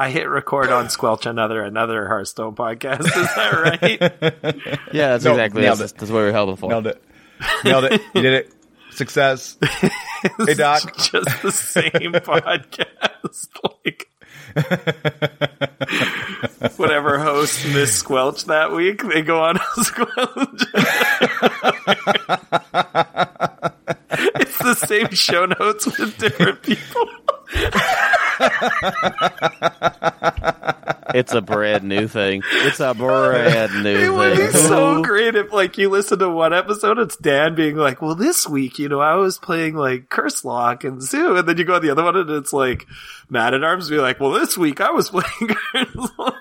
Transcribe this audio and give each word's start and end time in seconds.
I 0.00 0.10
hit 0.10 0.28
record 0.28 0.70
on 0.70 0.88
Squelch 0.90 1.26
another 1.26 1.60
another 1.62 2.06
Hearthstone 2.06 2.54
podcast. 2.54 3.00
Is 3.00 3.12
that 3.12 3.52
right? 3.52 4.00
Yeah, 4.92 5.08
that's 5.10 5.24
No, 5.24 5.32
exactly 5.32 5.62
nailed 5.62 5.78
that's, 5.78 5.92
it. 5.92 5.98
that's 5.98 6.10
what 6.12 6.18
we're 6.18 6.32
held 6.32 6.56
for. 6.58 6.70
Nailed 6.70 6.86
it. 6.86 7.02
Nailed 7.64 7.84
it. 7.84 8.00
You 8.14 8.22
did 8.22 8.32
it. 8.34 8.52
Success. 8.92 9.56
Hey, 10.46 10.54
Doc. 10.54 10.82
It's 10.96 11.10
just 11.10 11.42
the 11.42 11.52
same 11.52 11.90
podcast. 12.12 12.88
Like 13.62 14.08
whatever 16.76 17.20
host 17.20 17.64
missed 17.66 18.04
Squelch 18.04 18.46
that 18.46 18.72
week, 18.72 19.00
they 19.02 19.22
go 19.22 19.40
on 19.40 19.58
Squelch. 19.76 20.64
it's 24.40 24.58
the 24.58 24.74
same 24.74 25.10
show 25.12 25.46
notes 25.46 25.86
with 25.86 26.18
different 26.18 26.62
people. 26.64 27.08
It's 31.14 31.32
a 31.32 31.40
brand 31.40 31.84
new 31.84 32.06
thing. 32.06 32.42
It's 32.52 32.80
a 32.80 32.92
brand 32.92 33.82
new 33.82 33.96
It 33.96 34.12
would 34.12 34.36
be 34.36 34.48
so 34.50 35.02
great 35.02 35.34
if, 35.36 35.52
like, 35.52 35.78
you 35.78 35.88
listen 35.88 36.18
to 36.18 36.28
one 36.28 36.52
episode, 36.52 36.98
it's 36.98 37.16
Dan 37.16 37.54
being 37.54 37.76
like, 37.76 38.02
"Well, 38.02 38.14
this 38.14 38.46
week, 38.46 38.78
you 38.78 38.90
know, 38.90 39.00
I 39.00 39.14
was 39.14 39.38
playing 39.38 39.74
like 39.74 40.10
Curse 40.10 40.44
Lock 40.44 40.84
and 40.84 41.02
Zoo," 41.02 41.36
and 41.36 41.48
then 41.48 41.56
you 41.56 41.64
go 41.64 41.76
on 41.76 41.82
the 41.82 41.90
other 41.90 42.04
one, 42.04 42.16
and 42.16 42.28
it's 42.30 42.52
like 42.52 42.86
Matt 43.30 43.54
at 43.54 43.64
Arms 43.64 43.88
be 43.88 43.96
like, 43.98 44.20
"Well, 44.20 44.32
this 44.32 44.58
week 44.58 44.80
I 44.82 44.90
was 44.90 45.08
playing 45.10 45.56
Curse 45.72 46.10
Lock." 46.18 46.34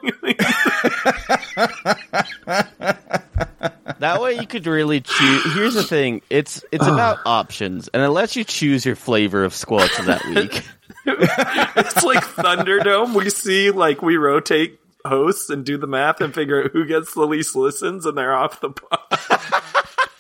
That 4.00 4.22
way 4.22 4.36
you 4.36 4.48
could 4.48 4.68
really 4.68 5.02
choose. 5.02 5.54
Here's 5.54 5.74
the 5.74 5.84
thing: 5.84 6.22
it's 6.30 6.64
it's 6.72 6.86
about 6.86 7.20
options, 7.26 7.88
and 7.90 8.04
it 8.04 8.10
lets 8.10 8.36
you 8.36 8.44
choose 8.44 8.86
your 8.86 8.96
flavor 8.96 9.44
of 9.44 9.54
squelch 9.54 9.96
that 9.98 10.24
week. 10.26 10.64
it's 11.76 12.04
like 12.04 12.24
Thunderdome. 12.24 13.14
We 13.16 13.30
see 13.30 13.72
like 13.72 14.02
we 14.02 14.18
rotate 14.18 14.80
hosts 15.06 15.50
and 15.50 15.66
do 15.66 15.78
the 15.78 15.88
math 15.88 16.20
and 16.22 16.34
figure 16.34 16.64
out 16.66 16.72
who 16.72 16.86
gets 16.86 17.14
the 17.14 17.26
least 17.26 17.56
listens, 17.56 18.06
and 18.06 18.18
they're 18.18 18.36
off 18.36 18.60
the 18.62 18.72
pod. 18.72 19.00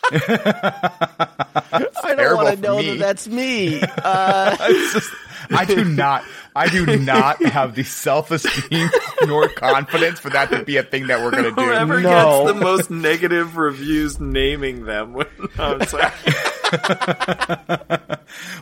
I 2.04 2.16
don't 2.16 2.36
want 2.38 2.56
to 2.56 2.62
know 2.62 2.78
me. 2.78 2.92
that 2.92 3.00
that's 3.00 3.28
me. 3.28 3.82
Uh, 4.04 4.56
just, 4.94 5.12
I 5.52 5.66
do 5.66 5.84
not. 5.84 6.24
I 6.56 6.70
do 6.70 6.86
not 6.98 7.44
have 7.44 7.76
the 7.76 7.84
self 7.84 8.32
esteem 8.32 8.90
nor 9.26 9.50
confidence 9.50 10.20
for 10.20 10.30
that 10.30 10.50
to 10.52 10.64
be 10.64 10.78
a 10.78 10.84
thing 10.84 11.08
that 11.08 11.20
we're 11.22 11.32
going 11.32 11.44
to 11.44 11.52
do. 11.52 11.62
Whoever 11.62 12.00
No. 12.02 12.46
gets 12.46 12.54
the 12.54 12.64
most 12.64 12.90
negative 12.90 13.58
reviews, 13.58 14.20
naming 14.20 14.86
them. 14.86 15.14
When, 15.14 15.28
I'm 15.60 15.86
sorry. 15.86 16.12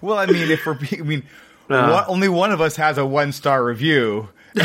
Well, 0.01 0.17
I 0.17 0.25
mean, 0.27 0.49
if 0.51 0.65
we're, 0.65 0.73
being, 0.75 1.01
I 1.01 1.05
mean, 1.05 1.23
Uh. 1.69 2.05
only 2.07 2.29
one 2.29 2.51
of 2.51 2.61
us 2.61 2.75
has 2.75 2.97
a 2.97 3.05
one 3.05 3.31
star 3.31 3.63
review. 3.63 4.29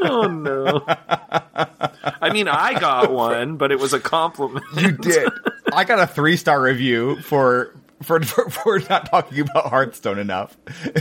Oh 0.00 0.28
no. 0.28 0.84
I 0.86 2.30
mean, 2.32 2.46
I 2.46 2.78
got 2.78 3.10
one, 3.10 3.56
but 3.56 3.72
it 3.72 3.80
was 3.80 3.92
a 3.92 3.98
compliment. 3.98 4.64
You 4.76 4.92
did. 4.92 5.28
I 5.72 5.82
got 5.82 5.98
a 5.98 6.06
three 6.06 6.36
star 6.36 6.62
review 6.62 7.20
for. 7.22 7.74
For, 8.02 8.20
for, 8.20 8.50
for 8.50 8.78
not 8.90 9.06
talking 9.06 9.40
about 9.40 9.70
Hearthstone 9.70 10.18
enough, 10.18 10.56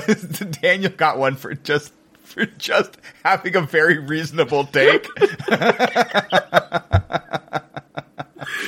Daniel 0.62 0.92
got 0.92 1.18
one 1.18 1.36
for 1.36 1.54
just 1.54 1.92
for 2.24 2.46
just 2.46 2.98
having 3.24 3.56
a 3.56 3.62
very 3.62 4.00
reasonable 4.00 4.66
take. 4.66 5.08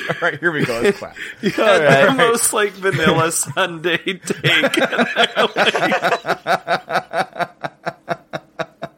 All 0.09 0.15
right, 0.21 0.39
here 0.39 0.51
we 0.51 0.65
go. 0.65 0.79
Let's 0.81 0.97
clap. 0.99 1.15
You 1.41 1.49
had 1.51 2.09
the 2.09 2.13
most 2.13 2.53
like 2.53 2.71
vanilla 2.73 3.31
Sunday 3.31 3.97
take. 3.97 4.77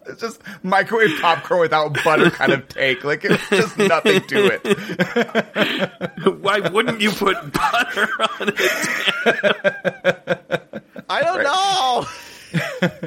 It's 0.10 0.22
just 0.22 0.42
microwave 0.64 1.20
popcorn 1.22 1.60
without 1.60 2.04
butter 2.04 2.32
kind 2.32 2.52
of 2.52 2.68
take. 2.70 3.04
Like 3.04 3.24
it's 3.24 3.48
just 3.50 3.78
nothing 3.78 4.20
to 4.22 4.60
it. 4.64 6.42
Why 6.42 6.60
wouldn't 6.60 7.02
you 7.02 7.12
put 7.12 7.36
butter 7.54 8.08
on 8.20 8.52
it? 8.58 10.77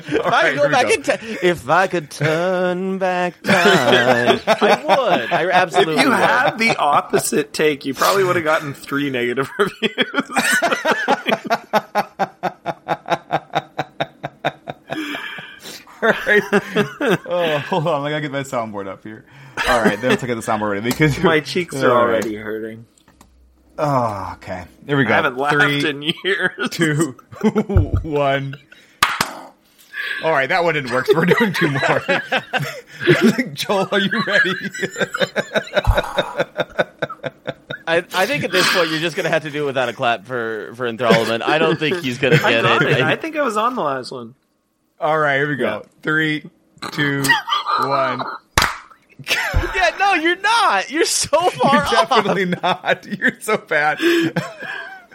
I 0.09 0.11
don't 0.12 0.12
know. 0.12 0.21
If 0.21 0.27
I 0.27 0.31
right, 0.31 0.53
could 0.55 0.62
go 0.62 0.71
back 0.71 0.87
go. 0.87 0.93
in 0.94 1.03
time, 1.03 1.19
if 1.43 1.69
I 1.69 1.87
could 1.87 2.11
turn 2.11 2.99
back 2.99 3.41
time, 3.43 4.41
I 4.47 4.84
would. 4.87 5.33
I 5.33 5.50
absolutely 5.50 5.94
If 5.97 6.03
you 6.03 6.09
would. 6.11 6.19
had 6.19 6.56
the 6.59 6.77
opposite 6.77 7.53
take, 7.53 7.84
you 7.84 7.94
probably 7.94 8.25
would 8.25 8.37
have 8.37 8.44
gotten 8.44 8.75
three 8.75 9.10
negative 9.10 9.49
reviews. 9.59 10.31
All 16.03 16.09
right. 16.09 16.43
Oh, 17.33 17.59
hold 17.59 17.87
on. 17.87 18.05
I 18.06 18.10
gotta 18.10 18.22
get 18.22 18.33
my 18.33 18.41
soundboard 18.41 18.87
up 18.89 19.05
here. 19.05 19.25
All 19.69 19.81
right, 19.83 20.00
then 20.00 20.10
let's 20.10 20.22
get 20.25 20.34
the 20.34 20.41
soundboard 20.41 20.72
ready 20.72 20.91
because 20.91 21.19
My 21.22 21.41
cheeks 21.41 21.77
are 21.77 21.91
All 21.91 22.06
right. 22.06 22.12
already 22.25 22.34
hurting. 22.37 22.87
Oh, 23.78 24.33
okay. 24.37 24.65
There 24.83 24.97
we 24.97 25.05
go. 25.05 25.12
I 25.12 25.16
haven't 25.16 25.37
laughed 25.37 25.55
Three, 25.55 25.89
in 25.89 26.03
years. 26.25 26.71
two, 26.71 27.16
one. 28.03 28.56
All 30.23 30.33
right, 30.33 30.49
that 30.49 30.63
one 30.65 30.75
didn't 30.75 30.93
work. 30.93 31.07
So 31.07 31.17
we're 31.17 31.25
doing 31.27 31.53
two 31.53 31.71
more. 31.71 31.81
Joel, 33.55 33.89
are 33.93 33.99
you 34.01 34.23
ready? 34.27 34.53
I, 37.87 37.97
I 38.15 38.27
think 38.27 38.45
at 38.45 38.53
this 38.53 38.71
point 38.73 38.91
you're 38.91 39.01
just 39.01 39.17
gonna 39.17 39.31
have 39.31 39.43
to 39.43 39.51
do 39.51 39.65
it 39.65 39.67
without 39.67 39.89
a 39.89 39.93
clap 39.93 40.25
for 40.27 40.73
for 40.77 40.91
Enthrallman. 40.91 41.43
I 41.43 41.59
don't 41.59 41.79
think 41.79 41.99
he's 42.01 42.19
gonna 42.19 42.37
I 42.45 42.51
get 42.53 42.63
got 42.63 42.83
it. 42.83 42.91
it. 42.93 43.01
I 43.03 43.17
think 43.17 43.37
I 43.37 43.43
was 43.43 43.57
on 43.57 43.75
the 43.75 43.83
last 43.83 44.13
one. 44.13 44.35
All 45.01 45.19
right, 45.19 45.37
here 45.39 45.49
we 45.49 45.57
go. 45.57 45.65
Yeah. 45.65 45.89
Three, 46.03 46.51
two, 46.93 47.25
one. 47.81 48.23
yeah, 49.75 49.91
no, 49.99 50.15
you're 50.15 50.37
not. 50.41 50.91
You're 50.91 51.05
so 51.05 51.37
far 51.51 51.73
You're 51.75 51.83
off. 51.83 52.09
definitely 52.11 52.45
not. 52.47 53.07
You're 53.19 53.41
so 53.41 53.57
bad. 53.57 53.99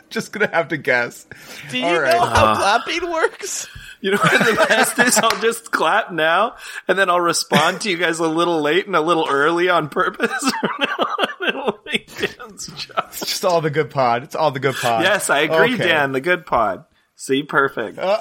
Just 0.09 0.31
gonna 0.31 0.47
have 0.51 0.69
to 0.69 0.77
guess. 0.77 1.25
Do 1.71 1.77
you 1.79 1.85
All 1.85 1.99
right. 1.99 2.13
know 2.13 2.25
how 2.25 2.55
clapping 2.55 3.09
works? 3.11 3.67
You 4.01 4.11
know 4.11 4.17
what 4.17 4.31
the 4.45 4.65
best 4.67 4.99
is? 4.99 5.17
I'll 5.17 5.39
just 5.41 5.71
clap 5.71 6.11
now, 6.11 6.57
and 6.87 6.99
then 6.99 7.09
I'll 7.09 7.19
respond 7.21 7.81
to 7.81 7.89
you 7.89 7.97
guys 7.97 8.19
a 8.19 8.27
little 8.27 8.61
late 8.61 8.85
and 8.85 8.95
a 8.95 9.01
little 9.01 9.25
early 9.27 9.67
on 9.69 9.89
purpose. 9.89 10.29
It'll 11.47 11.79
make 11.87 12.15
Dan's 12.15 12.67
job. 12.67 13.05
It's 13.07 13.21
just 13.21 13.43
all 13.43 13.61
the 13.61 13.71
good 13.71 13.89
pod. 13.89 14.21
It's 14.21 14.35
all 14.35 14.51
the 14.51 14.59
good 14.59 14.75
pod. 14.75 15.01
Yes, 15.01 15.31
I 15.31 15.39
agree, 15.39 15.73
Okay. 15.73 15.87
Dan. 15.87 16.11
The 16.11 16.21
good 16.21 16.45
pod. 16.45 16.85
See, 17.15 17.41
perfect. 17.41 17.97
All 17.97 18.19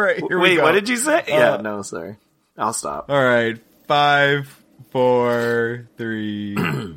right, 0.00 0.16
here 0.26 0.38
we 0.38 0.50
Wait, 0.50 0.56
go. 0.56 0.62
what 0.62 0.72
did 0.72 0.88
you 0.88 0.96
say? 0.96 1.24
yeah, 1.28 1.54
Uh, 1.54 1.60
no, 1.60 1.82
sorry. 1.82 2.16
I'll 2.56 2.72
stop. 2.72 3.10
All 3.10 3.22
right, 3.22 3.58
five, 3.86 4.48
four, 4.92 5.90
three. 5.98 6.56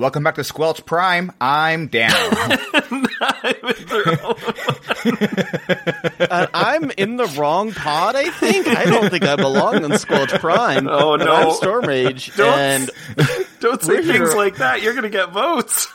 Welcome 0.00 0.24
back 0.24 0.36
to 0.36 0.44
Squelch 0.44 0.86
Prime. 0.86 1.30
I'm 1.42 1.88
Dano. 1.88 2.14
Uh, 6.20 6.46
I'm 6.52 6.90
in 6.92 7.16
the 7.16 7.26
wrong 7.38 7.72
pod. 7.72 8.14
I 8.14 8.30
think. 8.30 8.66
I 8.68 8.84
don't 8.84 9.10
think 9.10 9.24
I 9.24 9.36
belong 9.36 9.82
on 9.84 9.98
Squelch 9.98 10.30
Prime. 10.34 10.86
Oh, 10.86 11.16
no. 11.16 11.32
I'm 11.34 11.50
Storm 11.52 11.86
Rage, 11.86 12.34
Don't- 12.36 12.58
and 12.58 12.90
Don't 13.60 13.82
say 13.82 13.96
things 13.96 14.06
here- 14.08 14.34
like 14.36 14.56
that. 14.56 14.82
You're 14.82 14.92
going 14.92 15.04
to 15.04 15.08
get 15.10 15.30
votes. 15.30 15.88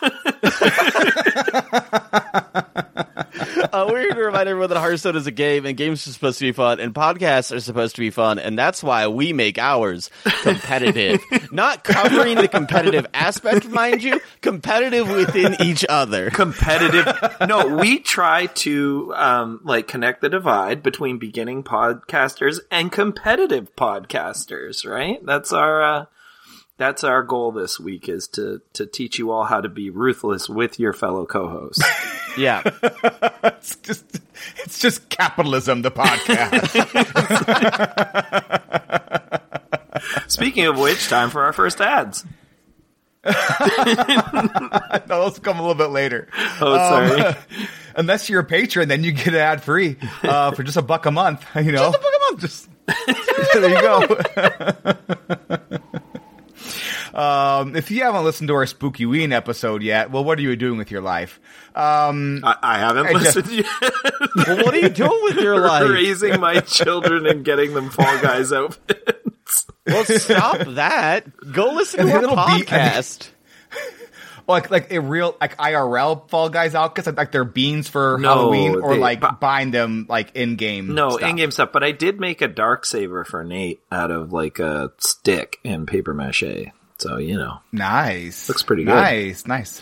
uh, 3.71 3.87
we're 3.89 3.99
here 4.01 4.13
to 4.13 4.21
remind 4.25 4.49
everyone 4.49 4.69
that 4.69 4.79
Hearthstone 4.79 5.15
is 5.15 5.27
a 5.27 5.31
game, 5.31 5.65
and 5.65 5.77
games 5.77 6.05
are 6.07 6.11
supposed 6.11 6.39
to 6.39 6.45
be 6.45 6.51
fun, 6.51 6.79
and 6.79 6.93
podcasts 6.93 7.55
are 7.55 7.59
supposed 7.59 7.95
to 7.95 8.01
be 8.01 8.09
fun, 8.09 8.39
and 8.39 8.57
that's 8.57 8.83
why 8.83 9.07
we 9.07 9.31
make 9.33 9.57
ours 9.59 10.09
competitive. 10.41 11.21
Not 11.51 11.83
covering 11.83 12.35
the 12.35 12.47
competitive 12.47 13.05
aspect, 13.13 13.65
mind 13.95 14.03
you, 14.03 14.21
competitive 14.41 15.09
within 15.09 15.55
each 15.61 15.85
other. 15.87 16.29
competitive. 16.29 17.07
No, 17.47 17.67
we 17.67 17.99
try 17.99 18.47
to 18.47 19.13
um, 19.15 19.61
like 19.63 19.87
connect 19.87 20.21
the 20.21 20.29
divide 20.29 20.83
between 20.83 21.17
beginning 21.17 21.63
podcasters 21.63 22.59
and 22.71 22.91
competitive 22.91 23.75
podcasters. 23.75 24.85
Right? 24.89 25.25
That's 25.25 25.51
our 25.53 25.81
uh, 25.81 26.05
that's 26.77 27.03
our 27.03 27.23
goal 27.23 27.51
this 27.51 27.79
week 27.79 28.09
is 28.09 28.27
to 28.29 28.61
to 28.73 28.85
teach 28.85 29.17
you 29.17 29.31
all 29.31 29.45
how 29.45 29.61
to 29.61 29.69
be 29.69 29.89
ruthless 29.89 30.49
with 30.49 30.79
your 30.79 30.93
fellow 30.93 31.25
co-hosts. 31.25 31.83
Yeah. 32.37 32.63
it's 33.45 33.77
just, 33.77 34.19
it's 34.57 34.79
just 34.79 35.07
capitalism. 35.07 35.83
The 35.83 35.91
podcast. 35.91 36.67
Speaking 40.27 40.65
of 40.65 40.77
which, 40.77 41.07
time 41.07 41.29
for 41.29 41.43
our 41.43 41.53
first 41.53 41.79
ads. 41.79 42.25
No, 43.25 44.99
those 45.07 45.39
come 45.39 45.57
a 45.57 45.61
little 45.61 45.75
bit 45.75 45.89
later. 45.89 46.27
Oh, 46.61 46.77
sorry. 46.77 47.35
Unless 47.95 48.29
you're 48.29 48.41
a 48.41 48.45
patron, 48.45 48.87
then 48.89 49.03
you 49.03 49.11
get 49.11 49.27
it 49.29 49.35
ad 49.35 49.63
free 49.63 49.97
uh, 50.23 50.51
for 50.51 50.63
just 50.63 50.77
a 50.77 50.81
buck 50.81 51.05
a 51.05 51.11
month. 51.11 51.43
You 51.55 51.71
know, 51.71 51.91
just 51.91 51.97
a 51.97 52.01
buck 52.01 52.11
a 52.15 52.19
month. 52.31 52.41
Just 52.41 52.69
there 53.53 53.69
you 53.69 53.81
go. 53.81 54.01
um, 57.19 57.75
if 57.75 57.89
you 57.91 58.03
haven't 58.03 58.23
listened 58.23 58.47
to 58.49 58.55
our 58.55 58.65
Spooky 58.65 59.05
Ween 59.05 59.31
episode 59.31 59.81
yet, 59.81 60.11
well, 60.11 60.23
what 60.23 60.37
are 60.37 60.41
you 60.41 60.55
doing 60.55 60.77
with 60.77 60.91
your 60.91 61.01
life? 61.01 61.39
Um, 61.73 62.41
I, 62.43 62.55
I 62.61 62.77
haven't 62.79 63.07
I 63.07 63.13
just- 63.13 63.35
listened 63.37 63.51
yet. 63.51 63.65
well, 64.47 64.57
what 64.65 64.73
are 64.73 64.79
you 64.79 64.89
doing 64.89 65.19
with 65.23 65.37
your 65.37 65.59
life? 65.59 65.89
Raising 65.89 66.39
my 66.39 66.59
children 66.59 67.25
and 67.25 67.43
getting 67.43 67.73
them 67.73 67.89
Fall 67.89 68.21
Guys 68.21 68.53
outfits. 68.53 69.24
Well, 69.85 70.05
stop 70.05 70.59
that. 70.75 71.25
Go 71.51 71.71
listen 71.73 72.01
And 72.01 72.09
to 72.09 72.15
our 72.15 72.23
it'll 72.23 72.35
be- 72.35 72.63
podcast. 72.65 73.29
like 74.47 74.69
like 74.69 74.91
a 74.91 74.99
real 75.01 75.35
like 75.41 75.57
IRL 75.57 76.29
Fall 76.29 76.49
Guys 76.49 76.75
outfits, 76.75 77.07
like, 77.07 77.17
like 77.17 77.31
they're 77.31 77.43
beans 77.43 77.87
for 77.87 78.17
No, 78.19 78.29
Halloween, 78.29 78.75
or 78.75 78.93
they- 78.95 78.99
like 78.99 79.19
but- 79.21 79.39
buying 79.39 79.71
them 79.71 80.05
like 80.09 80.35
in 80.35 80.55
game. 80.55 80.93
No, 80.93 81.17
in-game 81.17 81.51
stuff. 81.51 81.71
But 81.71 81.83
I 81.83 81.91
did 81.91 82.19
make 82.19 82.41
a 82.41 82.47
dark 82.47 82.85
saber 82.85 83.23
for 83.23 83.43
Nate 83.43 83.81
out 83.91 84.11
of 84.11 84.31
like 84.33 84.59
a 84.59 84.91
stick 84.99 85.57
and 85.65 85.87
paper 85.87 86.13
mache. 86.13 86.71
So 86.97 87.17
you 87.17 87.37
know, 87.37 87.59
Nice. 87.71 88.47
Looks 88.47 88.63
pretty 88.63 88.83
good. 88.85 88.93
Nice, 88.95 89.45
nice. 89.45 89.81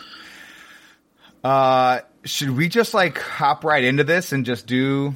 Uh, 1.43 1.99
should 2.23 2.55
we 2.55 2.69
just 2.69 2.93
like 2.93 3.17
hop 3.19 3.63
right 3.65 3.83
into 3.83 4.03
this 4.03 4.31
and 4.31 4.45
just 4.45 4.65
do 4.65 5.13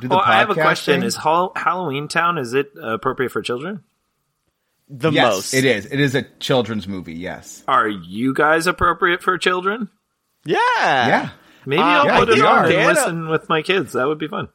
do 0.00 0.08
the 0.08 0.14
well, 0.16 0.24
I 0.24 0.38
have 0.38 0.50
a 0.50 0.54
question: 0.54 1.00
thing? 1.00 1.06
Is 1.06 1.16
Hall- 1.16 1.52
Halloween 1.56 2.08
Town 2.08 2.38
is 2.38 2.54
it 2.54 2.72
appropriate 2.80 3.30
for 3.32 3.42
children? 3.42 3.82
The 4.88 5.10
yes, 5.12 5.34
most. 5.34 5.54
it 5.54 5.64
is. 5.64 5.86
It 5.86 6.00
is 6.00 6.14
a 6.14 6.22
children's 6.40 6.88
movie. 6.88 7.14
Yes. 7.14 7.62
Are 7.68 7.86
you 7.88 8.34
guys 8.34 8.66
appropriate 8.66 9.22
for 9.22 9.38
children? 9.38 9.88
Yeah. 10.44 10.56
Yeah. 10.76 11.28
Maybe 11.66 11.82
Uh, 11.82 11.84
I'll 11.84 12.06
yeah, 12.06 12.18
put 12.18 12.28
it 12.30 12.40
on 12.40 12.46
are. 12.46 12.62
and 12.64 12.72
Dana- 12.72 12.88
listen 12.88 13.28
with 13.28 13.48
my 13.48 13.62
kids. 13.62 13.92
That 13.92 14.06
would 14.08 14.18
be 14.18 14.26
fun. 14.28 14.48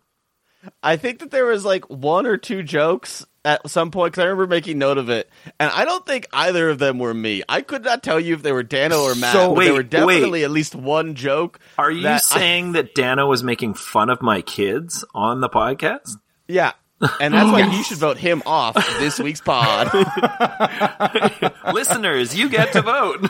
I 0.83 0.97
think 0.97 1.19
that 1.19 1.31
there 1.31 1.45
was 1.45 1.63
like 1.63 1.85
one 1.89 2.25
or 2.25 2.37
two 2.37 2.63
jokes 2.63 3.25
at 3.45 3.69
some 3.69 3.91
point 3.91 4.11
because 4.13 4.23
I 4.23 4.25
remember 4.25 4.47
making 4.47 4.77
note 4.79 4.97
of 4.97 5.09
it, 5.09 5.29
and 5.59 5.71
I 5.71 5.85
don't 5.85 6.05
think 6.05 6.27
either 6.33 6.69
of 6.69 6.79
them 6.79 6.99
were 6.99 7.13
me. 7.13 7.43
I 7.47 7.61
could 7.61 7.83
not 7.85 8.03
tell 8.03 8.19
you 8.19 8.33
if 8.33 8.41
they 8.43 8.51
were 8.51 8.63
Dano 8.63 9.03
or 9.03 9.15
Matt. 9.15 9.33
So- 9.33 9.47
but 9.49 9.55
Wait, 9.57 9.65
there 9.65 9.73
were 9.75 9.83
definitely 9.83 10.31
wait. 10.31 10.43
at 10.43 10.51
least 10.51 10.75
one 10.75 11.15
joke. 11.15 11.59
Are 11.77 11.91
you 11.91 12.01
that 12.03 12.15
I- 12.15 12.17
saying 12.17 12.71
that 12.73 12.93
Dano 12.95 13.27
was 13.27 13.43
making 13.43 13.75
fun 13.75 14.09
of 14.09 14.21
my 14.21 14.41
kids 14.41 15.05
on 15.13 15.39
the 15.41 15.49
podcast? 15.49 16.17
yeah, 16.47 16.71
and 17.19 17.33
that's 17.33 17.51
why 17.51 17.59
you 17.75 17.83
should 17.83 17.97
vote 17.97 18.17
him 18.17 18.41
off 18.45 18.75
this 18.99 19.19
week's 19.19 19.41
pod. 19.41 19.91
Listeners, 21.73 22.35
you 22.35 22.49
get 22.49 22.71
to 22.73 22.81
vote. 22.81 23.21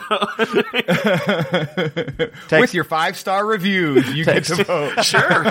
With 2.60 2.72
your 2.74 2.84
five 2.84 3.16
star 3.18 3.44
reviews, 3.44 4.08
you 4.14 4.24
get 4.24 4.44
to 4.44 4.64
vote. 4.64 5.04
sure. 5.04 5.44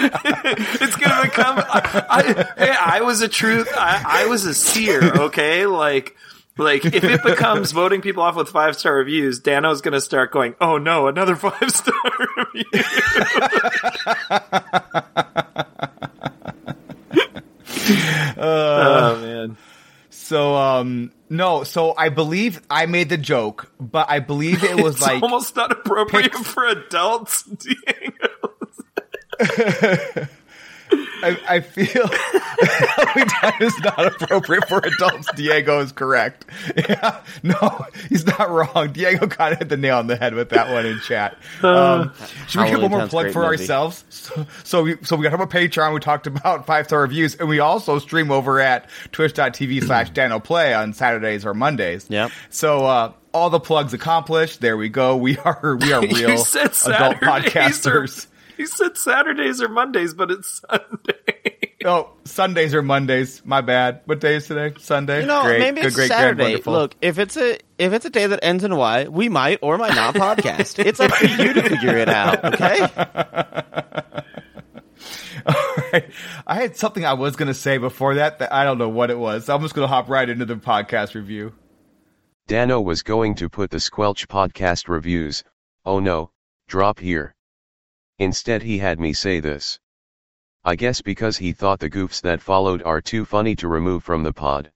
it's 0.80 0.96
gonna 0.96 1.22
become. 1.22 1.58
I, 1.58 2.04
I, 2.08 2.22
hey, 2.56 2.74
I 2.78 3.00
was 3.02 3.20
a 3.22 3.28
truth. 3.28 3.68
I, 3.74 4.02
I 4.06 4.26
was 4.26 4.44
a 4.44 4.54
seer. 4.54 5.02
Okay, 5.02 5.66
like. 5.66 6.16
Like 6.60 6.84
if 6.84 7.04
it 7.04 7.22
becomes 7.22 7.70
voting 7.70 8.00
people 8.00 8.24
off 8.24 8.34
with 8.34 8.48
five 8.48 8.76
star 8.76 8.96
reviews, 8.96 9.38
Dano's 9.38 9.80
gonna 9.80 10.00
start 10.00 10.32
going, 10.32 10.56
"Oh 10.60 10.76
no, 10.76 11.06
another 11.06 11.36
five 11.36 11.70
star 11.70 11.94
review." 12.36 12.64
oh 18.36 19.18
man, 19.20 19.56
So, 20.10 20.56
um, 20.56 21.12
no. 21.28 21.64
So 21.64 21.94
I 21.96 22.08
believe 22.08 22.60
I 22.68 22.86
made 22.86 23.08
the 23.08 23.18
joke, 23.18 23.70
but 23.78 24.10
I 24.10 24.20
believe 24.20 24.64
it 24.64 24.82
was 24.82 24.96
it's 24.96 25.06
like 25.06 25.22
almost 25.22 25.54
not 25.56 25.70
appropriate 25.70 26.34
for 26.34 26.66
adults. 26.66 27.48
Diego. 29.38 30.28
I, 31.22 31.38
I 31.48 31.60
feel 31.60 32.06
Halloween 32.08 33.26
Town 33.26 33.52
is 33.60 33.78
not 33.80 34.06
appropriate 34.06 34.68
for 34.68 34.78
adults. 34.78 35.28
Diego 35.34 35.80
is 35.80 35.92
correct. 35.92 36.46
Yeah, 36.76 37.20
no, 37.42 37.86
he's 38.08 38.26
not 38.26 38.50
wrong. 38.50 38.92
Diego 38.92 39.26
kind 39.26 39.52
of 39.52 39.58
hit 39.58 39.68
the 39.68 39.76
nail 39.76 39.98
on 39.98 40.06
the 40.06 40.16
head 40.16 40.34
with 40.34 40.50
that 40.50 40.70
one 40.70 40.86
in 40.86 41.00
chat. 41.00 41.36
Um, 41.62 42.12
should 42.46 42.62
we 42.62 42.70
get 42.70 42.80
one 42.80 42.90
more 42.90 43.06
plug 43.08 43.32
for 43.32 43.42
movie. 43.42 43.60
ourselves? 43.60 44.04
So, 44.08 44.46
so 44.64 44.82
we 44.82 44.96
so 45.02 45.16
we 45.16 45.24
got 45.24 45.34
about 45.34 45.50
Patreon. 45.50 45.92
We 45.92 46.00
talked 46.00 46.26
about 46.26 46.66
five 46.66 46.86
star 46.86 47.02
reviews, 47.02 47.34
and 47.34 47.48
we 47.48 47.60
also 47.60 47.98
stream 47.98 48.30
over 48.30 48.60
at 48.60 48.88
twitch.tv 49.12 49.82
slash 49.86 50.10
Dano 50.10 50.40
Play 50.40 50.72
on 50.74 50.92
Saturdays 50.92 51.44
or 51.44 51.54
Mondays. 51.54 52.06
Yep. 52.08 52.30
So 52.50 52.84
uh, 52.86 53.12
all 53.34 53.50
the 53.50 53.60
plugs 53.60 53.92
accomplished. 53.92 54.60
There 54.60 54.76
we 54.76 54.88
go. 54.88 55.16
We 55.16 55.36
are 55.38 55.76
we 55.80 55.92
are 55.92 56.00
real 56.06 56.30
you 56.30 56.38
said 56.38 56.72
adult 56.86 57.16
podcasters. 57.16 58.26
Or, 58.26 58.28
you 58.58 58.66
said 58.66 58.96
Saturdays 58.96 59.62
or 59.62 59.68
Mondays, 59.68 60.14
but 60.14 60.30
it's 60.30 60.62
Sunday. 60.68 61.74
Oh, 61.84 62.10
Sundays 62.24 62.74
or 62.74 62.82
Mondays. 62.82 63.40
My 63.44 63.60
bad. 63.60 64.00
What 64.04 64.18
day 64.20 64.34
is 64.36 64.48
today? 64.48 64.74
Sunday. 64.78 65.20
You 65.20 65.26
know, 65.26 65.42
great. 65.42 65.60
maybe 65.60 65.80
good, 65.80 65.86
it's 65.86 65.96
great, 65.96 66.08
Saturday. 66.08 66.36
Good, 66.36 66.66
wonderful. 66.66 66.72
Look, 66.72 66.96
if 67.00 67.18
it's 67.20 67.36
a 67.36 67.58
if 67.78 67.92
it's 67.92 68.04
a 68.04 68.10
day 68.10 68.26
that 68.26 68.40
ends 68.42 68.64
in 68.64 68.74
Y, 68.74 69.06
we 69.06 69.28
might 69.28 69.60
or 69.62 69.78
might 69.78 69.94
not 69.94 70.14
podcast. 70.14 70.78
it's 70.84 70.98
up 70.98 71.12
to 71.18 71.28
you 71.28 71.52
to 71.52 71.62
figure 71.62 71.96
it 71.96 72.08
out. 72.08 72.44
Okay. 72.44 72.80
Alright. 75.48 76.10
I 76.46 76.54
had 76.56 76.76
something 76.76 77.04
I 77.04 77.14
was 77.14 77.36
going 77.36 77.46
to 77.46 77.54
say 77.54 77.78
before 77.78 78.16
that 78.16 78.40
that 78.40 78.52
I 78.52 78.64
don't 78.64 78.78
know 78.78 78.88
what 78.88 79.10
it 79.10 79.18
was. 79.18 79.46
So 79.46 79.54
I'm 79.54 79.62
just 79.62 79.74
going 79.74 79.86
to 79.86 79.92
hop 79.92 80.08
right 80.08 80.28
into 80.28 80.44
the 80.44 80.56
podcast 80.56 81.14
review. 81.14 81.54
Dano 82.48 82.80
was 82.80 83.02
going 83.02 83.36
to 83.36 83.48
put 83.48 83.70
the 83.70 83.78
Squelch 83.78 84.26
podcast 84.26 84.88
reviews, 84.88 85.44
oh 85.84 86.00
no, 86.00 86.30
drop 86.66 86.98
here. 86.98 87.34
Instead, 88.18 88.62
he 88.62 88.78
had 88.78 88.98
me 88.98 89.12
say 89.12 89.40
this. 89.40 89.78
I 90.64 90.74
guess 90.74 91.00
because 91.00 91.36
he 91.38 91.52
thought 91.52 91.80
the 91.80 91.88
goofs 91.88 92.20
that 92.22 92.42
followed 92.42 92.82
are 92.82 93.00
too 93.00 93.24
funny 93.24 93.54
to 93.56 93.68
remove 93.68 94.02
from 94.02 94.22
the 94.22 94.32
pod. 94.32 94.72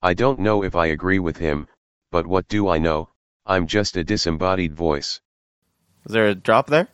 I 0.00 0.14
don't 0.14 0.38
know 0.38 0.62
if 0.62 0.74
I 0.74 0.86
agree 0.86 1.18
with 1.18 1.36
him, 1.36 1.66
but 2.10 2.26
what 2.26 2.48
do 2.48 2.68
I 2.68 2.78
know? 2.78 3.08
I'm 3.44 3.66
just 3.66 3.96
a 3.96 4.04
disembodied 4.04 4.74
voice. 4.74 5.20
Is 6.06 6.12
there 6.12 6.28
a 6.28 6.34
drop 6.34 6.68
there? 6.68 6.88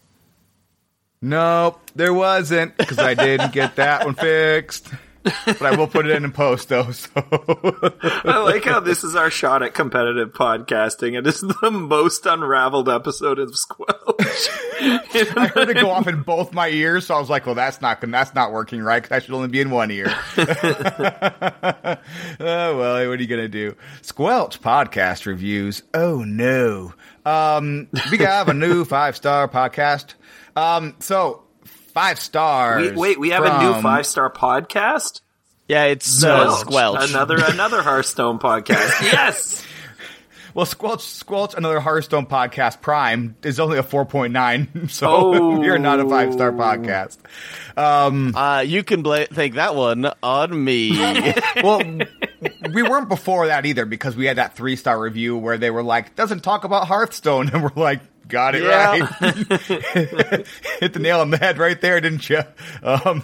Nope, 1.21 1.81
there 1.95 2.15
wasn't 2.15 2.77
because 2.77 2.99
I 2.99 3.15
didn't 3.15 3.53
get 3.53 3.77
that 3.77 4.05
one 4.05 4.15
fixed. 4.15 4.89
But 5.47 5.63
I 5.63 5.77
will 5.77 5.87
put 5.87 6.07
it 6.07 6.13
in 6.17 6.25
in 6.25 6.33
post 6.33 6.69
though. 6.69 6.91
So 6.93 7.09
I 7.15 8.39
like 8.45 8.65
how 8.65 8.81
this 8.81 9.05
is 9.05 9.15
our 9.17 9.31
shot 9.31 9.63
at 9.63 9.75
competitive 9.75 10.33
podcasting. 10.33 11.19
It 11.19 11.27
is 11.27 11.41
the 11.41 11.71
most 11.71 12.27
unraveled 12.27 12.89
episode 12.89 13.39
of 13.39 13.57
Squelch. 13.57 14.49
I 14.81 15.51
heard 15.55 15.71
it 15.71 15.75
go 15.75 15.91
off 15.91 16.07
in 16.07 16.23
both 16.23 16.53
my 16.53 16.69
ears. 16.69 17.07
So 17.07 17.15
I 17.15 17.21
was 17.21 17.31
like, 17.31 17.47
"Well, 17.47 17.55
that's 17.55 17.81
not 17.81 18.01
that's 18.01 18.35
not 18.35 18.53
working 18.53 18.83
right. 18.83 19.03
'cause 19.03 19.13
I 19.13 19.19
should 19.21 19.35
only 19.35 19.49
be 19.49 19.61
in 19.61 19.71
one 19.71 19.91
ear." 19.91 20.07
oh 20.37 21.99
well, 22.41 22.95
what 23.09 23.19
are 23.19 23.23
you 23.23 23.27
gonna 23.27 23.49
do? 23.49 23.75
Squelch 24.03 24.61
podcast 24.61 25.27
reviews. 25.27 25.83
Oh 25.95 26.23
no. 26.25 26.95
Um, 27.25 27.89
we 28.11 28.19
have 28.19 28.49
a 28.49 28.55
new 28.55 28.85
five 28.85 29.17
star 29.17 29.49
podcast. 29.49 30.15
Um, 30.57 30.95
so 31.01 31.45
five 31.93 32.19
stars. 32.19 32.93
we, 32.93 32.97
wait, 32.97 33.21
we 33.21 33.31
have 33.31 33.45
a 33.45 33.63
new 33.63 33.81
five 33.83 34.07
star 34.07 34.33
podcast. 34.33 35.21
Yeah, 35.69 35.85
it's 35.85 36.25
uh, 36.25 36.51
Squelch. 36.57 37.11
Another 37.11 37.37
another 37.45 37.83
Hearthstone 37.83 38.39
podcast. 38.39 39.03
Yes. 39.13 39.65
Well, 40.55 40.65
Squelch, 40.67 41.03
Squelch, 41.03 41.55
another 41.55 41.79
Hearthstone 41.79 42.27
podcast. 42.27 42.81
Prime 42.81 43.37
is 43.45 43.61
only 43.61 43.79
a 43.79 43.83
four 43.85 44.05
point 44.07 44.33
nine, 44.33 44.89
so 44.89 45.07
Oh. 45.09 45.59
we 45.61 45.69
are 45.69 45.79
not 45.79 46.01
a 46.01 46.09
five 46.09 46.33
star 46.33 46.51
podcast. 46.53 47.19
Uh, 47.77 48.61
you 48.63 48.83
can 48.83 49.03
bla- 49.03 49.27
thank 49.27 49.55
that 49.55 49.77
one 49.77 50.11
on 50.23 50.65
me. 50.65 50.91
Well, 51.63 51.81
we 52.73 52.83
weren't 52.83 53.09
before 53.09 53.49
that 53.49 53.67
either 53.67 53.85
because 53.85 54.17
we 54.17 54.27
had 54.27 54.39
that 54.39 54.57
three 54.57 54.75
star 54.77 54.99
review 54.99 55.37
where 55.37 55.59
they 55.59 55.71
were 55.71 55.83
like, 55.83 56.17
"Doesn't 56.17 56.41
talk 56.41 56.65
about 56.65 56.87
Hearthstone," 56.89 57.51
and 57.53 57.63
we're 57.63 57.71
like, 57.81 58.01
"Got 58.27 58.55
it 58.57 58.63
Yeah. 58.63 58.91
right." 59.21 60.47
Hit 60.81 60.93
the 60.93 60.99
nail 61.01 61.21
on 61.21 61.31
the 61.31 61.37
head 61.39 61.59
right 61.59 61.81
there, 61.81 62.01
didn't 62.01 62.29
you? 62.29 62.41
Um, 62.83 63.23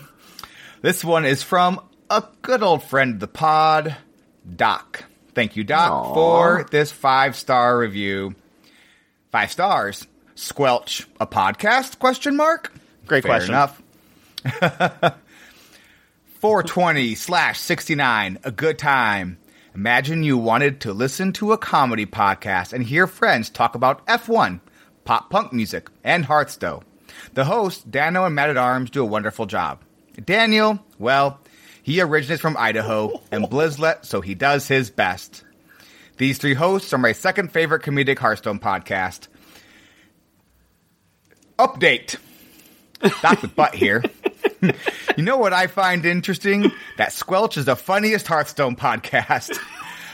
this 0.82 1.02
one 1.04 1.24
is 1.24 1.42
from 1.42 1.80
a 2.10 2.24
good 2.42 2.62
old 2.62 2.82
friend 2.82 3.14
of 3.14 3.20
the 3.20 3.28
pod, 3.28 3.96
Doc. 4.56 5.04
Thank 5.34 5.56
you, 5.56 5.64
Doc, 5.64 5.90
Aw. 5.90 6.14
for 6.14 6.66
this 6.70 6.92
five 6.92 7.36
star 7.36 7.78
review. 7.78 8.34
Five 9.30 9.50
stars. 9.50 10.06
Squelch 10.36 11.06
a 11.20 11.26
podcast? 11.26 11.98
Question 11.98 12.36
mark. 12.36 12.72
Great 13.06 13.24
Fair 13.24 13.32
question. 13.32 13.54
enough. 13.54 13.82
420 16.40 17.14
slash 17.14 17.58
69, 17.60 18.38
a 18.44 18.50
good 18.50 18.78
time. 18.78 19.38
Imagine 19.74 20.22
you 20.22 20.36
wanted 20.38 20.80
to 20.82 20.92
listen 20.92 21.32
to 21.34 21.52
a 21.52 21.58
comedy 21.58 22.06
podcast 22.06 22.72
and 22.72 22.84
hear 22.84 23.06
friends 23.06 23.48
talk 23.50 23.74
about 23.74 24.06
F1, 24.06 24.60
pop 25.04 25.30
punk 25.30 25.52
music, 25.52 25.88
and 26.04 26.26
Hearthstone. 26.26 26.84
The 27.32 27.44
hosts, 27.46 27.82
Dano 27.84 28.24
and 28.24 28.34
Matt 28.34 28.50
at 28.50 28.56
Arms, 28.56 28.90
do 28.90 29.02
a 29.02 29.06
wonderful 29.06 29.46
job. 29.46 29.80
Daniel, 30.24 30.78
well, 30.98 31.40
he 31.84 32.00
originates 32.00 32.40
from 32.42 32.56
Idaho 32.56 33.20
and 33.30 33.44
Blizzlet, 33.50 34.04
so 34.04 34.20
he 34.20 34.34
does 34.34 34.66
his 34.66 34.90
best. 34.90 35.44
These 36.16 36.38
three 36.38 36.54
hosts 36.54 36.92
are 36.92 36.98
my 36.98 37.12
second 37.12 37.52
favorite 37.52 37.82
comedic 37.82 38.18
Hearthstone 38.18 38.58
podcast. 38.58 39.28
Update. 41.58 42.16
Doc 43.22 43.40
the 43.40 43.48
butt 43.48 43.74
here. 43.74 44.02
you 45.16 45.22
know 45.22 45.36
what 45.36 45.52
I 45.52 45.66
find 45.66 46.04
interesting? 46.06 46.72
That 46.96 47.12
Squelch 47.12 47.56
is 47.56 47.66
the 47.66 47.76
funniest 47.76 48.26
Hearthstone 48.26 48.76
podcast. 48.76 49.56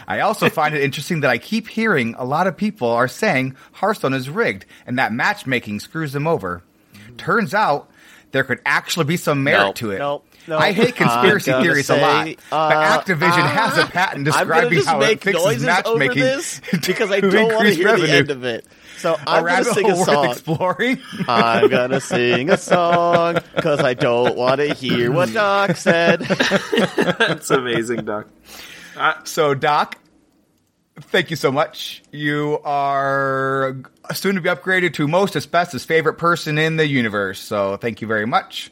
I 0.08 0.20
also 0.20 0.48
find 0.50 0.74
it 0.74 0.82
interesting 0.82 1.20
that 1.20 1.30
I 1.30 1.38
keep 1.38 1.68
hearing 1.68 2.14
a 2.18 2.24
lot 2.24 2.46
of 2.48 2.56
people 2.56 2.88
are 2.88 3.06
saying 3.08 3.54
Hearthstone 3.72 4.12
is 4.14 4.28
rigged 4.28 4.66
and 4.86 4.98
that 4.98 5.12
matchmaking 5.12 5.80
screws 5.80 6.12
them 6.12 6.26
over. 6.26 6.62
Mm-hmm. 6.94 7.16
Turns 7.16 7.54
out 7.54 7.88
there 8.32 8.42
could 8.42 8.60
actually 8.66 9.04
be 9.04 9.16
some 9.16 9.44
merit 9.44 9.60
Nope, 9.66 9.74
to 9.76 9.90
it. 9.92 9.98
nope, 9.98 10.26
nope. 10.50 10.60
I 10.60 10.72
hate 10.72 10.96
conspiracy 10.96 11.50
I'm 11.50 11.56
gonna 11.58 11.64
theories 11.64 11.90
a 11.90 11.96
lot, 11.96 12.26
but 12.50 12.56
uh, 12.56 12.98
Activision 13.00 13.48
has 13.48 13.78
a 13.78 13.86
patent 13.86 14.28
I'm 14.28 14.48
gonna 14.48 14.68
describing 14.68 14.72
just 14.72 14.88
how 14.88 14.98
make 14.98 15.18
it 15.18 15.22
fixes 15.22 15.44
noises 15.44 15.64
over 15.64 15.98
matchmaking 15.98 16.22
this 16.22 16.60
because 16.86 17.10
I 17.10 17.20
don't 17.20 17.52
want 17.54 17.68
to 17.68 17.74
hear 17.74 17.86
revenue. 17.86 18.06
the 18.06 18.12
end 18.12 18.30
of 18.30 18.44
it. 18.44 18.66
So 18.98 19.14
a 19.14 19.18
I'm 19.26 19.44
going 19.44 19.64
to 19.64 19.72
sing 19.72 19.90
a 19.90 19.96
song. 19.96 20.30
exploring. 20.30 21.00
I'm 21.26 21.68
gonna 21.70 22.00
sing 22.02 22.50
a 22.50 22.58
song 22.58 23.38
because 23.54 23.80
I 23.80 23.94
don't 23.94 24.36
want 24.36 24.60
to 24.60 24.74
hear 24.74 25.10
what 25.10 25.32
Doc 25.32 25.76
said. 25.76 26.20
That's 27.18 27.50
amazing, 27.50 28.04
Doc. 28.04 28.26
So, 29.24 29.54
Doc, 29.54 29.96
thank 31.00 31.30
you 31.30 31.36
so 31.36 31.50
much. 31.50 32.02
You 32.10 32.58
are 32.62 33.76
soon 34.12 34.34
to 34.34 34.42
be 34.42 34.50
upgraded 34.50 34.92
to 34.94 35.08
most 35.08 35.34
asbestos 35.34 35.86
favorite 35.86 36.18
person 36.18 36.58
in 36.58 36.76
the 36.76 36.86
universe. 36.86 37.40
So, 37.40 37.78
thank 37.78 38.02
you 38.02 38.08
very 38.08 38.26
much. 38.26 38.70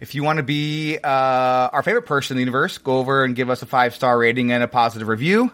If 0.00 0.14
you 0.14 0.22
want 0.22 0.36
to 0.38 0.42
be 0.42 0.98
uh, 1.02 1.08
our 1.08 1.82
favorite 1.82 2.06
person 2.06 2.34
in 2.34 2.38
the 2.38 2.42
universe, 2.42 2.78
go 2.78 2.98
over 2.98 3.24
and 3.24 3.34
give 3.34 3.50
us 3.50 3.62
a 3.62 3.66
five 3.66 3.94
star 3.94 4.18
rating 4.18 4.52
and 4.52 4.62
a 4.62 4.68
positive 4.68 5.08
review. 5.08 5.52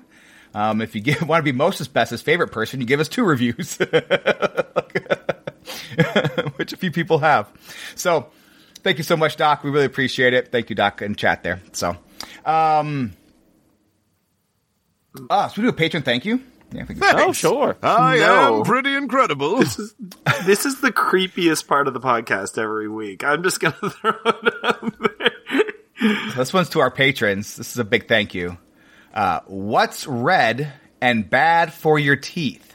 Um, 0.54 0.80
if 0.80 0.94
you 0.94 1.00
get, 1.00 1.22
want 1.26 1.44
to 1.44 1.44
be 1.44 1.56
most 1.56 1.80
asbestos 1.80 2.22
favorite 2.22 2.52
person, 2.52 2.80
you 2.80 2.86
give 2.86 3.00
us 3.00 3.08
two 3.08 3.24
reviews, 3.24 3.76
which 6.56 6.72
a 6.72 6.76
few 6.76 6.92
people 6.92 7.18
have. 7.18 7.50
So, 7.96 8.28
thank 8.82 8.98
you 8.98 9.04
so 9.04 9.16
much, 9.16 9.36
Doc. 9.36 9.64
We 9.64 9.70
really 9.70 9.86
appreciate 9.86 10.34
it. 10.34 10.52
Thank 10.52 10.70
you, 10.70 10.76
Doc, 10.76 11.00
and 11.02 11.16
chat 11.18 11.42
there. 11.42 11.60
So, 11.72 11.96
um, 12.44 13.12
Ah, 15.30 15.46
so 15.48 15.60
we 15.60 15.66
do 15.66 15.68
a 15.68 15.72
patron 15.72 16.02
thank 16.02 16.24
you. 16.24 16.40
Yeah, 16.74 16.82
I 16.82 16.86
think 16.86 16.98
that's 16.98 17.22
Oh, 17.22 17.32
sure. 17.32 17.76
I 17.82 18.18
No. 18.18 18.58
am 18.58 18.62
pretty 18.64 18.94
incredible. 18.94 19.58
This 19.58 19.78
is 19.78 19.94
this 20.44 20.66
is 20.66 20.80
the 20.80 20.90
creepiest 20.92 21.66
part 21.68 21.86
of 21.88 21.94
the 21.94 22.00
podcast 22.00 22.58
every 22.58 22.88
week. 22.88 23.22
I'm 23.24 23.42
just 23.42 23.60
gonna 23.60 23.74
throw 23.90 24.10
it 24.24 24.54
out 24.64 24.94
there. 25.00 26.32
This 26.36 26.52
one's 26.52 26.68
to 26.70 26.80
our 26.80 26.90
patrons. 26.90 27.56
This 27.56 27.70
is 27.72 27.78
a 27.78 27.84
big 27.84 28.08
thank 28.08 28.34
you. 28.34 28.58
Uh, 29.14 29.40
what's 29.46 30.06
red 30.06 30.72
and 31.00 31.30
bad 31.30 31.72
for 31.72 31.98
your 31.98 32.16
teeth? 32.16 32.72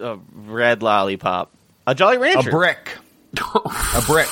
A 0.00 0.18
red 0.34 0.82
lollipop. 0.82 1.52
A 1.86 1.94
Jolly 1.94 2.18
Rancher, 2.18 2.48
A 2.50 2.52
brick. 2.52 2.90
A 3.34 4.02
brick. 4.06 4.28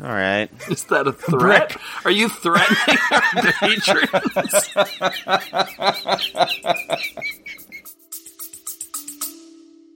All 0.00 0.06
right. 0.06 0.48
Is 0.68 0.84
that 0.84 1.06
a 1.06 1.12
threat? 1.12 1.76
Are 2.04 2.10
you 2.10 2.28
threatening 2.28 2.98
our 3.10 3.22
patrons? 3.60 4.70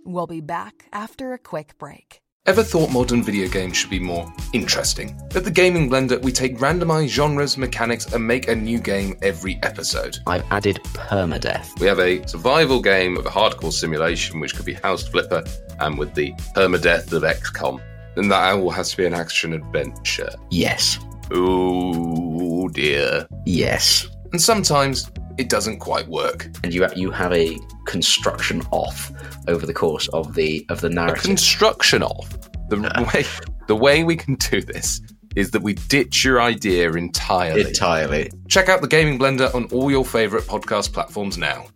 We'll 0.05 0.27
be 0.27 0.41
back 0.41 0.87
after 0.93 1.33
a 1.35 1.39
quick 1.39 1.77
break. 1.79 2.21
Ever 2.47 2.63
thought 2.63 2.91
modern 2.91 3.23
video 3.23 3.47
games 3.47 3.77
should 3.77 3.91
be 3.91 3.99
more 3.99 4.33
interesting? 4.55 5.21
At 5.35 5.45
the 5.45 5.51
Gaming 5.51 5.91
Blender, 5.91 6.21
we 6.23 6.33
take 6.33 6.57
randomized 6.57 7.09
genres, 7.09 7.59
mechanics, 7.59 8.07
and 8.15 8.27
make 8.27 8.49
a 8.49 8.57
new 8.57 8.79
game 8.79 9.19
every 9.21 9.59
episode. 9.63 10.17
I've 10.27 10.45
added 10.51 10.81
permadeath. 10.95 11.79
We 11.79 11.87
have 11.89 11.99
a 11.99 12.27
survival 12.27 12.81
game 12.81 13.19
of 13.19 13.27
a 13.27 13.31
hardcore 13.31 13.73
simulation, 13.73 14.41
which 14.41 14.55
could 14.57 14.65
be 14.65 14.73
House 14.73 15.07
Flipper, 15.07 15.45
and 15.81 15.99
with 15.99 16.15
the 16.15 16.33
permadeath 16.57 17.13
of 17.13 17.23
XCOM. 17.23 17.83
And 18.19 18.31
that 18.31 18.55
all 18.55 18.71
has 18.71 18.91
to 18.91 18.97
be 18.97 19.07
an 19.07 19.15
action 19.15 19.53
adventure. 19.55 20.31
Yes. 20.51 20.99
Oh 21.31 22.69
dear. 22.69 23.27
Yes. 23.47 24.09
And 24.33 24.41
sometimes 24.43 25.11
it 25.39 25.49
doesn't 25.49 25.79
quite 25.79 26.09
work. 26.09 26.49
And 26.63 26.75
you 26.75 26.87
you 26.97 27.11
have 27.11 27.33
a 27.33 27.59
construction 27.87 28.63
off 28.73 29.13
over 29.47 29.65
the 29.65 29.73
course 29.73 30.09
of 30.09 30.35
the 30.35 30.67
of 30.69 30.81
the 30.81 30.89
A 30.89 30.91
narrative. 30.91 31.23
construction 31.25 32.03
of 32.03 32.39
the 32.69 33.11
way 33.15 33.25
the 33.67 33.77
way 33.77 34.05
we 34.05 34.17
can 34.17 34.35
do 34.35 34.61
this 34.61 35.01
is 35.37 35.53
that 35.53 35.63
we 35.63 35.75
ditch 35.75 36.25
your 36.25 36.41
idea 36.41 36.91
entirely. 36.93 37.69
Entirely. 37.69 38.31
Check 38.49 38.69
out 38.69 38.81
the 38.81 38.89
Gaming 38.89 39.19
Blender 39.19 39.55
on 39.55 39.67
all 39.67 39.91
your 39.91 40.05
favorite 40.05 40.45
podcast 40.45 40.93
platforms 40.93 41.39
now. 41.39 41.67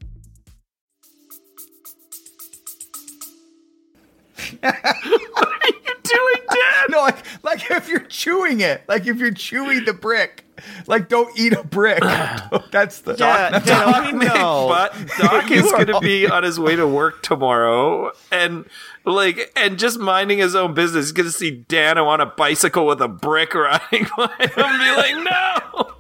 What 4.61 5.49
are 5.49 5.69
you 5.69 5.95
doing, 6.03 6.47
Dan? 6.49 6.85
No, 6.91 7.01
like, 7.01 7.45
like 7.45 7.71
if 7.71 7.89
you're 7.89 8.01
chewing 8.01 8.61
it, 8.61 8.83
like 8.89 9.07
if 9.07 9.19
you're 9.19 9.33
chewing 9.33 9.85
the 9.85 9.93
brick, 9.93 10.45
like 10.87 11.09
don't 11.09 11.37
eat 11.39 11.53
a 11.53 11.63
brick. 11.63 12.01
That's 12.71 13.01
the 13.01 13.17
Yeah, 13.19 13.59
Dan, 13.61 14.19
we 14.19 14.27
know. 14.27 14.67
But 14.69 14.95
Doc 15.19 15.51
You 15.51 15.57
is 15.65 15.71
going 15.73 15.87
to 15.87 16.01
be 16.01 16.27
on 16.29 16.43
his 16.43 16.59
way 16.59 16.77
to 16.77 16.87
work 16.87 17.23
tomorrow, 17.23 18.13
and 18.31 18.67
like, 19.05 19.53
and 19.57 19.79
just 19.79 19.99
minding 19.99 20.39
his 20.39 20.55
own 20.55 20.75
business. 20.75 21.07
He's 21.07 21.13
going 21.13 21.29
to 21.29 21.33
see 21.33 21.51
Dano 21.51 22.07
on 22.07 22.21
a 22.21 22.27
bicycle 22.27 22.87
with 22.87 23.01
a 23.01 23.09
brick 23.09 23.55
riding 23.55 24.07
by 24.17 24.29
him, 24.39 24.51
and 24.57 24.79
be 24.79 24.97
like, 24.97 25.15
"No." 25.25 25.95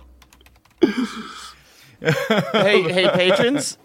hey, 2.52 2.82
hey, 2.92 3.08
patrons. 3.12 3.78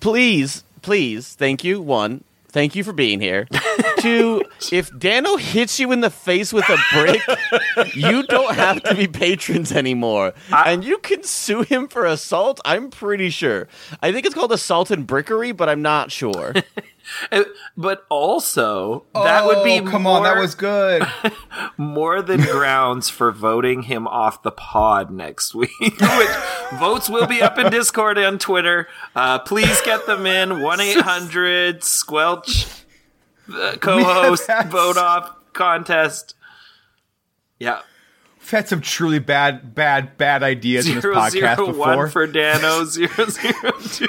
Please, 0.00 0.64
please, 0.82 1.34
thank 1.34 1.64
you. 1.64 1.80
One, 1.80 2.24
thank 2.50 2.74
you 2.74 2.84
for 2.84 2.92
being 2.92 3.20
here. 3.20 3.46
Two, 4.00 4.44
if 4.72 4.96
Dano 4.98 5.36
hits 5.36 5.78
you 5.80 5.92
in 5.92 6.00
the 6.00 6.10
face 6.10 6.52
with 6.52 6.68
a 6.68 6.78
brick, 6.92 7.20
you 7.94 8.22
don't 8.24 8.54
have 8.54 8.82
to 8.84 8.94
be 8.94 9.06
patrons 9.06 9.72
anymore. 9.72 10.32
and 10.52 10.84
you 10.84 10.98
can 10.98 11.22
sue 11.22 11.62
him 11.62 11.88
for 11.88 12.04
assault, 12.04 12.60
I'm 12.64 12.90
pretty 12.90 13.30
sure. 13.30 13.68
I 14.02 14.12
think 14.12 14.26
it's 14.26 14.34
called 14.34 14.52
assault 14.52 14.90
and 14.90 15.06
brickery, 15.06 15.52
but 15.52 15.68
I'm 15.68 15.82
not 15.82 16.10
sure. 16.12 16.54
But 17.76 18.04
also, 18.10 19.04
that 19.14 19.46
would 19.46 19.64
be 19.64 19.78
Oh, 19.78 19.90
come 19.90 20.06
on, 20.06 20.24
that 20.24 20.38
was 20.38 20.54
good. 20.54 21.02
more 21.78 22.20
than 22.20 22.42
grounds 22.42 23.08
for 23.08 23.32
voting 23.32 23.84
him 23.84 24.06
off 24.06 24.42
the 24.42 24.50
pod 24.50 25.10
next 25.10 25.54
week. 25.54 25.70
Which 25.80 26.00
votes 26.78 27.08
will 27.08 27.26
be 27.26 27.40
up 27.40 27.56
in 27.58 27.70
Discord 27.70 28.18
and 28.18 28.38
Twitter. 28.40 28.88
Uh, 29.16 29.38
please 29.38 29.80
get 29.82 30.04
them 30.06 30.26
in. 30.26 30.60
One 30.60 30.80
eight 30.80 31.00
hundred 31.00 31.82
squelch 31.82 32.66
uh, 33.52 33.76
co-host 33.80 34.48
We 34.48 34.70
vote 34.70 34.96
off 34.96 35.34
contest. 35.52 36.34
Yeah, 37.58 37.80
We've 38.40 38.50
had 38.50 38.68
some 38.68 38.80
truly 38.80 39.18
bad, 39.18 39.74
bad, 39.74 40.16
bad 40.16 40.42
ideas 40.42 40.88
in 40.88 40.94
this 40.96 41.04
podcast 41.04 41.30
zero 41.32 41.66
before. 41.66 41.96
one 41.96 42.08
for 42.10 42.26
Dano. 42.26 42.84
Zero 42.86 43.26
zero 43.28 43.72
two. 43.82 44.08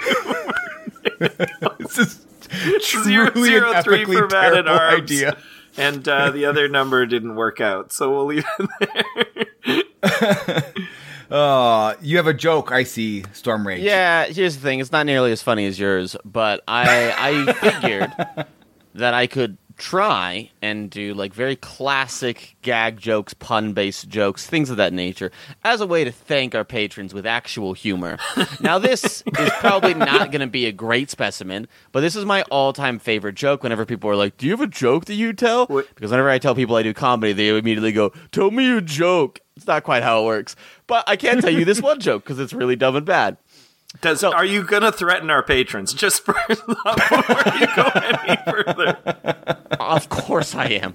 this 1.79 1.97
is 1.97 2.25
Zero 3.03 3.29
truly 3.29 3.49
zero 3.49 3.73
an 3.73 3.83
three 3.83 4.05
epically 4.05 4.17
for 4.19 4.27
Man 4.27 4.45
at 4.57 4.65
terrible 4.65 4.69
Arms. 4.71 5.01
idea. 5.03 5.37
And 5.77 6.07
uh, 6.07 6.31
the 6.31 6.45
other 6.45 6.67
number 6.67 7.05
didn't 7.05 7.35
work 7.35 7.61
out, 7.61 7.91
so 7.93 8.11
we'll 8.11 8.25
leave 8.25 8.45
it 8.59 8.69
there. 10.03 10.73
Uh, 11.31 11.93
you 12.01 12.17
have 12.17 12.25
a 12.25 12.33
joke, 12.33 12.71
I 12.71 12.81
see, 12.81 13.23
Storm 13.33 13.67
Rage. 13.67 13.83
Yeah, 13.83 14.25
here's 14.25 14.55
the 14.55 14.61
thing. 14.63 14.79
It's 14.79 14.91
not 14.91 15.05
nearly 15.05 15.31
as 15.31 15.43
funny 15.43 15.67
as 15.67 15.77
yours, 15.79 16.15
but 16.25 16.63
I 16.67 17.13
I 17.45 17.53
figured 17.53 18.11
that 18.93 19.13
I 19.13 19.27
could 19.27 19.57
try 19.79 20.51
and 20.61 20.89
do 20.89 21.13
like 21.13 21.33
very 21.33 21.55
classic 21.55 22.55
gag 22.61 22.99
jokes, 22.99 23.33
pun 23.33 23.73
based 23.73 24.09
jokes, 24.09 24.45
things 24.45 24.69
of 24.69 24.77
that 24.77 24.93
nature, 24.93 25.31
as 25.63 25.81
a 25.81 25.87
way 25.87 26.03
to 26.03 26.11
thank 26.11 26.53
our 26.53 26.65
patrons 26.65 27.13
with 27.13 27.25
actual 27.25 27.73
humor. 27.73 28.17
now, 28.59 28.77
this 28.77 29.23
is 29.39 29.49
probably 29.59 29.93
not 29.93 30.31
going 30.31 30.41
to 30.41 30.47
be 30.47 30.65
a 30.65 30.71
great 30.71 31.09
specimen, 31.09 31.67
but 31.91 32.01
this 32.01 32.15
is 32.15 32.25
my 32.25 32.43
all 32.43 32.73
time 32.73 32.99
favorite 32.99 33.35
joke. 33.35 33.63
Whenever 33.63 33.85
people 33.85 34.09
are 34.09 34.15
like, 34.15 34.37
"Do 34.37 34.45
you 34.45 34.51
have 34.51 34.61
a 34.61 34.67
joke 34.67 35.05
that 35.05 35.15
you 35.15 35.33
tell?" 35.33 35.65
Because 35.65 36.11
whenever 36.11 36.29
I 36.29 36.37
tell 36.37 36.53
people 36.53 36.75
I 36.75 36.83
do 36.83 36.93
comedy, 36.93 37.33
they 37.33 37.47
immediately 37.49 37.93
go, 37.93 38.11
"Tell 38.31 38.51
me 38.51 38.77
a 38.77 38.81
joke." 38.81 39.39
It's 39.55 39.67
not 39.67 39.83
quite 39.83 40.03
how 40.03 40.23
it 40.23 40.25
works, 40.25 40.55
but 40.87 41.03
I 41.07 41.17
can't 41.17 41.41
tell 41.41 41.49
you 41.51 41.65
this 41.65 41.81
one 41.81 41.99
joke 41.99 42.23
because 42.23 42.39
it's 42.39 42.53
really 42.53 42.77
dumb 42.77 42.95
and 42.95 43.05
bad. 43.05 43.35
Does 44.01 44.23
are 44.23 44.45
you 44.45 44.63
gonna 44.63 44.91
threaten 44.91 45.29
our 45.29 45.43
patrons 45.43 45.93
just 45.93 46.23
for 46.23 46.35
before 46.47 47.53
you 47.59 47.67
go 47.75 47.91
any 47.95 48.37
further? 48.45 48.97
Of 49.79 50.09
course 50.09 50.53
I 50.55 50.65
am. 50.65 50.93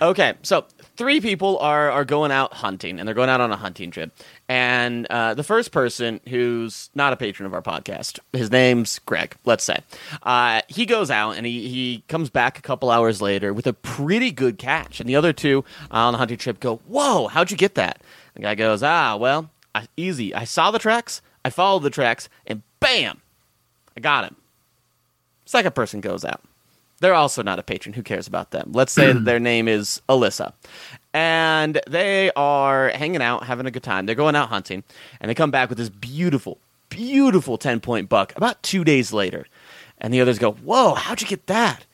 okay, 0.00 0.34
so 0.42 0.64
three 0.96 1.20
people 1.20 1.58
are 1.58 1.90
are 1.90 2.04
going 2.06 2.32
out 2.32 2.54
hunting, 2.54 2.98
and 2.98 3.06
they're 3.06 3.14
going 3.14 3.28
out 3.28 3.40
on 3.42 3.52
a 3.52 3.56
hunting 3.56 3.90
trip. 3.90 4.10
And 4.48 5.06
uh, 5.06 5.34
the 5.34 5.44
first 5.44 5.70
person, 5.70 6.20
who's 6.28 6.90
not 6.94 7.12
a 7.12 7.16
patron 7.16 7.46
of 7.46 7.54
our 7.54 7.62
podcast, 7.62 8.18
his 8.32 8.50
name's 8.50 8.98
Greg. 9.00 9.36
Let's 9.44 9.64
say 9.64 9.78
uh, 10.22 10.62
he 10.68 10.86
goes 10.86 11.10
out 11.10 11.32
and 11.32 11.44
he 11.44 11.68
he 11.68 12.04
comes 12.08 12.30
back 12.30 12.58
a 12.58 12.62
couple 12.62 12.90
hours 12.90 13.20
later 13.20 13.52
with 13.52 13.66
a 13.66 13.74
pretty 13.74 14.30
good 14.30 14.56
catch. 14.58 14.98
And 14.98 15.08
the 15.08 15.16
other 15.16 15.34
two 15.34 15.64
uh, 15.90 15.96
on 15.96 16.12
the 16.12 16.18
hunting 16.18 16.38
trip 16.38 16.58
go, 16.58 16.76
"Whoa, 16.86 17.28
how'd 17.28 17.50
you 17.50 17.56
get 17.56 17.74
that?" 17.74 18.00
The 18.34 18.40
guy 18.40 18.54
goes, 18.54 18.82
"Ah, 18.82 19.16
well." 19.16 19.50
I, 19.74 19.86
easy. 19.96 20.34
I 20.34 20.44
saw 20.44 20.70
the 20.70 20.78
tracks, 20.78 21.22
I 21.44 21.50
followed 21.50 21.82
the 21.82 21.90
tracks, 21.90 22.28
and 22.46 22.62
bam, 22.80 23.20
I 23.96 24.00
got 24.00 24.24
him. 24.24 24.36
Second 25.44 25.74
person 25.74 26.00
goes 26.00 26.24
out. 26.24 26.42
They're 27.00 27.14
also 27.14 27.42
not 27.42 27.58
a 27.58 27.64
patron. 27.64 27.94
Who 27.94 28.02
cares 28.02 28.28
about 28.28 28.52
them? 28.52 28.70
Let's 28.72 28.92
say 28.92 29.12
that 29.12 29.24
their 29.24 29.40
name 29.40 29.66
is 29.66 30.00
Alyssa. 30.08 30.52
And 31.12 31.80
they 31.88 32.30
are 32.36 32.90
hanging 32.90 33.20
out, 33.20 33.42
having 33.44 33.66
a 33.66 33.72
good 33.72 33.82
time. 33.82 34.06
They're 34.06 34.14
going 34.14 34.36
out 34.36 34.50
hunting, 34.50 34.84
and 35.20 35.28
they 35.28 35.34
come 35.34 35.50
back 35.50 35.68
with 35.68 35.78
this 35.78 35.88
beautiful, 35.88 36.58
beautiful 36.90 37.58
10 37.58 37.80
point 37.80 38.08
buck 38.08 38.32
about 38.36 38.62
two 38.62 38.84
days 38.84 39.12
later. 39.12 39.46
And 39.98 40.14
the 40.14 40.20
others 40.20 40.38
go, 40.38 40.52
Whoa, 40.52 40.94
how'd 40.94 41.20
you 41.20 41.26
get 41.26 41.48
that? 41.48 41.86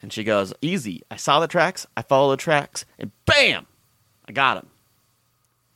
And 0.00 0.10
she 0.12 0.24
goes, 0.24 0.54
Easy. 0.62 1.02
I 1.10 1.16
saw 1.16 1.40
the 1.40 1.46
tracks, 1.46 1.86
I 1.94 2.02
followed 2.02 2.32
the 2.32 2.42
tracks, 2.42 2.86
and 2.98 3.12
bam, 3.26 3.66
I 4.26 4.32
got 4.32 4.56
him. 4.56 4.66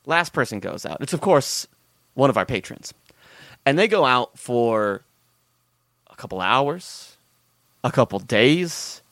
Last 0.08 0.32
person 0.32 0.58
goes 0.58 0.86
out. 0.86 1.02
It's, 1.02 1.12
of 1.12 1.20
course, 1.20 1.68
one 2.14 2.30
of 2.30 2.38
our 2.38 2.46
patrons. 2.46 2.94
And 3.66 3.78
they 3.78 3.86
go 3.86 4.06
out 4.06 4.38
for 4.38 5.02
a 6.10 6.16
couple 6.16 6.40
hours, 6.40 7.18
a 7.84 7.92
couple 7.92 8.18
days, 8.18 9.02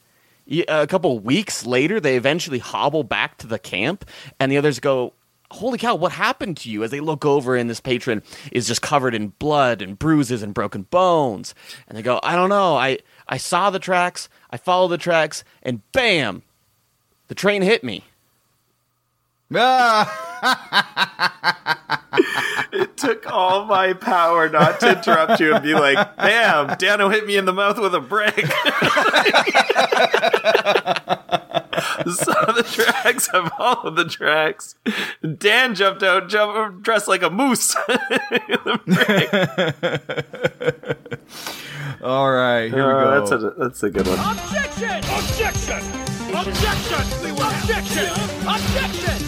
A 0.49 0.87
couple 0.87 1.19
weeks 1.19 1.67
later. 1.67 2.01
They 2.01 2.17
eventually 2.17 2.61
hobble 2.61 3.03
back 3.03 3.37
to 3.39 3.47
the 3.47 3.59
camp, 3.59 4.09
and 4.41 4.51
the 4.51 4.57
others 4.57 4.81
go, 4.81 5.13
Holy 5.51 5.77
cow, 5.79 5.95
what 5.95 6.13
happened 6.13 6.57
to 6.59 6.71
you? 6.71 6.83
As 6.83 6.91
they 6.91 7.01
look 7.01 7.25
over, 7.27 7.57
and 7.57 7.69
this 7.69 7.79
patron 7.79 8.23
is 8.51 8.67
just 8.67 8.81
covered 8.81 9.15
in 9.15 9.29
blood 9.39 9.83
and 9.83 9.99
bruises 9.99 10.43
and 10.43 10.55
broken 10.55 10.83
bones. 10.85 11.55
And 11.87 11.97
they 11.97 12.03
go, 12.03 12.19
I 12.23 12.35
don't 12.35 12.49
know. 12.49 12.75
I, 12.75 12.99
I 13.29 13.37
saw 13.37 13.71
the 13.71 13.79
tracks, 13.79 14.29
I 14.51 14.57
followed 14.57 14.89
the 14.89 14.99
tracks, 14.99 15.45
and 15.63 15.83
bam, 15.93 16.43
the 17.29 17.35
train 17.35 17.61
hit 17.61 17.85
me. 17.85 18.05
It 22.73 22.97
took 22.97 23.31
all 23.31 23.65
my 23.65 23.93
power 23.95 24.49
not 24.49 24.81
to 24.81 24.97
interrupt 24.99 25.41
you 25.41 25.55
and 25.55 25.63
be 25.63 25.73
like, 25.75 26.17
"Bam, 26.17 26.77
Dano 26.79 27.09
hit 27.09 27.27
me 27.27 27.37
in 27.37 27.45
the 27.47 27.53
mouth 27.53 27.79
with 27.79 27.95
a 27.95 28.01
brick." 28.01 28.35
Saw 32.07 32.53
the 32.53 32.63
tracks. 32.63 33.29
I 33.33 33.49
followed 33.57 33.97
the 33.97 34.05
tracks. 34.05 34.75
Dan 35.39 35.75
jumped 35.75 36.03
out, 36.03 36.29
jumped 36.29 36.83
dressed 36.83 37.09
like 37.09 37.23
a 37.23 37.31
moose. 37.31 37.75
All 42.03 42.31
right, 42.31 42.69
here 42.69 42.87
we 42.87 42.93
Oh, 42.93 43.05
go. 43.05 43.21
that's 43.21 43.31
a 43.33 43.51
that's 43.59 43.83
a 43.83 43.91
good 43.91 44.07
one. 44.07 44.19
Objection! 44.19 44.99
Objection! 44.99 45.83
Objection! 46.35 46.93
Objection! 47.33 47.33
Objection! 47.33 48.11
Objection! 48.47 49.26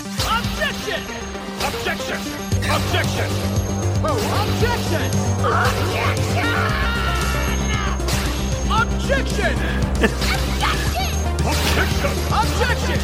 Objection! 0.89 2.17
Objection! 2.65 3.29
Oh, 4.01 4.17
objection! 4.41 5.11
Oh, 5.45 5.53
objection! 5.69 6.49
Objection! 8.71 9.59
Objection! 11.45 12.09
Objection! 12.33 13.03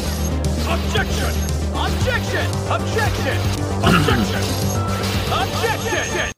Objection! 0.65 1.29
Objection! 1.75 2.45
Objection! 2.71 3.37
Objection! 3.83 4.43
Objection! 5.31 6.34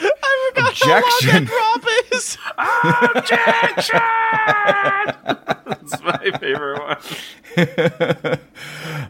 I 0.00 0.52
forgot 0.54 0.74
how 0.74 0.88
long 0.90 1.02
Objection. 1.02 1.44
that 1.44 1.52
drop 1.52 1.84
is. 2.12 2.38
It's 5.82 6.02
my 6.02 6.38
favorite 6.38 6.78
one. 6.80 8.38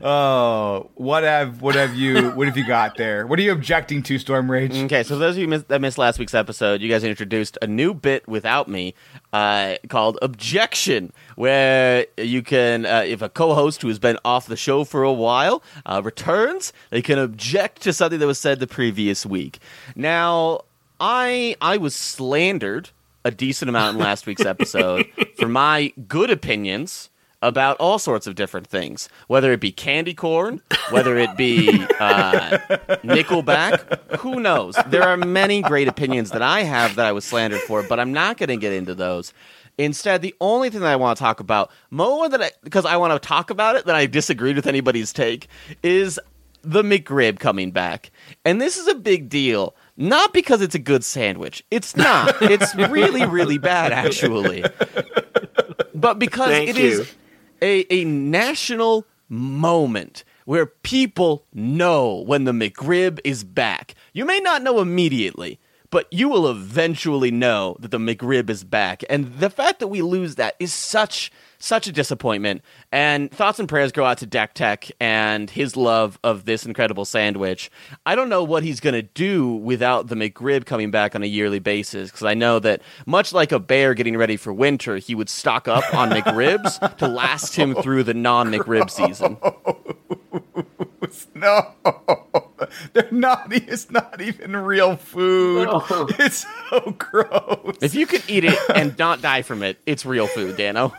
Oh, 0.05 0.91
what 0.97 1.23
have 1.23 1.63
what 1.63 1.77
have 1.77 1.95
you 1.95 2.31
what 2.31 2.49
have 2.49 2.57
you 2.57 2.67
got 2.67 2.97
there? 2.97 3.25
What 3.25 3.39
are 3.39 3.43
you 3.43 3.53
objecting 3.53 4.03
to, 4.03 4.19
Storm 4.19 4.51
Rage? 4.51 4.75
Okay, 4.77 5.05
so 5.05 5.15
for 5.15 5.19
those 5.21 5.37
of 5.37 5.41
you 5.43 5.47
miss, 5.47 5.63
that 5.65 5.81
missed 5.81 5.97
last 5.97 6.19
week's 6.19 6.35
episode, 6.35 6.81
you 6.81 6.89
guys 6.89 7.05
introduced 7.05 7.57
a 7.63 7.69
new 7.69 7.95
bit 7.95 8.27
without 8.27 8.67
me 8.69 8.95
uh, 9.33 9.77
called 9.89 10.19
Objection, 10.21 11.13
where 11.37 12.07
you 12.19 12.43
can, 12.43 12.85
uh, 12.85 13.05
if 13.07 13.23
a 13.23 13.29
co 13.29 13.55
host 13.55 13.83
who 13.83 13.89
has 13.89 14.01
been 14.01 14.19
off 14.25 14.47
the 14.47 14.57
show 14.57 14.83
for 14.83 15.05
a 15.05 15.13
while 15.13 15.63
uh, 15.87 16.03
returns, 16.05 16.73
they 16.91 17.01
can 17.03 17.21
object 17.21 17.81
to 17.83 17.93
something 17.93 18.19
that 18.19 18.27
was 18.27 18.41
said 18.41 18.59
the 18.59 18.67
previous 18.67 19.25
week. 19.25 19.61
Now, 19.95 20.63
I 21.03 21.57
I 21.61 21.79
was 21.79 21.97
slandered 21.97 22.91
a 23.25 23.33
decent 23.33 23.69
amount 23.69 23.97
in 23.97 24.03
last 24.03 24.25
week's 24.25 24.45
episode 24.45 25.07
for 25.37 25.49
my 25.49 25.93
good 26.07 26.31
opinions 26.31 27.11
about 27.43 27.77
all 27.79 27.99
sorts 27.99 28.29
of 28.29 28.37
different 28.37 28.69
things, 28.69 29.09
whether 29.27 29.51
it 29.51 29.59
be 29.59 29.73
candy 29.73 30.15
corn, 30.15 30.63
whether 30.91 31.19
it 31.19 31.37
be 31.37 31.69
uh, 31.99 32.57
Nickelback, 33.03 34.19
who 34.19 34.39
knows? 34.39 34.77
There 34.87 35.03
are 35.03 35.17
many 35.17 35.61
great 35.61 35.89
opinions 35.89 36.31
that 36.31 36.43
I 36.43 36.63
have 36.63 36.95
that 36.95 37.07
I 37.07 37.11
was 37.11 37.25
slandered 37.25 37.63
for, 37.63 37.83
but 37.83 37.99
I'm 37.99 38.13
not 38.13 38.37
going 38.37 38.51
to 38.51 38.57
get 38.57 38.73
into 38.73 38.95
those. 38.95 39.35
Instead, 39.77 40.23
the 40.23 40.37
only 40.41 40.71
thing 40.71 40.83
that 40.83 40.93
I 40.93 40.95
want 40.95 41.19
to 41.19 41.21
talk 41.21 41.41
about, 41.41 41.73
more 41.91 42.29
than 42.29 42.43
I, 42.43 42.53
because 42.63 42.85
I 42.85 42.97
want 42.97 43.21
to 43.21 43.27
talk 43.29 43.51
about 43.51 43.75
it, 43.75 43.87
than 43.87 43.97
I 43.97 44.07
disagreed 44.07 44.55
with 44.55 44.69
anybody's 44.69 45.13
take, 45.13 45.49
is 45.83 46.21
the 46.63 46.83
McRib 46.83 47.39
coming 47.41 47.73
back. 47.73 48.11
And 48.45 48.61
this 48.61 48.77
is 48.77 48.87
a 48.87 48.95
big 48.95 49.29
deal, 49.29 49.75
not 50.03 50.33
because 50.33 50.61
it's 50.61 50.75
a 50.75 50.81
good 50.81 51.05
sandwich. 51.05 51.65
It's 51.71 51.97
not. 51.97 52.35
it's 52.43 52.75
really, 52.75 53.25
really 53.25 53.59
bad, 53.59 53.93
actually. 53.93 54.65
But 55.95 56.19
because 56.19 56.49
Thank 56.49 56.71
it 56.71 56.77
you. 56.77 56.89
is 57.03 57.15
a, 57.63 57.87
a 57.95 58.05
national 58.05 59.07
moment 59.29 60.25
where 60.45 60.67
people 60.67 61.47
know 61.55 62.17
when 62.27 62.45
the 62.45 62.53
McRib 62.53 63.21
is 63.23 63.45
back. 63.45 63.95
You 64.13 64.25
may 64.25 64.41
not 64.41 64.63
know 64.63 64.81
immediately, 64.81 65.61
but 65.91 66.13
you 66.13 66.29
will 66.29 66.51
eventually 66.51 67.31
know 67.31 67.77
that 67.79 67.93
the 67.93 67.99
McRib 67.99 68.51
is 68.51 68.65
back. 68.65 69.05
And 69.09 69.33
the 69.39 69.51
fact 69.51 69.79
that 69.79 69.87
we 69.87 70.03
lose 70.03 70.35
that 70.35 70.57
is 70.59 70.73
such 70.73 71.31
such 71.63 71.87
a 71.87 71.93
disappointment. 71.93 72.63
And 72.91 73.31
thoughts 73.31 73.61
and 73.61 73.69
prayers 73.69 73.93
go 73.93 74.05
out 74.05 74.19
to 74.19 74.27
Dak 74.27 74.55
Tech 74.55 74.91
and 75.01 75.49
his 75.49 75.77
love 75.77 76.19
of 76.25 76.45
this 76.45 76.67
incredible 76.67 77.05
sandwich. 77.05 77.71
I 78.05 78.15
don't 78.15 78.29
know 78.29 78.43
what 78.43 78.65
he's 78.65 78.81
going 78.81 78.95
to 78.95 79.03
do 79.03 79.55
without 79.55 80.09
the 80.09 80.17
McRib 80.17 80.67
coming 80.67 80.91
back 80.91 81.15
on 81.15 81.23
a 81.23 81.27
yearly 81.27 81.61
basis 81.61 82.11
because 82.11 82.25
I 82.25 82.35
know 82.35 82.59
that 82.59 82.83
much 83.07 83.33
like 83.33 83.53
a 83.53 83.61
bear 83.61 83.95
getting 83.95 84.17
ready 84.17 84.37
for 84.37 84.53
winter, 84.53 84.97
he 84.97 85.15
would 85.15 85.29
stock 85.29 85.69
up 85.69 85.85
on 85.95 86.11
McRibs 86.11 86.97
to 86.99 87.07
last 87.07 87.55
him 87.55 87.75
through 87.77 88.03
the 88.05 88.15
non 88.15 88.51
McRib 88.51 88.91
season. 88.91 89.37
No, 91.35 91.75
they're 92.93 93.09
not. 93.11 93.53
It's 93.53 93.91
not 93.91 94.21
even 94.21 94.57
real 94.57 94.97
food. 94.97 95.69
It's 96.19 96.45
so 96.71 96.95
gross. 96.99 97.77
If 97.81 97.95
you 97.95 98.07
could 98.07 98.23
eat 98.29 98.45
it 98.45 98.59
and 98.75 98.97
not 98.99 99.21
die 99.23 99.43
from 99.43 99.63
it, 99.63 99.79
it's 99.87 100.05
real 100.07 100.27
food, 100.27 100.57
Dano. 100.57 100.93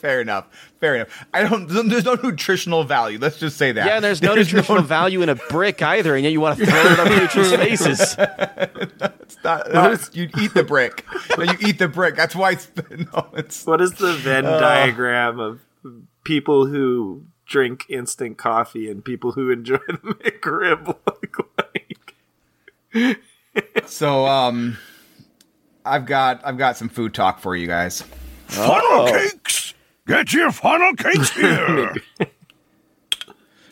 Fair 0.00 0.20
enough. 0.20 0.46
Fair 0.80 0.96
enough. 0.96 1.24
I 1.32 1.42
don't. 1.42 1.68
There's 1.68 2.04
no 2.04 2.14
nutritional 2.14 2.84
value. 2.84 3.18
Let's 3.18 3.38
just 3.38 3.56
say 3.56 3.72
that. 3.72 3.86
Yeah, 3.86 4.00
there's 4.00 4.22
no 4.22 4.34
nutritional 4.34 4.82
value 4.82 5.22
in 5.22 5.28
a 5.28 5.34
brick 5.36 5.80
either, 5.82 6.14
and 6.14 6.24
yet 6.24 6.32
you 6.32 6.40
want 6.40 6.58
to 6.58 6.66
throw 6.66 6.80
it 6.80 7.00
on 7.00 7.06
patrons' 7.08 7.52
faces. 7.54 8.16
It's 8.18 9.36
not, 9.44 9.72
no, 9.72 9.84
it's- 9.92 10.10
you 10.14 10.28
eat 10.38 10.54
the 10.54 10.64
brick. 10.64 11.04
No, 11.36 11.44
you 11.44 11.56
eat 11.60 11.78
the 11.78 11.88
brick. 11.88 12.16
That's 12.16 12.34
why. 12.34 12.52
It's, 12.52 12.70
no, 12.90 13.28
it's 13.34 13.64
What 13.66 13.80
is 13.80 13.92
the 13.94 14.12
Venn 14.14 14.44
uh. 14.46 14.58
diagram 14.58 15.38
of 15.40 15.60
people 16.24 16.66
who 16.66 17.24
drink 17.46 17.84
instant 17.88 18.38
coffee 18.38 18.90
and 18.90 19.04
people 19.04 19.32
who 19.32 19.50
enjoy 19.50 19.78
the 19.88 20.14
McRib 20.14 20.86
look 20.86 21.50
like? 22.94 23.14
so. 23.86 24.26
Um, 24.26 24.76
I've 25.86 26.06
got 26.06 26.40
I've 26.44 26.56
got 26.56 26.76
some 26.78 26.88
food 26.88 27.12
talk 27.12 27.40
for 27.40 27.54
you 27.54 27.66
guys. 27.66 28.02
Funnel 28.46 29.06
cakes! 29.08 29.74
Get 30.06 30.32
your 30.32 30.50
funnel 30.50 30.94
cakes 30.94 31.30
here! 31.36 31.94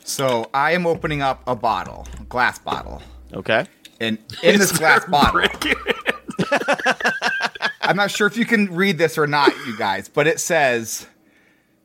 So 0.05 0.51
I 0.53 0.73
am 0.73 0.87
opening 0.87 1.23
up 1.23 1.43
a 1.47 1.55
bottle, 1.57 2.07
a 2.21 2.25
glass 2.25 2.59
bottle, 2.59 3.01
Okay. 3.33 3.65
and 4.01 4.19
in 4.43 4.59
this 4.59 4.77
glass 4.77 5.05
bottle, 5.07 5.49
I'm 7.81 7.97
not 7.97 8.11
sure 8.11 8.27
if 8.27 8.37
you 8.37 8.45
can 8.45 8.75
read 8.75 8.99
this 8.99 9.17
or 9.17 9.27
not, 9.27 9.51
you 9.67 9.77
guys, 9.79 10.09
but 10.09 10.27
it 10.27 10.41
says 10.41 11.07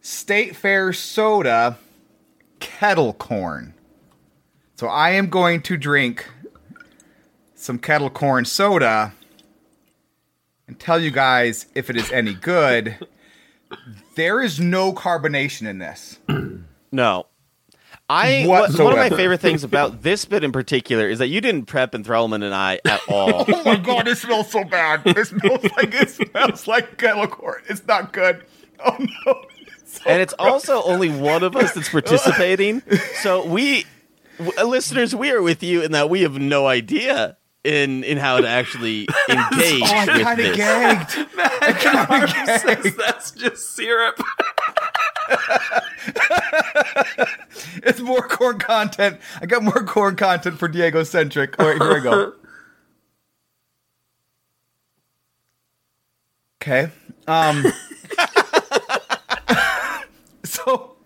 State 0.08 0.56
Fair 0.56 0.94
soda 0.94 1.78
kettle 2.62 3.12
corn. 3.12 3.74
So 4.76 4.88
I 4.88 5.10
am 5.10 5.28
going 5.28 5.62
to 5.64 5.76
drink 5.76 6.26
some 7.56 7.78
kettle 7.78 8.10
corn 8.10 8.46
soda 8.46 9.12
and 10.66 10.80
tell 10.80 10.98
you 10.98 11.12
guys 11.12 11.66
if 11.76 11.90
it 11.90 11.98
is 11.98 12.10
any 12.14 12.34
good. 12.34 13.06
There 14.16 14.42
is 14.42 14.62
no 14.62 14.94
carbonation 14.94 15.68
in 15.68 15.80
this. 15.80 16.20
No. 16.90 17.26
I 18.10 18.46
what, 18.48 18.80
one 18.80 18.94
of 18.94 18.98
my 18.98 19.10
favorite 19.10 19.42
things 19.42 19.64
about 19.66 20.04
this 20.04 20.24
bit 20.24 20.42
in 20.46 20.54
particular 20.54 21.10
is 21.10 21.20
that 21.20 21.28
you 21.28 21.42
didn't 21.42 21.66
prep 21.66 21.92
Enthrallman 21.92 22.46
and 22.46 22.56
I 22.56 22.80
at 22.86 23.02
all. 23.10 23.44
Oh 23.46 23.64
my 23.66 23.76
god, 23.76 24.08
it 24.08 24.18
smells 24.18 24.50
so 24.50 24.64
bad. 24.64 25.02
It 25.06 25.28
smells 25.28 25.64
like 25.76 25.94
it 25.94 26.10
smells 26.10 26.66
like 26.66 26.98
kettle 26.98 27.28
corn. 27.28 27.62
It's 27.68 27.86
not 27.86 28.14
good. 28.14 28.46
Oh 28.80 29.06
no. 29.26 29.44
It's 29.88 30.02
so 30.04 30.10
and 30.10 30.22
it's 30.22 30.34
gross. 30.34 30.68
also 30.70 30.84
only 30.84 31.10
one 31.10 31.44
of 31.44 31.56
us 31.56 31.72
that's 31.74 31.90
participating. 31.90 32.82
So 33.22 33.46
we 33.46 33.86
w- 34.38 34.64
listeners, 34.66 35.16
we 35.16 35.32
are 35.32 35.42
with 35.42 35.64
you 35.64 35.82
in 35.82 35.94
that 35.94 36.10
we 36.10 36.22
have 36.24 36.38
no 36.38 36.68
idea 36.68 37.38
in 37.64 38.04
in 38.04 38.18
how 38.18 38.40
to 38.42 38.48
actually 38.48 39.08
engage 39.30 39.82
Oh, 39.84 39.94
I 39.96 40.06
with 40.06 40.24
kind 40.24 40.40
of 40.40 40.46
this. 40.46 40.58
gagged. 40.58 41.12
I 41.38 41.72
kind 41.74 42.24
of 42.24 42.30
Says 42.62 42.84
gagged. 42.84 43.00
that's 43.00 43.32
just 43.32 43.76
syrup. 43.76 44.20
It's 47.84 48.00
more 48.00 48.28
corn 48.28 48.60
content. 48.60 49.20
I 49.42 49.46
got 49.46 49.64
more 49.64 49.84
corn 49.86 50.16
content 50.16 50.58
for 50.60 50.68
Diego 50.68 51.04
centric. 51.04 51.60
All 51.60 51.68
right, 51.68 51.82
here 51.82 51.94
I 51.94 52.00
go. 52.00 52.34
Okay. 56.62 56.92
Um. 57.28 57.66
So. 60.68 60.94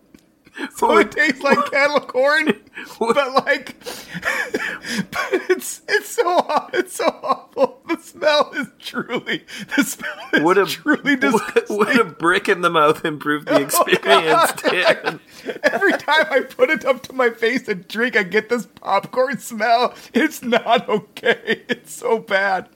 So 0.75 0.97
it 0.97 1.11
tastes 1.13 1.41
like 1.41 1.71
kettle 1.71 2.01
corn, 2.01 2.47
but 2.99 3.45
like, 3.45 3.73
but 3.79 5.29
it's 5.49 5.81
it's 5.87 6.09
so 6.09 6.45
it's 6.73 6.97
so 6.97 7.05
awful. 7.05 7.81
The 7.87 7.97
smell 7.97 8.51
is 8.55 8.67
truly 8.77 9.45
the 9.75 9.83
smell 9.83 10.13
is 10.33 10.41
Would 10.41 10.57
a 10.57 10.65
truly 10.65 11.15
disgusting. 11.15 11.77
would 11.77 11.97
a 11.97 12.03
brick 12.03 12.49
in 12.49 12.61
the 12.61 12.69
mouth 12.69 13.05
improve 13.05 13.45
the 13.45 13.53
oh, 13.53 13.61
experience, 13.61 14.51
Dan? 14.61 15.19
Every 15.63 15.93
time 15.93 16.27
I 16.29 16.41
put 16.41 16.69
it 16.69 16.83
up 16.83 17.01
to 17.03 17.13
my 17.13 17.29
face 17.29 17.69
and 17.69 17.87
drink, 17.87 18.17
I 18.17 18.23
get 18.23 18.49
this 18.49 18.67
popcorn 18.75 19.37
smell. 19.39 19.95
It's 20.13 20.43
not 20.43 20.87
okay. 20.89 21.63
It's 21.69 21.93
so 21.93 22.19
bad. 22.19 22.67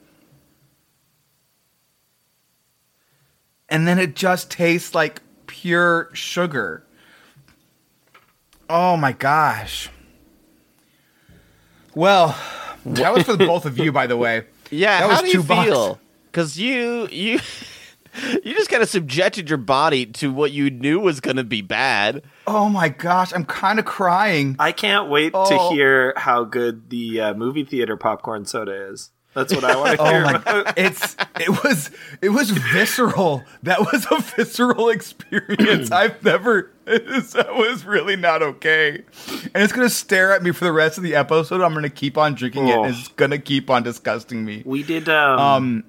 And 3.68 3.86
then 3.86 3.98
it 3.98 4.16
just 4.16 4.50
tastes 4.50 4.94
like 4.94 5.20
pure 5.60 6.10
sugar. 6.12 6.84
Oh 8.68 8.96
my 8.96 9.12
gosh. 9.12 9.88
Well, 11.94 12.36
that 12.84 13.14
was 13.14 13.24
for 13.24 13.36
both 13.36 13.64
of 13.64 13.78
you, 13.78 13.92
by 13.92 14.06
the 14.06 14.16
way. 14.16 14.44
Yeah, 14.68 14.98
That 14.98 15.06
was 15.06 15.16
how 15.18 15.22
do 15.22 15.28
you 15.28 15.32
two 15.34 15.42
feel? 15.44 16.00
Because 16.24 16.58
you 16.58 17.06
you 17.12 17.38
you 18.44 18.52
just 18.52 18.68
kind 18.68 18.82
of 18.82 18.88
subjected 18.88 19.48
your 19.48 19.58
body 19.58 20.06
to 20.06 20.32
what 20.32 20.50
you 20.50 20.70
knew 20.70 20.98
was 20.98 21.20
going 21.20 21.36
to 21.36 21.44
be 21.44 21.62
bad. 21.62 22.24
Oh 22.48 22.68
my 22.68 22.88
gosh, 22.88 23.32
I'm 23.32 23.44
kind 23.44 23.78
of 23.78 23.84
crying. 23.84 24.56
I 24.58 24.72
can't 24.72 25.08
wait 25.08 25.30
Oh. 25.34 25.48
to 25.48 25.72
hear 25.72 26.14
how 26.16 26.42
good 26.42 26.90
the 26.90 27.20
uh, 27.20 27.34
movie 27.34 27.62
theater 27.62 27.96
popcorn 27.96 28.44
soda 28.44 28.88
is. 28.90 29.12
That's 29.36 29.54
what 29.54 29.64
I 29.64 29.76
want 29.76 29.96
to 29.98 30.02
Oh 30.02 30.10
hear. 30.10 30.22
my! 30.24 30.32
about. 30.34 30.72
It's 30.78 31.14
it 31.38 31.50
was 31.62 31.90
it 32.22 32.30
was 32.30 32.50
visceral. 32.50 33.44
That 33.64 33.80
was 33.80 34.06
a 34.10 34.20
visceral 34.20 34.88
experience. 34.88 35.90
I've 35.92 36.24
never. 36.24 36.72
It 36.86 37.06
was, 37.06 37.32
that 37.34 37.54
was 37.54 37.84
really 37.84 38.16
not 38.16 38.42
okay, 38.42 39.02
and 39.54 39.62
it's 39.62 39.72
gonna 39.74 39.90
stare 39.90 40.32
at 40.32 40.42
me 40.42 40.52
for 40.52 40.64
the 40.64 40.72
rest 40.72 40.96
of 40.96 41.04
the 41.04 41.14
episode. 41.14 41.60
I'm 41.60 41.74
gonna 41.74 41.90
keep 41.90 42.16
on 42.16 42.34
drinking 42.34 42.68
it. 42.68 42.76
Oh. 42.76 42.84
And 42.84 42.94
it's 42.96 43.08
gonna 43.08 43.38
keep 43.38 43.68
on 43.70 43.82
disgusting 43.82 44.44
me. 44.44 44.62
We 44.64 44.82
did 44.82 45.08
um, 45.10 45.38
Um, 45.38 45.84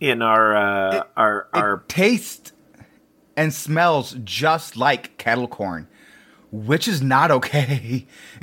in 0.00 0.22
our 0.22 0.56
uh, 0.56 1.02
our 1.16 1.40
it 1.40 1.46
our 1.58 1.84
tastes 1.88 2.52
and 3.36 3.52
smells 3.52 4.16
just 4.24 4.78
like 4.78 5.18
kettle 5.18 5.48
corn, 5.48 5.86
which 6.50 6.88
is 6.88 7.02
not 7.02 7.30
okay. 7.30 8.06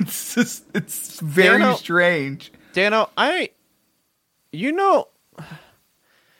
it's 0.00 0.34
just, 0.36 0.64
it's 0.74 1.18
very 1.18 1.58
Dano- 1.58 1.74
strange. 1.74 2.52
Dano, 2.72 3.10
I 3.16 3.50
you 4.52 4.72
know 4.72 5.08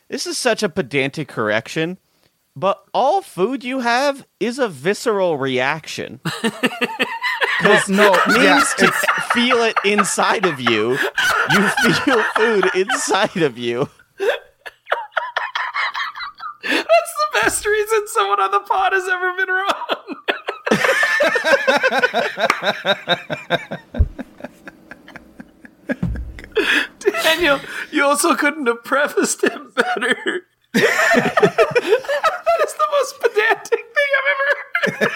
this 0.08 0.26
is 0.26 0.36
such 0.38 0.62
a 0.62 0.68
pedantic 0.68 1.28
correction, 1.28 1.98
but 2.56 2.82
all 2.94 3.20
food 3.22 3.62
you 3.64 3.80
have 3.80 4.26
is 4.40 4.58
a 4.58 4.68
visceral 4.68 5.36
reaction. 5.38 6.20
Because 7.60 7.88
No, 7.88 8.12
means 8.28 8.38
yeah, 8.44 8.62
to 8.86 8.92
feel 9.32 9.56
it 9.64 9.74
inside 9.84 10.46
of 10.46 10.60
you. 10.60 10.96
You 11.50 11.68
feel 11.92 12.22
food 12.36 12.70
inside 12.76 13.38
of 13.38 13.58
you. 13.58 13.88
That's 16.62 17.14
the 17.16 17.40
best 17.42 17.66
reason 17.66 18.06
someone 18.06 18.38
on 18.40 18.52
the 18.52 18.60
pod 18.60 18.92
has 18.92 19.08
ever 19.08 19.34
been 19.34 19.48
wrong. 23.98 24.04
Daniel, 27.28 27.60
you 27.90 28.04
also 28.04 28.34
couldn't 28.34 28.66
have 28.66 28.82
prefaced 28.84 29.44
it 29.44 29.74
better. 29.74 30.46
that 30.72 32.58
is 32.64 32.74
the 32.74 32.88
most 32.90 33.20
pedantic 33.20 33.84
thing 33.94 34.10
I've 34.16 34.28
ever 34.32 34.44
heard. 34.96 35.10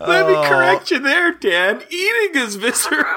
Let 0.00 0.26
me 0.26 0.34
correct 0.48 0.90
you 0.90 0.98
there, 0.98 1.30
Dan. 1.32 1.82
Eating 1.90 2.42
is 2.42 2.56
visceral. 2.56 3.04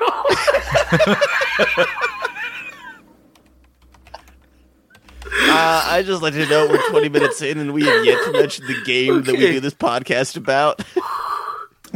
Uh, 5.57 5.81
I 5.85 6.03
just 6.03 6.21
let 6.21 6.33
you 6.33 6.47
know 6.47 6.67
we're 6.67 6.89
20 6.89 7.09
minutes 7.09 7.41
in 7.41 7.57
and 7.57 7.73
we 7.73 7.83
have 7.83 8.05
yet 8.05 8.23
to 8.25 8.31
mention 8.31 8.67
the 8.67 8.81
game 8.85 9.23
that 9.23 9.33
we 9.33 9.39
do 9.39 9.59
this 9.59 9.73
podcast 9.73 10.37
about. 10.37 10.81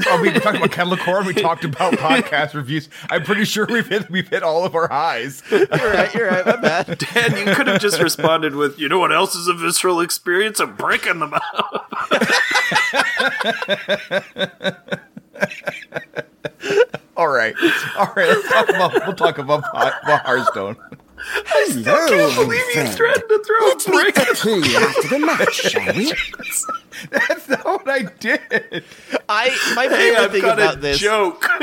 Oh, 0.07 0.21
we 0.21 0.31
talked 0.31 0.57
about 0.57 0.71
kettle 0.71 0.97
corn. 0.97 1.25
We 1.25 1.33
talked 1.33 1.65
about 1.65 1.93
podcast 1.93 2.53
reviews. 2.53 2.89
I'm 3.09 3.23
pretty 3.23 3.45
sure 3.45 3.67
we've 3.69 3.87
hit 3.87 4.09
we've 4.09 4.27
hit 4.27 4.41
all 4.41 4.63
of 4.63 4.73
our 4.73 4.87
highs. 4.87 5.43
you're 5.51 5.65
right, 5.67 6.13
you're 6.13 6.29
right, 6.29 6.45
my 6.45 6.55
bad. 6.55 6.97
Dan, 7.13 7.37
you 7.37 7.53
could 7.53 7.67
have 7.67 7.81
just 7.81 8.01
responded 8.01 8.55
with, 8.55 8.79
you 8.79 8.87
know 8.87 8.99
what 8.99 9.11
else 9.11 9.35
is 9.35 9.47
a 9.47 9.53
visceral 9.53 9.99
experience? 9.99 10.59
A 10.59 10.67
brick 10.67 11.05
in 11.05 11.19
the 11.19 11.27
mouth. 11.27 11.41
All 17.17 17.27
right, 17.27 17.53
all 17.97 18.11
right. 18.15 18.29
Let's 18.29 18.47
talk 18.47 18.69
about 18.69 18.93
we'll 18.93 19.13
talk 19.15 19.37
about, 19.37 19.59
about 19.69 20.25
Hearthstone. 20.25 20.75
I 21.23 21.67
still 21.69 21.83
can't 21.83 22.35
believe 22.35 22.75
you 22.75 22.87
threatened 22.87 23.23
to 23.29 23.43
throw 23.45 23.71
a 23.71 23.75
brick 24.03 24.17
in 24.17 24.35
tea 24.35 24.75
after 24.75 25.07
the 25.07 25.19
match, 25.19 25.53
shall 25.53 25.93
we? 25.95 26.11
That's 27.11 27.47
not 27.49 27.65
what 27.65 27.87
I 27.89 28.01
did. 28.19 28.83
I 29.29 29.49
my 29.75 29.83
Hey, 29.83 29.89
favorite 29.89 30.19
I've 30.23 30.31
thing 30.31 30.41
got 30.41 30.57
about 30.59 30.77
a 30.77 30.79
this 30.79 30.97
joke. 30.99 31.45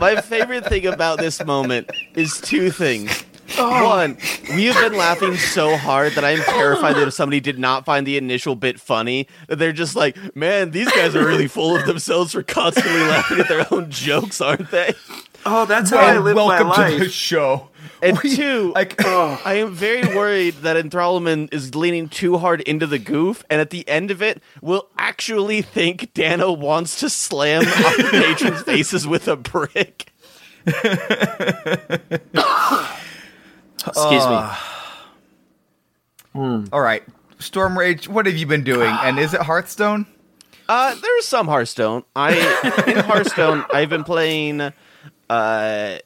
my 0.00 0.20
favorite 0.22 0.66
thing 0.66 0.86
about 0.86 1.18
this 1.18 1.44
moment 1.44 1.90
is 2.14 2.40
two 2.40 2.70
things. 2.70 3.24
Oh. 3.58 3.88
One, 3.88 4.16
we 4.54 4.66
have 4.66 4.90
been 4.90 4.98
laughing 4.98 5.36
so 5.36 5.76
hard 5.76 6.12
that 6.14 6.24
I'm 6.24 6.38
terrified 6.40 6.96
that 6.96 7.06
if 7.08 7.14
somebody 7.14 7.40
did 7.40 7.58
not 7.58 7.84
find 7.84 8.06
the 8.06 8.16
initial 8.16 8.56
bit 8.56 8.80
funny, 8.80 9.28
that 9.48 9.56
they're 9.58 9.72
just 9.72 9.94
like, 9.94 10.16
man, 10.34 10.70
these 10.70 10.90
guys 10.90 11.14
are 11.14 11.26
really 11.26 11.48
full 11.48 11.76
of 11.76 11.86
themselves 11.86 12.32
for 12.32 12.42
constantly 12.42 13.00
laughing 13.02 13.40
at 13.40 13.48
their 13.48 13.66
own 13.70 13.90
jokes, 13.90 14.40
aren't 14.40 14.70
they? 14.70 14.94
oh, 15.44 15.66
that's 15.66 15.90
how 15.90 15.98
I 15.98 16.14
And 16.14 16.24
live 16.24 16.36
my 16.36 16.46
welcome 16.46 16.70
to 16.84 16.90
the 16.98 17.04
life. 17.04 17.12
show. 17.12 17.68
And 18.00 18.18
We- 18.20 18.36
two, 18.36 18.72
like 18.74 18.94
oh. 19.04 19.40
I 19.44 19.54
am 19.54 19.74
very 19.74 20.02
worried 20.16 20.54
that 20.62 20.76
Enthrallman 20.82 21.52
is 21.52 21.74
leaning 21.74 22.08
too 22.08 22.38
hard 22.38 22.60
into 22.62 22.86
the 22.86 22.98
goof, 22.98 23.44
and 23.50 23.60
at 23.60 23.70
the 23.70 23.86
end 23.88 24.10
of 24.10 24.22
it, 24.22 24.42
will 24.60 24.88
actually 24.98 25.62
think 25.62 26.14
Dano 26.14 26.52
wants 26.52 26.98
to 27.00 27.10
slam 27.10 27.62
our 27.66 28.10
patrons' 28.10 28.62
faces 28.62 29.06
with 29.06 29.28
a 29.28 29.36
brick. 29.36 30.08
Excuse 33.86 34.26
me. 34.26 34.48
all 36.72 36.80
right, 36.80 37.02
Storm 37.38 37.78
Rage. 37.78 38.08
What 38.08 38.26
have 38.26 38.36
you 38.36 38.46
been 38.46 38.64
doing? 38.64 38.88
And 39.02 39.18
is 39.18 39.34
it 39.34 39.42
Hearthstone? 39.42 40.06
Uh, 40.68 40.94
there's 40.94 41.26
some 41.26 41.46
Hearthstone. 41.46 42.04
I 42.16 42.34
in 42.86 42.98
Hearthstone, 43.04 43.64
I've 43.72 43.88
been 43.90 44.04
playing 44.04 44.72
uh 45.28 45.98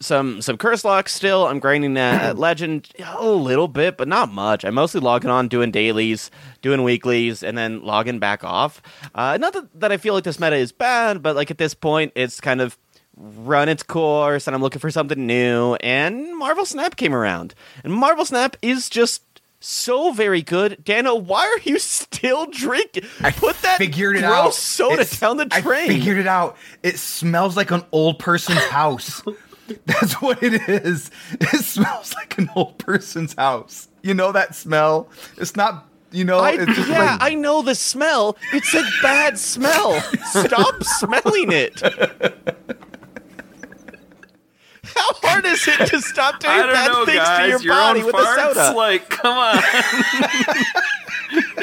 some 0.00 0.40
some 0.42 0.56
curse 0.56 0.84
locks 0.84 1.14
still. 1.14 1.46
I'm 1.46 1.58
grinding 1.58 1.96
at, 1.96 2.22
at 2.22 2.38
legend 2.38 2.88
a 2.98 3.26
little 3.26 3.68
bit, 3.68 3.96
but 3.96 4.08
not 4.08 4.32
much. 4.32 4.64
I'm 4.64 4.74
mostly 4.74 5.00
logging 5.00 5.30
on, 5.30 5.48
doing 5.48 5.70
dailies, 5.70 6.30
doing 6.62 6.82
weeklies, 6.82 7.42
and 7.42 7.56
then 7.56 7.82
logging 7.82 8.18
back 8.18 8.42
off. 8.42 8.82
Uh, 9.14 9.36
not 9.38 9.52
that, 9.52 9.80
that 9.80 9.92
I 9.92 9.96
feel 9.98 10.14
like 10.14 10.24
this 10.24 10.40
meta 10.40 10.56
is 10.56 10.72
bad, 10.72 11.22
but 11.22 11.36
like 11.36 11.50
at 11.50 11.58
this 11.58 11.74
point, 11.74 12.12
it's 12.14 12.40
kind 12.40 12.60
of 12.60 12.78
run 13.20 13.68
its 13.68 13.82
course, 13.82 14.46
and 14.46 14.56
I'm 14.56 14.62
looking 14.62 14.80
for 14.80 14.90
something 14.90 15.26
new. 15.26 15.74
And 15.76 16.36
Marvel 16.38 16.64
Snap 16.64 16.96
came 16.96 17.14
around, 17.14 17.54
and 17.84 17.92
Marvel 17.92 18.24
Snap 18.24 18.56
is 18.62 18.88
just. 18.88 19.22
So 19.62 20.10
very 20.14 20.40
good, 20.40 20.82
Dano. 20.84 21.14
Why 21.14 21.44
are 21.44 21.60
you 21.68 21.78
still 21.80 22.46
drinking? 22.46 23.04
I 23.20 23.30
Put 23.30 23.60
that 23.60 23.76
figured 23.76 24.16
it 24.16 24.20
gross 24.20 24.32
out. 24.32 24.54
soda 24.54 24.94
It's- 25.02 25.20
down 25.20 25.36
the 25.36 25.48
I 25.52 25.60
figured 25.60 26.16
it 26.16 26.26
out. 26.26 26.56
It 26.82 26.98
smells 26.98 27.58
like 27.58 27.70
an 27.70 27.84
old 27.92 28.18
person's 28.18 28.58
house. 28.70 29.22
That's 29.84 30.14
what 30.22 30.42
it 30.42 30.66
is. 30.66 31.10
It 31.32 31.62
smells 31.62 32.14
like 32.14 32.38
an 32.38 32.48
old 32.56 32.78
person's 32.78 33.34
house. 33.34 33.88
You 34.02 34.14
know 34.14 34.32
that 34.32 34.54
smell? 34.54 35.10
It's 35.36 35.54
not. 35.54 35.86
You 36.10 36.24
know, 36.24 36.38
I, 36.38 36.52
it's 36.52 36.64
just 36.74 36.88
yeah, 36.88 36.98
like 37.12 37.22
I 37.22 37.34
know 37.34 37.60
the 37.60 37.74
smell. 37.74 38.38
It's 38.54 38.72
a 38.74 38.82
bad 39.02 39.38
smell. 39.38 40.00
Stop 40.32 40.82
smelling 40.84 41.52
it. 41.52 41.82
How 44.96 45.12
hard 45.22 45.44
is 45.46 45.66
it 45.68 45.86
to 45.88 46.00
stop 46.00 46.40
doing 46.40 46.52
I 46.54 46.62
don't 46.62 46.72
bad 46.74 46.88
know, 46.92 47.04
things 47.06 47.18
guys. 47.18 47.38
to 47.42 47.48
your, 47.48 47.60
your 47.62 47.74
body 47.74 48.02
with 48.02 48.14
farts, 48.14 48.50
a 48.50 48.54
soda? 48.54 48.76
like, 48.76 49.08
come 49.08 49.36
on. 49.38 49.62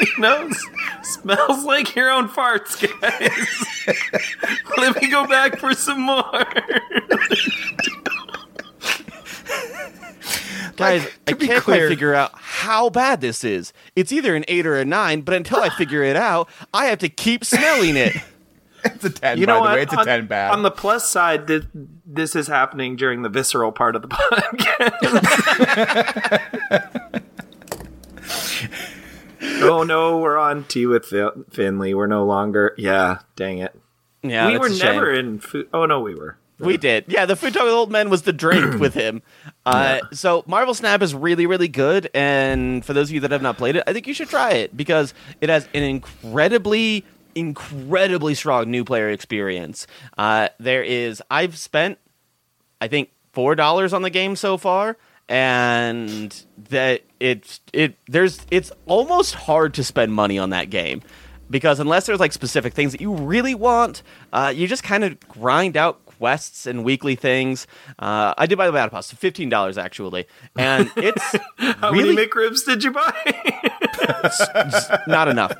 you 0.00 0.18
know, 0.18 0.46
s- 0.48 0.66
smells 1.02 1.64
like 1.64 1.94
your 1.94 2.10
own 2.10 2.28
farts, 2.28 2.80
guys. 2.80 4.56
Let 4.78 5.00
me 5.02 5.08
go 5.10 5.26
back 5.26 5.58
for 5.58 5.74
some 5.74 6.00
more. 6.00 6.44
Guys, 10.76 11.04
I 11.26 11.32
to 11.32 11.36
can't 11.36 11.38
clear- 11.38 11.60
quite 11.60 11.88
figure 11.88 12.14
out 12.14 12.30
how 12.34 12.88
bad 12.88 13.20
this 13.20 13.42
is. 13.42 13.72
It's 13.96 14.12
either 14.12 14.36
an 14.36 14.44
eight 14.46 14.64
or 14.66 14.76
a 14.76 14.84
nine, 14.84 15.22
but 15.22 15.34
until 15.34 15.58
I 15.60 15.70
figure 15.70 16.04
it 16.04 16.14
out, 16.16 16.48
I 16.72 16.86
have 16.86 16.98
to 17.00 17.08
keep 17.08 17.44
smelling 17.44 17.96
it. 17.96 18.14
It's 18.84 19.04
a 19.04 19.10
ten. 19.10 19.38
You 19.38 19.46
by 19.46 19.52
know 19.52 19.66
the 19.68 19.74
way, 19.74 19.82
it's 19.82 19.92
a 19.92 19.98
on, 19.98 20.04
ten 20.06 20.26
bad. 20.26 20.52
on 20.52 20.62
the 20.62 20.70
plus 20.70 21.08
side, 21.08 21.46
this, 21.46 21.64
this 22.06 22.36
is 22.36 22.46
happening 22.46 22.96
during 22.96 23.22
the 23.22 23.28
visceral 23.28 23.72
part 23.72 23.96
of 23.96 24.02
the 24.02 24.08
podcast. 24.08 24.98
oh 29.62 29.82
no, 29.84 30.18
we're 30.18 30.38
on 30.38 30.64
tea 30.64 30.86
with 30.86 31.06
Fin- 31.06 31.44
Finley. 31.50 31.94
We're 31.94 32.06
no 32.06 32.24
longer. 32.24 32.74
Yeah, 32.76 33.18
dang 33.36 33.58
it. 33.58 33.74
Yeah, 34.22 34.48
we 34.48 34.58
were 34.58 34.66
a 34.66 34.72
shame. 34.72 34.94
never 34.94 35.12
in 35.12 35.38
food. 35.40 35.68
Oh 35.72 35.86
no, 35.86 36.00
we 36.00 36.14
were. 36.14 36.36
We 36.60 36.76
did. 36.76 37.04
Yeah, 37.06 37.24
the 37.24 37.36
food 37.36 37.54
talk 37.54 37.62
with 37.62 37.72
old 37.72 37.92
men 37.92 38.10
was 38.10 38.22
the 38.22 38.32
drink 38.32 38.80
with 38.80 38.92
him. 38.94 39.22
Uh, 39.64 40.00
So 40.12 40.42
Marvel 40.48 40.74
Snap 40.74 41.02
is 41.02 41.14
really, 41.14 41.46
really 41.46 41.68
good. 41.68 42.10
And 42.14 42.84
for 42.84 42.92
those 42.94 43.10
of 43.10 43.14
you 43.14 43.20
that 43.20 43.30
have 43.30 43.42
not 43.42 43.56
played 43.58 43.76
it, 43.76 43.84
I 43.86 43.92
think 43.92 44.08
you 44.08 44.14
should 44.14 44.28
try 44.28 44.50
it 44.54 44.76
because 44.76 45.14
it 45.40 45.50
has 45.50 45.68
an 45.72 45.84
incredibly, 45.84 47.04
incredibly 47.38 48.34
strong 48.34 48.70
new 48.70 48.84
player 48.84 49.08
experience. 49.08 49.86
Uh, 50.16 50.48
there 50.58 50.82
is, 50.82 51.22
I've 51.30 51.56
spent, 51.56 51.98
I 52.80 52.88
think, 52.88 53.10
four 53.32 53.54
dollars 53.54 53.92
on 53.92 54.02
the 54.02 54.10
game 54.10 54.36
so 54.36 54.56
far, 54.56 54.96
and 55.28 56.44
that 56.70 57.02
it's 57.20 57.60
it 57.72 57.96
there's 58.06 58.40
it's 58.50 58.72
almost 58.86 59.34
hard 59.34 59.74
to 59.74 59.84
spend 59.84 60.12
money 60.12 60.38
on 60.38 60.50
that 60.50 60.70
game 60.70 61.02
because 61.50 61.80
unless 61.80 62.06
there's 62.06 62.20
like 62.20 62.32
specific 62.32 62.74
things 62.74 62.92
that 62.92 63.00
you 63.00 63.14
really 63.14 63.54
want, 63.54 64.02
uh, 64.32 64.52
you 64.54 64.66
just 64.66 64.82
kind 64.82 65.04
of 65.04 65.18
grind 65.28 65.76
out 65.76 66.00
quests 66.18 66.66
and 66.66 66.84
weekly 66.84 67.14
things. 67.14 67.66
Uh, 67.98 68.34
I 68.36 68.46
did 68.46 68.58
buy 68.58 68.66
the 68.66 68.72
battle 68.72 68.90
pass, 68.90 69.10
fifteen 69.12 69.48
dollars 69.48 69.78
actually, 69.78 70.26
and 70.56 70.90
it's 70.96 71.36
How 71.56 71.92
really 71.92 72.14
many 72.14 72.28
McRibs 72.28 72.64
did 72.64 72.84
you 72.84 72.90
buy? 72.90 73.68
not 75.06 75.28
enough. 75.28 75.52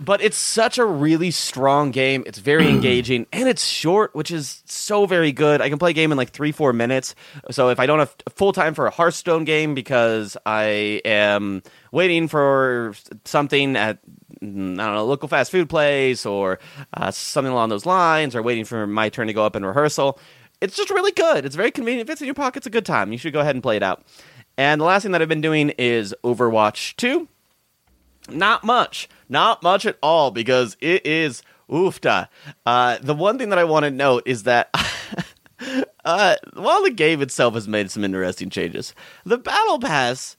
But 0.00 0.22
it's 0.22 0.36
such 0.36 0.78
a 0.78 0.84
really 0.84 1.30
strong 1.30 1.90
game. 1.90 2.22
It's 2.26 2.38
very 2.38 2.68
engaging 2.70 3.26
and 3.32 3.48
it's 3.48 3.64
short, 3.64 4.14
which 4.14 4.30
is 4.30 4.62
so 4.66 5.06
very 5.06 5.32
good. 5.32 5.60
I 5.60 5.68
can 5.68 5.78
play 5.78 5.90
a 5.90 5.94
game 5.94 6.12
in 6.12 6.18
like 6.18 6.30
three, 6.30 6.52
four 6.52 6.72
minutes. 6.72 7.14
So 7.50 7.70
if 7.70 7.80
I 7.80 7.86
don't 7.86 7.98
have 7.98 8.14
full 8.34 8.52
time 8.52 8.74
for 8.74 8.86
a 8.86 8.90
Hearthstone 8.90 9.44
game 9.44 9.74
because 9.74 10.36
I 10.46 11.00
am 11.04 11.62
waiting 11.92 12.28
for 12.28 12.94
something 13.24 13.76
at 13.76 13.98
I 14.40 14.44
don't 14.44 14.76
know, 14.76 15.04
local 15.04 15.28
fast 15.28 15.50
food 15.50 15.68
place 15.68 16.24
or 16.24 16.58
uh, 16.94 17.10
something 17.10 17.52
along 17.52 17.70
those 17.70 17.86
lines, 17.86 18.36
or 18.36 18.42
waiting 18.42 18.64
for 18.64 18.86
my 18.86 19.08
turn 19.08 19.26
to 19.26 19.32
go 19.32 19.44
up 19.44 19.56
in 19.56 19.64
rehearsal. 19.64 20.18
It's 20.60 20.76
just 20.76 20.90
really 20.90 21.12
good. 21.12 21.44
It's 21.44 21.56
very 21.56 21.70
convenient. 21.70 22.08
Fits 22.08 22.20
in 22.20 22.26
your 22.26 22.34
pocket. 22.34 22.58
It's 22.58 22.66
a 22.66 22.70
good 22.70 22.86
time. 22.86 23.12
You 23.12 23.18
should 23.18 23.32
go 23.32 23.40
ahead 23.40 23.54
and 23.54 23.62
play 23.62 23.76
it 23.76 23.82
out. 23.82 24.04
And 24.56 24.80
the 24.80 24.84
last 24.84 25.04
thing 25.04 25.12
that 25.12 25.22
I've 25.22 25.28
been 25.28 25.40
doing 25.40 25.70
is 25.70 26.14
Overwatch 26.24 26.96
2. 26.96 27.28
Not 28.30 28.64
much. 28.64 29.08
Not 29.28 29.62
much 29.62 29.86
at 29.86 29.98
all 30.02 30.30
because 30.30 30.76
it 30.80 31.06
is 31.06 31.42
oofta. 31.70 32.28
Uh, 32.66 32.98
the 33.00 33.14
one 33.14 33.38
thing 33.38 33.50
that 33.50 33.58
I 33.58 33.64
want 33.64 33.84
to 33.84 33.90
note 33.90 34.24
is 34.26 34.42
that 34.44 34.70
uh, 36.04 36.36
while 36.54 36.82
the 36.82 36.90
game 36.90 37.22
itself 37.22 37.54
has 37.54 37.68
made 37.68 37.90
some 37.90 38.04
interesting 38.04 38.50
changes, 38.50 38.94
the 39.24 39.38
Battle 39.38 39.78
Pass, 39.78 40.36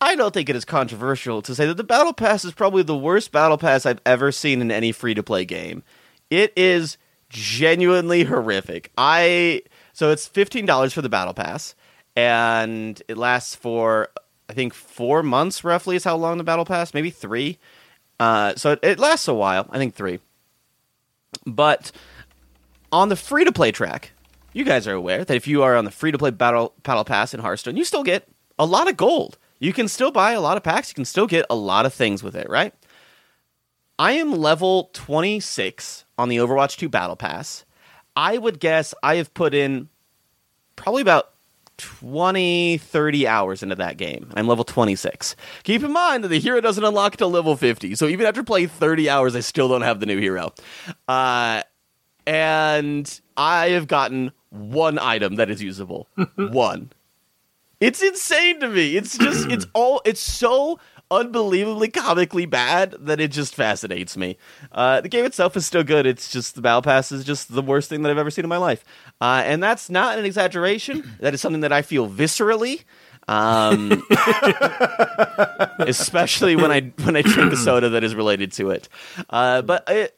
I 0.00 0.14
don't 0.16 0.32
think 0.32 0.48
it 0.48 0.56
is 0.56 0.64
controversial 0.64 1.42
to 1.42 1.54
say 1.54 1.66
that 1.66 1.76
the 1.76 1.84
Battle 1.84 2.12
Pass 2.12 2.44
is 2.44 2.52
probably 2.52 2.82
the 2.82 2.96
worst 2.96 3.32
Battle 3.32 3.58
Pass 3.58 3.84
I've 3.84 4.00
ever 4.06 4.32
seen 4.32 4.60
in 4.62 4.70
any 4.70 4.92
free 4.92 5.14
to 5.14 5.22
play 5.22 5.44
game. 5.44 5.82
It 6.30 6.52
is 6.56 6.96
genuinely 7.28 8.24
horrific. 8.24 8.90
I 8.96 9.62
so 9.92 10.10
it's 10.10 10.26
fifteen 10.26 10.64
dollars 10.64 10.92
for 10.92 11.02
the 11.02 11.08
Battle 11.08 11.34
Pass, 11.34 11.74
and 12.16 13.00
it 13.08 13.18
lasts 13.18 13.54
for 13.54 14.08
I 14.48 14.54
think 14.54 14.72
four 14.74 15.22
months 15.22 15.62
roughly 15.64 15.96
is 15.96 16.04
how 16.04 16.16
long 16.16 16.38
the 16.38 16.44
Battle 16.44 16.64
Pass, 16.64 16.94
maybe 16.94 17.10
three. 17.10 17.58
Uh, 18.18 18.54
so 18.56 18.72
it, 18.72 18.80
it 18.82 18.98
lasts 18.98 19.28
a 19.28 19.34
while. 19.34 19.66
I 19.70 19.78
think 19.78 19.94
three. 19.94 20.18
But 21.46 21.92
on 22.90 23.08
the 23.08 23.16
free 23.16 23.44
to 23.44 23.52
play 23.52 23.70
track, 23.70 24.12
you 24.52 24.64
guys 24.64 24.86
are 24.88 24.94
aware 24.94 25.24
that 25.24 25.36
if 25.36 25.46
you 25.46 25.62
are 25.62 25.76
on 25.76 25.84
the 25.84 25.90
free 25.90 26.10
to 26.10 26.18
play 26.18 26.30
battle 26.30 26.74
battle 26.82 27.04
pass 27.04 27.34
in 27.34 27.40
Hearthstone, 27.40 27.76
you 27.76 27.84
still 27.84 28.02
get 28.02 28.26
a 28.58 28.64
lot 28.64 28.88
of 28.88 28.96
gold. 28.96 29.38
You 29.60 29.72
can 29.72 29.86
still 29.86 30.10
buy 30.10 30.32
a 30.32 30.40
lot 30.40 30.56
of 30.56 30.64
packs. 30.64 30.90
You 30.90 30.94
can 30.94 31.04
still 31.04 31.26
get 31.26 31.46
a 31.48 31.54
lot 31.54 31.86
of 31.86 31.94
things 31.94 32.22
with 32.22 32.34
it, 32.34 32.48
right? 32.48 32.74
I 33.98 34.12
am 34.12 34.32
level 34.32 34.90
26 34.94 36.06
on 36.16 36.30
the 36.30 36.38
Overwatch 36.38 36.78
2 36.78 36.88
Battle 36.88 37.16
Pass. 37.16 37.66
I 38.16 38.38
would 38.38 38.58
guess 38.58 38.94
I 39.02 39.16
have 39.16 39.32
put 39.34 39.54
in 39.54 39.90
probably 40.74 41.02
about 41.02 41.34
20, 41.76 42.78
30 42.78 43.26
hours 43.26 43.62
into 43.62 43.74
that 43.74 43.98
game. 43.98 44.30
I'm 44.34 44.48
level 44.48 44.64
26. 44.64 45.36
Keep 45.62 45.82
in 45.82 45.92
mind 45.92 46.24
that 46.24 46.28
the 46.28 46.40
hero 46.40 46.60
doesn't 46.60 46.82
unlock 46.82 47.16
till 47.16 47.30
level 47.30 47.56
50. 47.56 47.94
So 47.94 48.06
even 48.06 48.26
after 48.26 48.42
playing 48.42 48.68
30 48.68 49.08
hours, 49.10 49.36
I 49.36 49.40
still 49.40 49.68
don't 49.68 49.82
have 49.82 50.00
the 50.00 50.06
new 50.06 50.18
hero. 50.18 50.52
Uh, 51.06 51.62
and 52.26 53.20
I 53.36 53.68
have 53.70 53.86
gotten 53.86 54.32
one 54.50 54.98
item 54.98 55.36
that 55.36 55.50
is 55.50 55.62
usable. 55.62 56.08
one. 56.36 56.90
It's 57.80 58.02
insane 58.02 58.60
to 58.60 58.68
me. 58.68 58.96
It's 58.96 59.16
just 59.16 59.50
it's 59.50 59.66
all 59.74 60.02
it's 60.04 60.20
so 60.20 60.78
unbelievably 61.10 61.88
comically 61.88 62.46
bad 62.46 62.94
that 63.00 63.20
it 63.20 63.32
just 63.32 63.54
fascinates 63.54 64.16
me. 64.16 64.36
Uh, 64.70 65.00
the 65.00 65.08
game 65.08 65.24
itself 65.24 65.56
is 65.56 65.66
still 65.66 65.82
good. 65.82 66.06
It's 66.06 66.30
just 66.30 66.54
the 66.54 66.60
battle 66.60 66.82
pass 66.82 67.10
is 67.10 67.24
just 67.24 67.52
the 67.52 67.62
worst 67.62 67.88
thing 67.88 68.02
that 68.02 68.10
I've 68.10 68.18
ever 68.18 68.30
seen 68.30 68.44
in 68.44 68.48
my 68.48 68.58
life, 68.58 68.84
uh, 69.20 69.42
and 69.44 69.62
that's 69.62 69.88
not 69.90 70.18
an 70.18 70.24
exaggeration. 70.24 71.16
That 71.20 71.34
is 71.34 71.40
something 71.40 71.62
that 71.62 71.72
I 71.72 71.82
feel 71.82 72.08
viscerally. 72.08 72.84
Um, 73.28 74.02
especially 75.80 76.56
when 76.56 76.70
I 76.72 76.92
when 77.04 77.16
I 77.16 77.22
drink 77.22 77.52
a 77.52 77.56
soda 77.56 77.90
that 77.90 78.02
is 78.04 78.14
related 78.14 78.52
to 78.52 78.70
it, 78.70 78.88
uh, 79.28 79.62
but 79.62 79.84
I, 79.86 80.08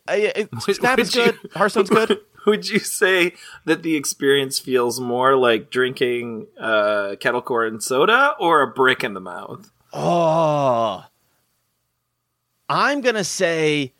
Snap 0.60 0.98
is 0.98 1.14
you- 1.14 1.24
good. 1.24 1.38
Hearthstone's 1.54 1.90
good. 1.90 2.20
Would 2.46 2.68
you 2.68 2.78
say 2.78 3.34
that 3.64 3.82
the 3.82 3.96
experience 3.96 4.58
feels 4.58 5.00
more 5.00 5.36
like 5.36 5.70
drinking 5.70 6.46
uh, 6.58 7.16
kettle 7.20 7.42
corn 7.42 7.80
soda 7.80 8.34
or 8.38 8.62
a 8.62 8.66
brick 8.66 9.04
in 9.04 9.14
the 9.14 9.20
mouth? 9.20 9.70
Oh. 9.92 11.04
I'm 12.68 13.00
going 13.00 13.14
to 13.14 13.24
say 13.24 13.92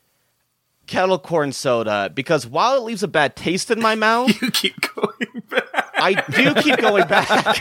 kettle 0.87 1.19
corn 1.19 1.53
soda 1.53 2.11
because 2.13 2.47
while 2.47 2.77
it 2.77 2.83
leaves 2.83 3.03
a 3.03 3.09
bad 3.09 3.37
taste 3.37 3.71
in 3.71 3.81
my 3.81 3.95
mouth, 3.95 4.31
You 4.43 4.51
keep 4.51 4.75
going 4.95 5.43
back. 5.49 5.91
I 5.99 6.15
do 6.31 6.55
keep 6.55 6.79
going 6.79 7.07
back. 7.07 7.29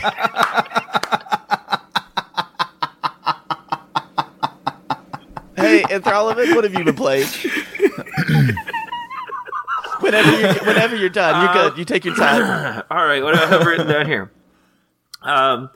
hey, 5.56 5.82
Anthropoid, 5.82 6.54
what 6.54 6.64
have 6.64 6.74
you 6.74 6.84
been 6.84 6.96
playing? 6.96 7.28
whenever, 10.04 10.40
you're, 10.40 10.64
whenever 10.64 10.96
you're 10.96 11.08
done, 11.08 11.44
you're 11.44 11.70
good. 11.70 11.78
You 11.78 11.84
take 11.84 12.04
your 12.04 12.14
time. 12.16 12.82
All 12.90 13.04
right, 13.06 13.22
what 13.22 13.34
do 13.34 13.40
I 13.40 13.46
have 13.46 13.64
written 13.66 13.86
down 13.86 14.06
here? 14.06 14.30
Um, 15.22 15.70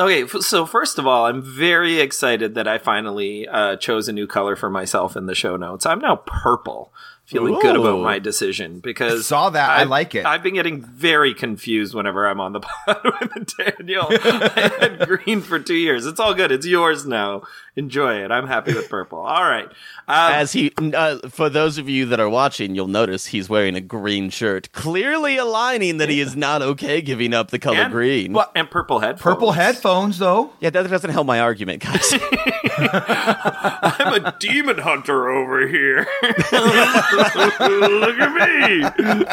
okay, 0.00 0.22
f- 0.24 0.42
so 0.42 0.66
first 0.66 0.98
of 0.98 1.06
all, 1.06 1.26
I'm 1.26 1.42
very 1.42 2.00
excited 2.00 2.54
that 2.54 2.66
I 2.66 2.78
finally 2.78 3.46
uh, 3.46 3.76
chose 3.76 4.08
a 4.08 4.12
new 4.12 4.26
color 4.26 4.56
for 4.56 4.70
myself 4.70 5.16
in 5.16 5.26
the 5.26 5.34
show 5.34 5.56
notes. 5.56 5.86
I'm 5.86 6.00
now 6.00 6.16
purple. 6.16 6.92
Feeling 7.32 7.58
good 7.60 7.76
about 7.76 8.00
my 8.00 8.18
decision 8.18 8.80
because 8.80 9.26
Saw 9.26 9.50
that. 9.50 9.70
I 9.70 9.80
I've- 9.82 9.90
like 9.90 10.14
it. 10.14 10.24
I've 10.26 10.42
been 10.42 10.54
getting 10.54 10.82
very 10.82 11.34
confused 11.34 11.94
whenever 11.94 12.26
I'm 12.28 12.40
on 12.40 12.52
the 12.52 12.60
pod 12.86 13.00
with 13.04 13.56
Daniel. 13.56 14.06
I 14.10 14.72
had 14.80 15.08
green 15.08 15.40
for 15.40 15.58
two 15.58 15.74
years. 15.74 16.06
It's 16.06 16.20
all 16.20 16.34
good. 16.34 16.52
It's 16.52 16.66
yours 16.66 17.06
now. 17.06 17.42
Enjoy 17.74 18.22
it. 18.22 18.30
I'm 18.30 18.46
happy 18.46 18.74
with 18.74 18.90
purple. 18.90 19.20
All 19.20 19.44
right. 19.44 19.64
Um, 19.64 20.32
As 20.34 20.52
he, 20.52 20.72
uh, 20.78 21.26
for 21.30 21.48
those 21.48 21.78
of 21.78 21.88
you 21.88 22.04
that 22.06 22.20
are 22.20 22.28
watching, 22.28 22.74
you'll 22.74 22.86
notice 22.86 23.26
he's 23.26 23.48
wearing 23.48 23.74
a 23.76 23.80
green 23.80 24.28
shirt, 24.28 24.70
clearly 24.72 25.38
aligning 25.38 25.96
that 25.96 26.10
he 26.10 26.20
is 26.20 26.36
not 26.36 26.60
okay 26.60 27.00
giving 27.00 27.32
up 27.32 27.50
the 27.50 27.58
color 27.58 27.78
and, 27.78 27.90
green. 27.92 28.34
well, 28.34 28.50
and 28.54 28.70
purple 28.70 28.98
headphones. 28.98 29.22
Purple 29.22 29.52
headphones, 29.52 30.18
though. 30.18 30.52
Yeah, 30.60 30.68
that 30.68 30.90
doesn't 30.90 31.08
help 31.10 31.26
my 31.26 31.40
argument, 31.40 31.82
guys. 31.82 32.12
I'm 32.76 34.24
a 34.26 34.36
demon 34.38 34.76
hunter 34.78 35.30
over 35.30 35.66
here. 35.66 36.06
Look 37.36 38.18
at 38.18 38.32
me. 38.34 39.24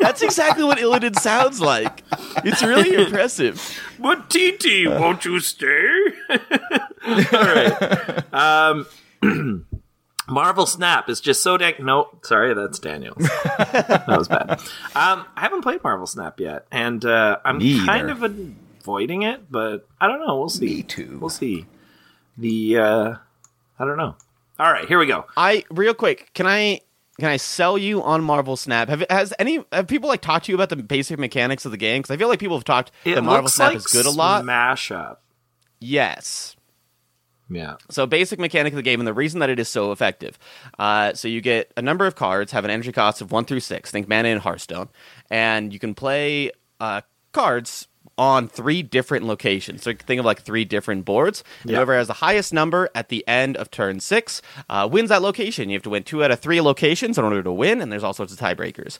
That's 0.00 0.22
exactly 0.22 0.64
what 0.64 0.78
Illidan 0.78 1.18
sounds 1.18 1.60
like. 1.60 2.02
It's 2.44 2.62
really 2.62 2.94
impressive. 2.94 3.60
But 3.98 4.30
TT, 4.30 4.86
won't 4.86 5.24
you 5.24 5.40
stay? 5.40 5.88
All 6.30 7.24
right. 7.32 8.32
Um, 8.32 8.86
Marvel 10.28 10.66
Snap 10.66 11.08
is 11.08 11.20
just 11.20 11.42
so 11.42 11.56
dang. 11.56 11.74
No, 11.80 12.08
sorry, 12.22 12.54
that's 12.54 12.78
Daniel's. 12.78 13.16
that 13.18 14.04
was 14.08 14.28
bad. 14.28 14.52
Um, 14.94 15.24
I 15.36 15.40
haven't 15.40 15.62
played 15.62 15.82
Marvel 15.82 16.06
Snap 16.06 16.38
yet, 16.40 16.66
and 16.70 17.04
uh, 17.04 17.38
I'm 17.44 17.58
Me 17.58 17.84
kind 17.84 18.10
either. 18.10 18.26
of 18.26 18.54
avoiding 18.80 19.22
it, 19.22 19.50
but 19.50 19.86
I 20.00 20.06
don't 20.06 20.20
know. 20.26 20.38
We'll 20.38 20.48
see. 20.48 20.66
Me 20.66 20.82
too. 20.82 21.18
We'll 21.20 21.30
see. 21.30 21.66
The 22.36 22.78
uh, 22.78 23.14
I 23.78 23.84
don't 23.84 23.96
know. 23.96 24.16
All 24.58 24.72
right, 24.72 24.86
here 24.88 24.98
we 24.98 25.06
go. 25.06 25.24
I 25.36 25.64
real 25.70 25.94
quick, 25.94 26.30
can 26.34 26.46
I 26.46 26.80
can 27.20 27.28
I 27.28 27.36
sell 27.36 27.76
you 27.78 28.02
on 28.02 28.22
Marvel 28.22 28.56
Snap? 28.56 28.88
Have 28.88 29.04
has 29.10 29.32
any 29.38 29.64
have 29.72 29.86
people 29.86 30.08
like 30.08 30.20
talked 30.20 30.46
to 30.46 30.52
you 30.52 30.56
about 30.56 30.68
the 30.68 30.76
basic 30.76 31.18
mechanics 31.18 31.64
of 31.64 31.70
the 31.72 31.76
game? 31.76 32.00
Because 32.02 32.14
I 32.14 32.16
feel 32.16 32.28
like 32.28 32.38
people 32.40 32.56
have 32.56 32.64
talked 32.64 32.90
It 33.04 33.14
that 33.16 33.22
Marvel 33.22 33.42
looks 33.44 33.54
Snap 33.54 33.68
like 33.68 33.76
is 33.76 33.86
good 33.86 34.06
a 34.06 34.10
lot. 34.10 34.42
Smash 34.42 34.90
up. 34.90 35.22
yes. 35.80 36.54
Yeah. 37.50 37.76
So 37.90 38.06
basic 38.06 38.38
mechanic 38.38 38.74
of 38.74 38.76
the 38.76 38.82
game, 38.82 39.00
and 39.00 39.06
the 39.06 39.14
reason 39.14 39.40
that 39.40 39.48
it 39.48 39.58
is 39.58 39.70
so 39.70 39.90
effective. 39.90 40.38
Uh, 40.78 41.14
so 41.14 41.28
you 41.28 41.40
get 41.40 41.72
a 41.78 41.82
number 41.82 42.04
of 42.06 42.14
cards, 42.14 42.52
have 42.52 42.66
an 42.66 42.70
entry 42.70 42.92
cost 42.92 43.22
of 43.22 43.32
one 43.32 43.46
through 43.46 43.60
six. 43.60 43.90
Think 43.90 44.06
Mana 44.06 44.28
and 44.28 44.40
Hearthstone, 44.40 44.90
and 45.30 45.72
you 45.72 45.78
can 45.78 45.94
play 45.94 46.50
uh, 46.78 47.00
cards 47.32 47.88
on 48.18 48.48
three 48.48 48.82
different 48.82 49.24
locations. 49.24 49.84
So 49.84 49.94
think 49.94 50.18
of 50.18 50.26
like 50.26 50.42
three 50.42 50.64
different 50.64 51.04
boards. 51.04 51.44
Yeah. 51.64 51.76
Whoever 51.76 51.96
has 51.96 52.08
the 52.08 52.14
highest 52.14 52.52
number 52.52 52.90
at 52.94 53.08
the 53.08 53.26
end 53.28 53.56
of 53.56 53.70
turn 53.70 54.00
six 54.00 54.42
uh, 54.68 54.88
wins 54.90 55.08
that 55.08 55.22
location. 55.22 55.70
You 55.70 55.76
have 55.76 55.82
to 55.84 55.90
win 55.90 56.02
two 56.02 56.24
out 56.24 56.32
of 56.32 56.40
three 56.40 56.60
locations 56.60 57.16
in 57.16 57.24
order 57.24 57.42
to 57.42 57.52
win, 57.52 57.80
and 57.80 57.92
there's 57.92 58.02
all 58.02 58.12
sorts 58.12 58.32
of 58.32 58.38
tiebreakers. 58.38 58.98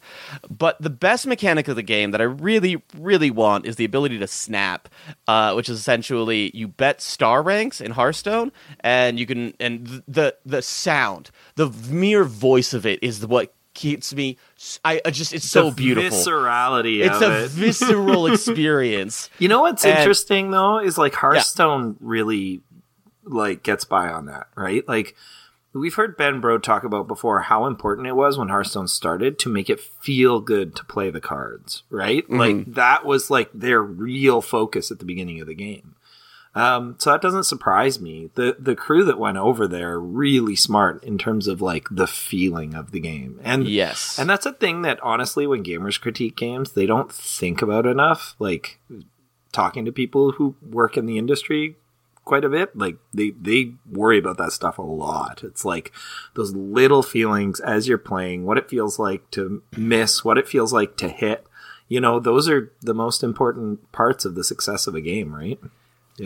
But 0.48 0.81
the 0.81 0.90
best 0.90 1.26
mechanic 1.26 1.66
of 1.68 1.76
the 1.76 1.83
game 1.83 2.12
that 2.12 2.20
I 2.20 2.24
really, 2.24 2.83
really 2.96 3.31
want 3.31 3.66
is 3.66 3.76
the 3.76 3.85
ability 3.85 4.18
to 4.20 4.26
snap, 4.28 4.88
uh, 5.26 5.52
which 5.54 5.68
is 5.68 5.78
essentially 5.78 6.50
you 6.54 6.68
bet 6.68 7.00
star 7.00 7.42
ranks 7.42 7.81
in 7.81 7.90
Hearthstone, 7.90 8.52
and 8.81 9.18
you 9.18 9.26
can 9.26 9.54
and 9.59 10.02
the 10.07 10.37
the 10.46 10.62
sound, 10.62 11.31
the 11.57 11.68
mere 11.90 12.24
voice 12.24 12.72
of 12.72 12.87
it 12.87 13.02
is 13.02 13.26
what 13.26 13.52
keeps 13.79 14.12
me. 14.12 14.37
I, 14.85 15.01
I 15.05 15.11
just 15.11 15.33
it's 15.33 15.47
so 15.49 15.71
The 15.71 15.77
beautiful. 15.77 16.19
Viscerality 16.19 17.07
It's 17.07 17.23
a 17.23 17.45
it. 17.45 17.51
visceral 17.51 18.27
experience. 18.33 19.31
You 19.38 19.49
know 19.49 19.62
what's 19.62 19.85
And- 19.85 19.97
interesting 19.99 20.51
though 20.51 20.81
is 20.81 20.99
like 20.99 21.14
Hearthstone 21.14 21.97
really 22.01 22.61
like 23.25 23.62
gets 23.62 23.85
by 23.85 24.09
on 24.09 24.27
that, 24.27 24.49
right? 24.57 24.87
Like 24.88 25.14
we've 25.73 25.95
heard 25.95 26.17
Ben 26.17 26.43
Brode 26.43 26.62
talk 26.62 26.83
about 26.83 27.07
before 27.07 27.41
how 27.41 27.67
important 27.67 28.09
it 28.09 28.17
was 28.17 28.37
when 28.37 28.49
Hearthstone 28.49 28.88
started 28.88 29.38
to 29.41 29.49
make 29.49 29.71
it 29.71 29.79
feel 29.81 30.41
good 30.41 30.75
to 30.77 30.85
play 30.85 31.11
the 31.11 31.21
cards, 31.21 31.85
right? 31.88 32.29
Like 32.29 32.57
mm-hmm. 32.57 32.73
that 32.73 33.05
was 33.05 33.31
like 33.31 33.51
their 33.55 33.81
real 33.81 34.41
focus 34.41 34.91
at 34.91 34.99
the 34.99 35.05
beginning 35.05 35.41
of 35.41 35.47
the 35.47 35.55
game. 35.55 35.95
Um, 36.59 36.97
so 36.99 37.12
that 37.12 37.23
doesn't 37.23 37.44
surprise 37.44 38.01
me. 38.01 38.31
The 38.35 38.57
the 38.59 38.75
crew 38.75 39.05
that 39.05 39.18
went 39.18 39.37
over 39.38 39.68
there 39.68 39.99
really 40.01 40.57
smart 40.57 41.05
in 41.05 41.16
terms 41.16 41.47
of 41.47 41.61
like 41.61 41.87
the 41.90 42.07
feeling 42.09 42.75
of 42.75 42.90
the 42.90 43.01
game. 43.01 43.40
And 43.44 43.68
Yes. 43.68 44.18
and 44.18 44.29
that's 44.29 44.47
a 44.47 44.53
thing 44.53 44.83
that 44.83 44.99
honestly, 45.01 45.47
when 45.47 45.62
gamers 45.62 46.01
critique 46.01 46.37
games, 46.37 46.73
they 46.73 46.85
don't 46.87 47.12
think 47.12 47.62
about 47.62 47.87
enough. 47.87 48.35
Like 48.38 48.81
talking 49.53 49.85
to 49.85 49.92
people 49.92 50.33
who 50.33 50.57
work 50.68 50.97
in 50.97 51.07
the 51.07 51.16
industry 51.18 51.77
quite 52.25 52.44
a 52.44 52.49
bit, 52.49 52.77
like 52.77 52.97
they 53.14 53.31
they 53.31 53.75
worry 53.90 54.18
about 54.18 54.37
that 54.38 54.53
stuff 54.53 54.79
a 54.79 54.83
lot. 54.83 55.42
It's 55.44 55.64
like 55.64 55.92
those 56.35 56.55
little 56.55 57.03
feelings 57.03 57.61
as 57.61 57.87
you're 57.87 57.99
playing, 57.99 58.44
what 58.44 58.59
it 58.59 58.68
feels 58.68 58.99
like 58.99 59.31
to 59.31 59.62
miss, 59.77 60.25
what 60.25 60.38
it 60.38 60.49
feels 60.49 60.73
like 60.73 60.97
to 60.97 61.09
hit. 61.09 61.47
You 61.87 62.01
know, 62.01 62.18
those 62.21 62.49
are 62.49 62.73
the 62.83 62.94
most 62.94 63.23
important 63.23 63.90
parts 63.92 64.25
of 64.25 64.35
the 64.35 64.44
success 64.44 64.87
of 64.87 64.94
a 64.94 65.01
game, 65.01 65.35
right? 65.35 65.59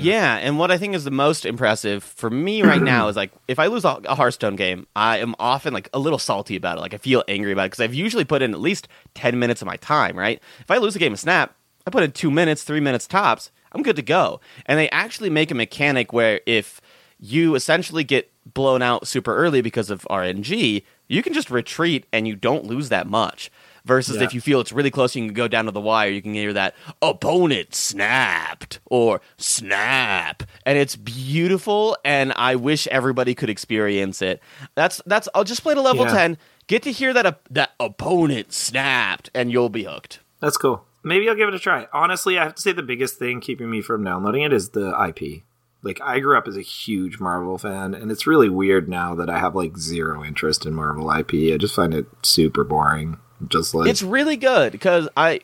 Yeah. 0.00 0.36
and 0.36 0.58
what 0.58 0.70
I 0.70 0.78
think 0.78 0.94
is 0.94 1.04
the 1.04 1.10
most 1.10 1.44
impressive 1.44 2.02
for 2.02 2.30
me 2.30 2.62
right 2.62 2.82
now 2.82 3.08
is 3.08 3.16
like 3.16 3.32
if 3.48 3.58
I 3.58 3.66
lose 3.66 3.84
a, 3.84 4.00
a 4.04 4.14
Hearthstone 4.14 4.56
game, 4.56 4.86
I 4.96 5.18
am 5.18 5.34
often 5.38 5.72
like 5.72 5.88
a 5.92 5.98
little 5.98 6.18
salty 6.18 6.56
about 6.56 6.78
it. 6.78 6.80
Like 6.80 6.94
I 6.94 6.98
feel 6.98 7.22
angry 7.28 7.52
about 7.52 7.64
it 7.64 7.70
because 7.72 7.84
I've 7.84 7.94
usually 7.94 8.24
put 8.24 8.42
in 8.42 8.52
at 8.54 8.60
least 8.60 8.88
10 9.14 9.38
minutes 9.38 9.62
of 9.62 9.66
my 9.66 9.76
time, 9.76 10.18
right? 10.18 10.40
If 10.60 10.70
I 10.70 10.78
lose 10.78 10.96
a 10.96 10.98
game 10.98 11.12
of 11.12 11.20
Snap, 11.20 11.54
I 11.86 11.90
put 11.90 12.02
in 12.02 12.12
two 12.12 12.30
minutes, 12.30 12.64
three 12.64 12.80
minutes 12.80 13.06
tops, 13.06 13.50
I'm 13.72 13.82
good 13.82 13.96
to 13.96 14.02
go. 14.02 14.40
And 14.66 14.78
they 14.78 14.88
actually 14.90 15.30
make 15.30 15.50
a 15.50 15.54
mechanic 15.54 16.12
where 16.12 16.40
if 16.46 16.80
you 17.18 17.54
essentially 17.54 18.04
get 18.04 18.30
blown 18.54 18.82
out 18.82 19.06
super 19.06 19.36
early 19.36 19.62
because 19.62 19.90
of 19.90 20.06
RNG, 20.10 20.82
you 21.08 21.22
can 21.22 21.32
just 21.32 21.50
retreat 21.50 22.06
and 22.12 22.26
you 22.26 22.34
don't 22.34 22.64
lose 22.66 22.88
that 22.88 23.06
much. 23.06 23.50
Versus 23.84 24.16
Yeah. 24.18 24.22
if 24.24 24.32
you 24.34 24.40
feel 24.40 24.60
it's 24.60 24.72
really 24.72 24.92
close, 24.92 25.16
you 25.16 25.24
can 25.26 25.34
go 25.34 25.48
down 25.48 25.64
to 25.64 25.72
the 25.72 25.80
wire. 25.80 26.08
You 26.08 26.22
can 26.22 26.34
hear 26.34 26.52
that 26.52 26.74
opponent 27.02 27.74
snapped 27.74 28.78
or 28.86 29.20
snap, 29.36 30.42
and 30.64 30.78
it's 30.78 30.96
beautiful. 30.96 31.96
And 32.04 32.32
I 32.36 32.54
wish 32.56 32.86
everybody 32.88 33.34
could 33.34 33.50
experience 33.50 34.22
it. 34.22 34.40
That's 34.74 35.00
that's. 35.06 35.28
I'll 35.34 35.44
just 35.44 35.62
play 35.62 35.74
to 35.74 35.80
level 35.80 36.06
Yeah. 36.06 36.12
ten. 36.14 36.38
Get 36.68 36.82
to 36.84 36.92
hear 36.92 37.12
that 37.12 37.26
op- 37.26 37.48
that 37.50 37.70
opponent 37.80 38.52
snapped, 38.52 39.30
and 39.34 39.50
you'll 39.50 39.68
be 39.68 39.84
hooked. 39.84 40.20
That's 40.40 40.56
cool. 40.56 40.84
Maybe 41.04 41.28
I'll 41.28 41.34
give 41.34 41.48
it 41.48 41.54
a 41.54 41.58
try. 41.58 41.88
Honestly, 41.92 42.38
I 42.38 42.44
have 42.44 42.54
to 42.54 42.62
say 42.62 42.70
the 42.72 42.82
biggest 42.82 43.18
thing 43.18 43.40
keeping 43.40 43.68
me 43.70 43.82
from 43.82 44.04
downloading 44.04 44.42
it 44.42 44.52
is 44.52 44.70
the 44.70 44.90
IP. 44.96 45.42
Like 45.82 46.00
I 46.00 46.20
grew 46.20 46.38
up 46.38 46.46
as 46.46 46.56
a 46.56 46.60
huge 46.62 47.18
Marvel 47.18 47.58
fan, 47.58 47.94
and 47.94 48.12
it's 48.12 48.26
really 48.28 48.48
weird 48.48 48.88
now 48.88 49.16
that 49.16 49.28
I 49.28 49.38
have 49.40 49.56
like 49.56 49.76
zero 49.76 50.22
interest 50.22 50.64
in 50.64 50.74
Marvel 50.74 51.10
IP. 51.10 51.52
I 51.52 51.56
just 51.56 51.74
find 51.74 51.92
it 51.92 52.06
super 52.22 52.62
boring. 52.62 53.18
Just 53.48 53.74
like 53.74 53.88
It's 53.88 54.02
really 54.02 54.36
good 54.36 54.72
because 54.72 55.08
I. 55.16 55.40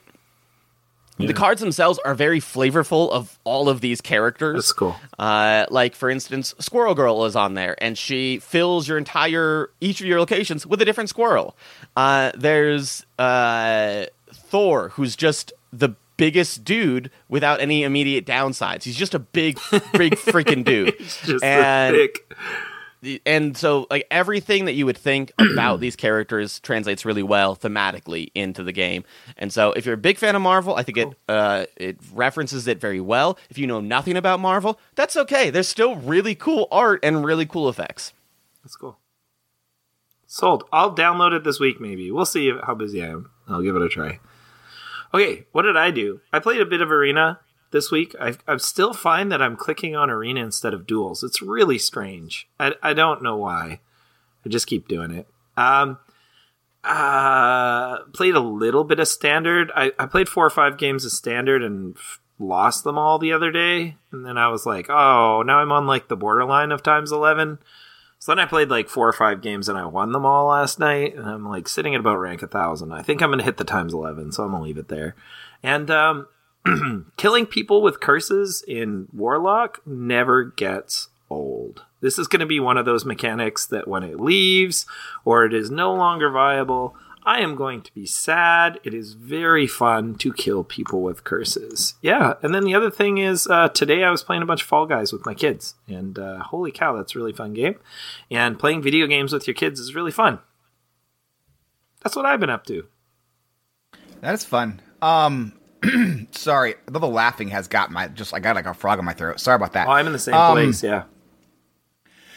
The 1.21 1.35
cards 1.35 1.61
themselves 1.61 1.99
are 2.05 2.15
very 2.15 2.39
flavorful 2.39 3.11
of 3.11 3.41
all 3.43 3.69
of 3.69 3.81
these 3.81 4.01
characters. 4.01 4.55
That's 4.55 4.73
cool. 4.73 4.95
Uh, 5.19 5.67
like 5.69 5.97
for 5.97 6.09
instance, 6.11 6.55
Squirrel 6.61 6.95
Girl 6.95 7.25
is 7.25 7.35
on 7.35 7.55
there, 7.55 7.75
and 7.83 7.99
she 7.99 8.39
fills 8.39 8.87
your 8.87 8.99
entire 8.99 9.69
each 9.81 10.01
of 10.01 10.07
your 10.07 10.21
locations 10.21 10.65
with 10.65 10.81
a 10.81 10.85
different 10.85 11.11
squirrel. 11.11 11.57
Uh, 11.97 12.31
there's 12.37 13.05
uh, 13.19 14.07
Thor, 14.33 14.91
who's 14.91 15.17
just 15.17 15.53
the 15.73 15.97
biggest 16.19 16.63
dude 16.63 17.11
without 17.29 17.61
any 17.61 17.83
immediate 17.83 18.25
downsides. 18.25 18.85
He's 18.85 18.97
just 18.97 19.15
a 19.15 19.19
big, 19.19 19.59
big 19.95 20.15
freaking 20.15 20.65
dude. 20.65 20.97
just 21.25 21.43
and. 21.43 22.11
And 23.25 23.57
so 23.57 23.87
like 23.91 24.07
everything 24.11 24.65
that 24.65 24.73
you 24.73 24.85
would 24.87 24.97
think 24.97 25.33
about 25.39 25.81
these 25.81 25.97
characters 25.97 26.61
translates 26.61 27.05
really 27.05 27.23
well 27.23 27.55
thematically 27.57 28.31
into 28.35 28.63
the 28.63 28.73
game 28.73 29.05
and 29.37 29.53
so 29.53 29.73
if 29.73 29.87
you're 29.87 29.95
a 29.95 29.99
big 29.99 30.19
fan 30.19 30.35
of 30.35 30.43
marvel 30.43 30.75
i 30.75 30.83
think 30.83 30.99
it 30.99 31.09
uh, 31.29 31.65
it 31.77 31.97
references 32.13 32.67
it 32.67 32.81
very 32.81 33.01
well 33.01 33.39
if 33.51 33.59
you 33.59 33.67
know 33.67 33.81
nothing 33.81 34.17
about 34.17 34.41
marvel 34.41 34.79
that's 34.95 35.17
okay 35.17 35.51
there's 35.51 35.69
still 35.69 35.97
really 35.97 36.35
cool 36.35 36.67
art 36.71 36.99
and 37.03 37.25
really 37.25 37.47
cool 37.47 37.69
effects 37.69 38.13
That's 38.65 38.77
cool. 38.77 38.99
Sold. 40.27 40.65
I'll 40.73 40.95
download 40.95 41.33
it 41.33 41.43
this 41.43 41.59
week. 41.59 41.81
Maybe 41.81 42.11
we'll 42.11 42.27
see 42.27 42.53
how 42.67 42.75
busy 42.75 43.03
I 43.03 43.07
am. 43.07 43.31
I'll 43.49 43.63
give 43.63 43.77
it 43.77 43.83
a 43.83 43.89
try. 43.89 44.19
Okay, 45.15 45.47
what 45.53 45.63
did 45.63 45.75
I 45.77 45.91
do? 45.91 46.21
I 46.35 46.39
played 46.39 46.61
a 46.61 46.67
bit 46.67 46.83
of 46.83 46.93
Arena 46.93 47.41
this 47.71 47.91
week. 47.91 48.15
I 48.21 48.37
I 48.47 48.57
still 48.59 48.93
find 48.93 49.31
that 49.33 49.43
I'm 49.43 49.57
clicking 49.57 49.97
on 49.97 50.11
Arena 50.11 50.43
instead 50.43 50.75
of 50.75 50.87
Duels. 50.87 51.23
It's 51.23 51.43
really 51.43 51.79
strange. 51.79 52.49
I 52.59 52.75
I 52.83 52.95
don't 52.95 53.23
know 53.23 53.37
why. 53.37 53.81
I 54.45 54.49
just 54.49 54.67
keep 54.67 54.89
doing 54.89 55.11
it. 55.11 55.27
Um, 55.57 55.99
uh, 56.85 58.05
played 58.15 58.35
a 58.35 58.41
little 58.41 58.85
bit 58.85 59.01
of 59.01 59.09
Standard. 59.09 59.71
I 59.75 59.93
I 59.99 60.07
played 60.07 60.29
four 60.29 60.47
or 60.47 60.51
five 60.51 60.79
games 60.79 61.05
of 61.05 61.13
Standard 61.13 61.63
and 61.63 61.97
f- 61.97 62.21
lost 62.39 62.85
them 62.85 62.99
all 62.99 63.19
the 63.19 63.33
other 63.33 63.51
day. 63.51 63.97
And 64.13 64.25
then 64.25 64.39
I 64.39 64.49
was 64.49 64.65
like, 64.65 64.89
oh, 64.89 65.43
now 65.43 65.59
I'm 65.59 65.73
on 65.73 65.87
like 65.87 66.09
the 66.09 66.17
borderline 66.17 66.73
of 66.73 66.83
times 66.83 67.13
eleven. 67.13 67.59
So 68.21 68.33
then 68.33 68.41
I 68.41 68.47
played 68.47 68.69
like 68.69 68.89
four 68.89 69.09
or 69.09 69.13
five 69.13 69.43
games 69.43 69.69
and 69.69 69.79
I 69.79 69.87
won 69.87 70.13
them 70.13 70.27
all 70.27 70.49
last 70.49 70.79
night. 70.79 71.15
And 71.15 71.27
I'm 71.29 71.49
like 71.49 71.69
sitting 71.69 71.95
at 71.95 72.01
about 72.01 72.19
rank 72.19 72.43
a 72.43 72.49
thousand. 72.49 72.93
I 72.93 73.03
think 73.03 73.23
I'm 73.23 73.29
going 73.29 73.39
to 73.39 73.45
hit 73.45 73.59
the 73.59 73.65
times 73.65 73.95
11, 73.95 74.33
so 74.33 74.43
I'm 74.43 74.51
going 74.51 74.63
to 74.63 74.65
leave 74.67 74.79
it 74.79 74.89
there. 74.89 75.15
And 75.63 75.89
um, 75.91 76.27
killing 77.17 77.47
people 77.47 77.83
with 77.83 78.01
curses 78.01 78.63
in 78.67 79.09
Warlock 79.13 79.81
never 79.87 80.45
gets 80.45 81.09
old. 81.31 81.85
This 82.01 82.19
is 82.19 82.29
going 82.29 82.41
to 82.41 82.47
be 82.47 82.61
one 82.61 82.77
of 82.77 82.85
those 82.85 83.05
mechanics 83.05 83.67
that 83.67 83.89
when 83.89 84.03
it 84.03 84.21
leaves 84.21 84.87
or 85.25 85.45
it 85.45 85.53
is 85.53 85.71
no 85.71 85.93
longer 85.93 86.31
viable, 86.31 86.95
I 87.25 87.41
am 87.41 87.57
going 87.57 87.83
to 87.83 87.93
be 87.93 88.07
sad. 88.07 88.81
It 88.85 88.95
is 88.95 89.13
very 89.13 89.67
fun 89.67 90.15
to 90.17 90.33
kill 90.33 90.65
people 90.65 91.03
with 91.03 91.25
curses. 91.25 91.95
Yeah, 92.01 92.35
and 92.43 92.55
then 92.55 92.65
the 92.65 92.75
other 92.75 92.91
thing 92.91 93.19
is 93.19 93.47
uh, 93.47 93.69
today 93.69 94.03
I 94.05 94.11
was 94.11 94.23
playing 94.23 94.43
a 94.43 94.47
bunch 94.47 94.63
of 94.63 94.69
Fall 94.69 94.87
Guys 94.87 95.13
with 95.13 95.27
my 95.27 95.35
kids, 95.35 95.75
and 95.87 96.19
uh, 96.19 96.39
holy 96.39 96.73
cow, 96.73 96.97
that's 96.97 97.15
a 97.15 97.19
really 97.19 97.35
fun 97.35 97.53
game. 97.53 97.79
And 98.31 98.59
playing 98.59 98.81
video 98.81 99.07
games 99.07 99.33
with 99.33 99.47
your 99.47 99.55
kids 99.55 99.79
is 99.79 99.95
really 99.95 100.11
fun. 100.11 100.39
That's 102.03 102.17
what 102.17 102.25
I've 102.25 102.41
been 102.41 102.49
up 102.49 102.65
to. 102.67 102.87
That 104.21 104.35
is 104.35 104.45
fun. 104.45 104.81
Um, 105.03 105.58
sorry, 106.33 106.75
the 106.87 107.01
laughing 107.01 107.49
has 107.49 107.69
got 107.69 107.91
my 107.91 108.09
just 108.09 108.35
I 108.35 108.41
got 108.41 108.57
like 108.57 108.67
a 108.67 108.75
frog 108.75 108.99
in 108.99 109.05
my 109.05 109.13
throat. 109.13 109.41
Sorry 109.41 109.57
about 109.57 109.73
that. 109.75 109.87
Oh, 109.87 109.93
I'm 109.93 110.07
in 110.07 110.13
the 110.13 110.19
same 110.19 110.35
Um, 110.35 110.53
place. 110.53 110.83
Yeah. 110.83 111.05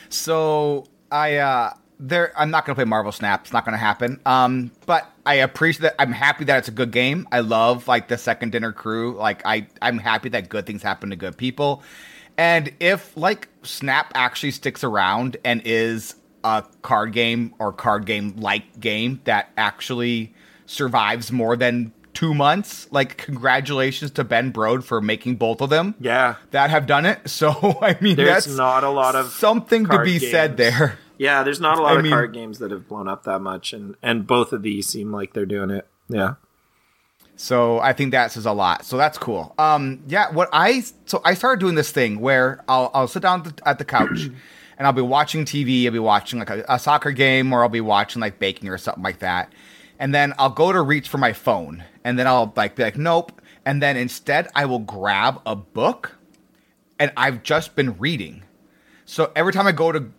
So 0.10 0.86
I 1.12 1.38
uh 1.38 1.74
there 2.00 2.34
I'm 2.38 2.50
not 2.52 2.66
gonna 2.66 2.76
play 2.76 2.86
Marvel 2.86 3.12
Snap. 3.12 3.42
It's 3.42 3.54
not 3.54 3.66
gonna 3.66 3.78
happen. 3.78 4.20
Um, 4.26 4.72
but 4.86 5.10
I 5.26 5.36
appreciate 5.36 5.82
that. 5.84 5.96
I'm 6.00 6.12
happy 6.12 6.46
that 6.46 6.58
it's 6.60 6.68
a 6.68 6.72
good 6.72 6.92
game. 6.92 7.28
I 7.32 7.40
love 7.42 7.88
like 7.88 8.08
the 8.08 8.18
second 8.18 8.52
dinner 8.52 8.72
crew. 8.72 9.16
Like 9.16 9.42
I 9.46 9.68
I'm 9.82 9.98
happy 9.98 10.30
that 10.30 10.50
good 10.50 10.66
things 10.66 10.82
happen 10.84 11.10
to 11.12 11.16
good 11.16 11.38
people. 11.38 11.84
And 12.38 12.72
if 12.80 13.16
like 13.16 13.48
Snap 13.64 14.12
actually 14.16 14.52
sticks 14.52 14.84
around 14.84 15.38
and 15.46 15.62
is 15.64 16.16
a 16.44 16.64
card 16.82 17.14
game 17.14 17.54
or 17.60 17.72
card 17.72 18.06
game 18.06 18.36
like 18.38 18.80
game 18.80 19.22
that 19.26 19.52
actually 19.58 20.34
survives 20.66 21.32
more 21.32 21.56
than 21.56 21.94
two 22.14 22.34
months. 22.34 22.88
Like, 22.92 23.18
congratulations 23.18 24.12
to 24.12 24.24
Ben 24.24 24.52
Brode 24.52 24.84
for 24.84 25.02
making 25.02 25.36
both 25.38 25.62
of 25.62 25.70
them. 25.70 25.96
Yeah. 26.00 26.36
That 26.52 26.70
have 26.70 26.86
done 26.88 27.06
it. 27.06 27.20
So, 27.30 27.52
I 27.82 27.98
mean, 28.02 28.16
There's 28.18 28.46
that's 28.46 28.48
not 28.56 28.84
a 28.84 28.90
lot 28.90 29.16
of 29.16 29.28
something 29.32 29.86
to 29.88 30.04
be 30.04 30.20
said 30.20 30.58
there. 30.58 30.98
Yeah, 31.18 31.44
there's 31.44 31.60
not 31.62 31.78
a 31.78 31.84
lot 31.84 31.94
I 31.94 31.98
of 31.98 32.02
mean- 32.04 32.12
card 32.12 32.34
games 32.34 32.58
that 32.60 32.72
have 32.72 32.88
blown 32.88 33.08
up 33.08 33.26
that 33.26 33.42
much, 33.42 33.74
and 33.74 33.96
and 34.02 34.26
both 34.26 34.54
of 34.54 34.64
these 34.64 34.88
seem 34.88 35.12
like 35.12 35.34
they're 35.34 35.46
doing 35.46 35.70
it. 35.70 35.88
Yeah. 36.10 36.34
So 37.36 37.80
I 37.80 37.94
think 37.94 38.12
that 38.12 38.32
says 38.32 38.48
a 38.48 38.52
lot. 38.54 38.86
So 38.86 38.98
that's 38.98 39.20
cool. 39.20 39.54
Um, 39.60 40.02
yeah. 40.08 40.32
What 40.32 40.50
I 40.52 40.84
so 41.06 41.22
I 41.24 41.36
started 41.36 41.60
doing 41.60 41.76
this 41.76 41.92
thing 41.92 42.20
where 42.22 42.64
I'll 42.68 42.90
I'll 42.96 43.08
sit 43.08 43.22
down 43.22 43.54
at 43.68 43.78
the 43.78 43.86
couch 43.86 44.30
and 44.80 44.88
I'll 44.88 44.94
be 44.94 45.04
watching 45.04 45.46
TV. 45.46 45.86
I'll 45.86 45.92
be 45.92 46.00
watching 46.00 46.40
like 46.40 46.50
a, 46.50 46.66
a 46.68 46.80
soccer 46.80 47.12
game 47.12 47.54
or 47.54 47.62
I'll 47.62 47.70
be 47.70 47.82
watching 47.82 48.20
like 48.20 48.40
baking 48.40 48.70
or 48.70 48.80
something 48.80 49.04
like 49.04 49.20
that. 49.20 49.52
And 50.02 50.16
then 50.16 50.34
I'll 50.40 50.50
go 50.50 50.72
to 50.72 50.82
reach 50.82 51.08
for 51.08 51.20
my 51.20 51.32
phone 51.32 51.84
and 52.04 52.18
then 52.18 52.26
I'll 52.26 52.52
like 52.56 52.76
be 52.76 52.82
like 52.82 52.98
nope. 52.98 53.40
And 53.64 53.84
then 53.84 53.96
instead 53.96 54.50
I 54.56 54.66
will 54.66 54.80
grab 54.80 55.40
a 55.46 55.56
book 55.56 56.18
and 57.00 57.12
I've 57.16 57.44
just 57.44 57.76
been 57.76 58.00
reading. 58.00 58.42
So 59.06 59.32
every 59.36 59.54
time 59.54 59.68
I 59.68 59.72
go 59.72 59.92
to 59.92 60.12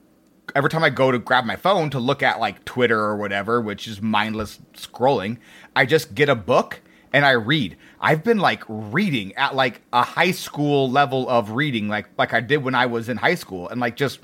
every 0.54 0.70
time 0.70 0.84
I 0.84 0.90
go 0.90 1.10
to 1.10 1.18
grab 1.18 1.44
my 1.44 1.56
phone 1.56 1.90
to 1.90 1.98
look 1.98 2.22
at 2.22 2.38
like 2.38 2.64
Twitter 2.64 3.00
or 3.00 3.16
whatever, 3.16 3.60
which 3.60 3.88
is 3.88 4.00
mindless 4.00 4.60
scrolling, 4.74 5.38
I 5.74 5.84
just 5.84 6.14
get 6.14 6.28
a 6.28 6.36
book 6.36 6.80
and 7.12 7.26
I 7.26 7.32
read. 7.32 7.76
I've 8.00 8.22
been 8.22 8.38
like 8.38 8.62
reading 8.68 9.34
at 9.34 9.56
like 9.56 9.82
a 9.92 10.04
high 10.04 10.30
school 10.30 10.88
level 10.88 11.28
of 11.28 11.50
reading, 11.50 11.88
like 11.88 12.08
like 12.16 12.32
I 12.32 12.40
did 12.40 12.58
when 12.58 12.76
I 12.76 12.86
was 12.86 13.08
in 13.08 13.16
high 13.16 13.34
school, 13.34 13.68
and 13.68 13.80
like 13.80 13.96
just 13.96 14.20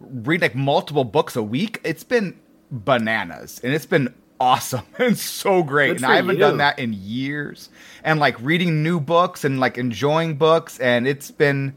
read 0.00 0.42
like 0.42 0.54
multiple 0.54 1.04
books 1.04 1.34
a 1.34 1.42
week. 1.42 1.80
It's 1.82 2.04
been 2.04 2.38
bananas, 2.70 3.58
and 3.64 3.72
it's 3.72 3.86
been 3.86 4.12
awesome 4.40 4.84
and 4.98 5.18
so 5.18 5.62
great. 5.62 5.88
Good 5.88 5.96
and 5.98 6.06
I 6.06 6.16
haven't 6.16 6.36
you. 6.36 6.40
done 6.40 6.58
that 6.58 6.78
in 6.78 6.92
years. 6.92 7.70
And 8.04 8.20
like 8.20 8.40
reading 8.40 8.82
new 8.82 9.00
books 9.00 9.44
and 9.44 9.60
like 9.60 9.78
enjoying 9.78 10.36
books, 10.36 10.78
and 10.78 11.06
it's 11.06 11.30
been 11.30 11.74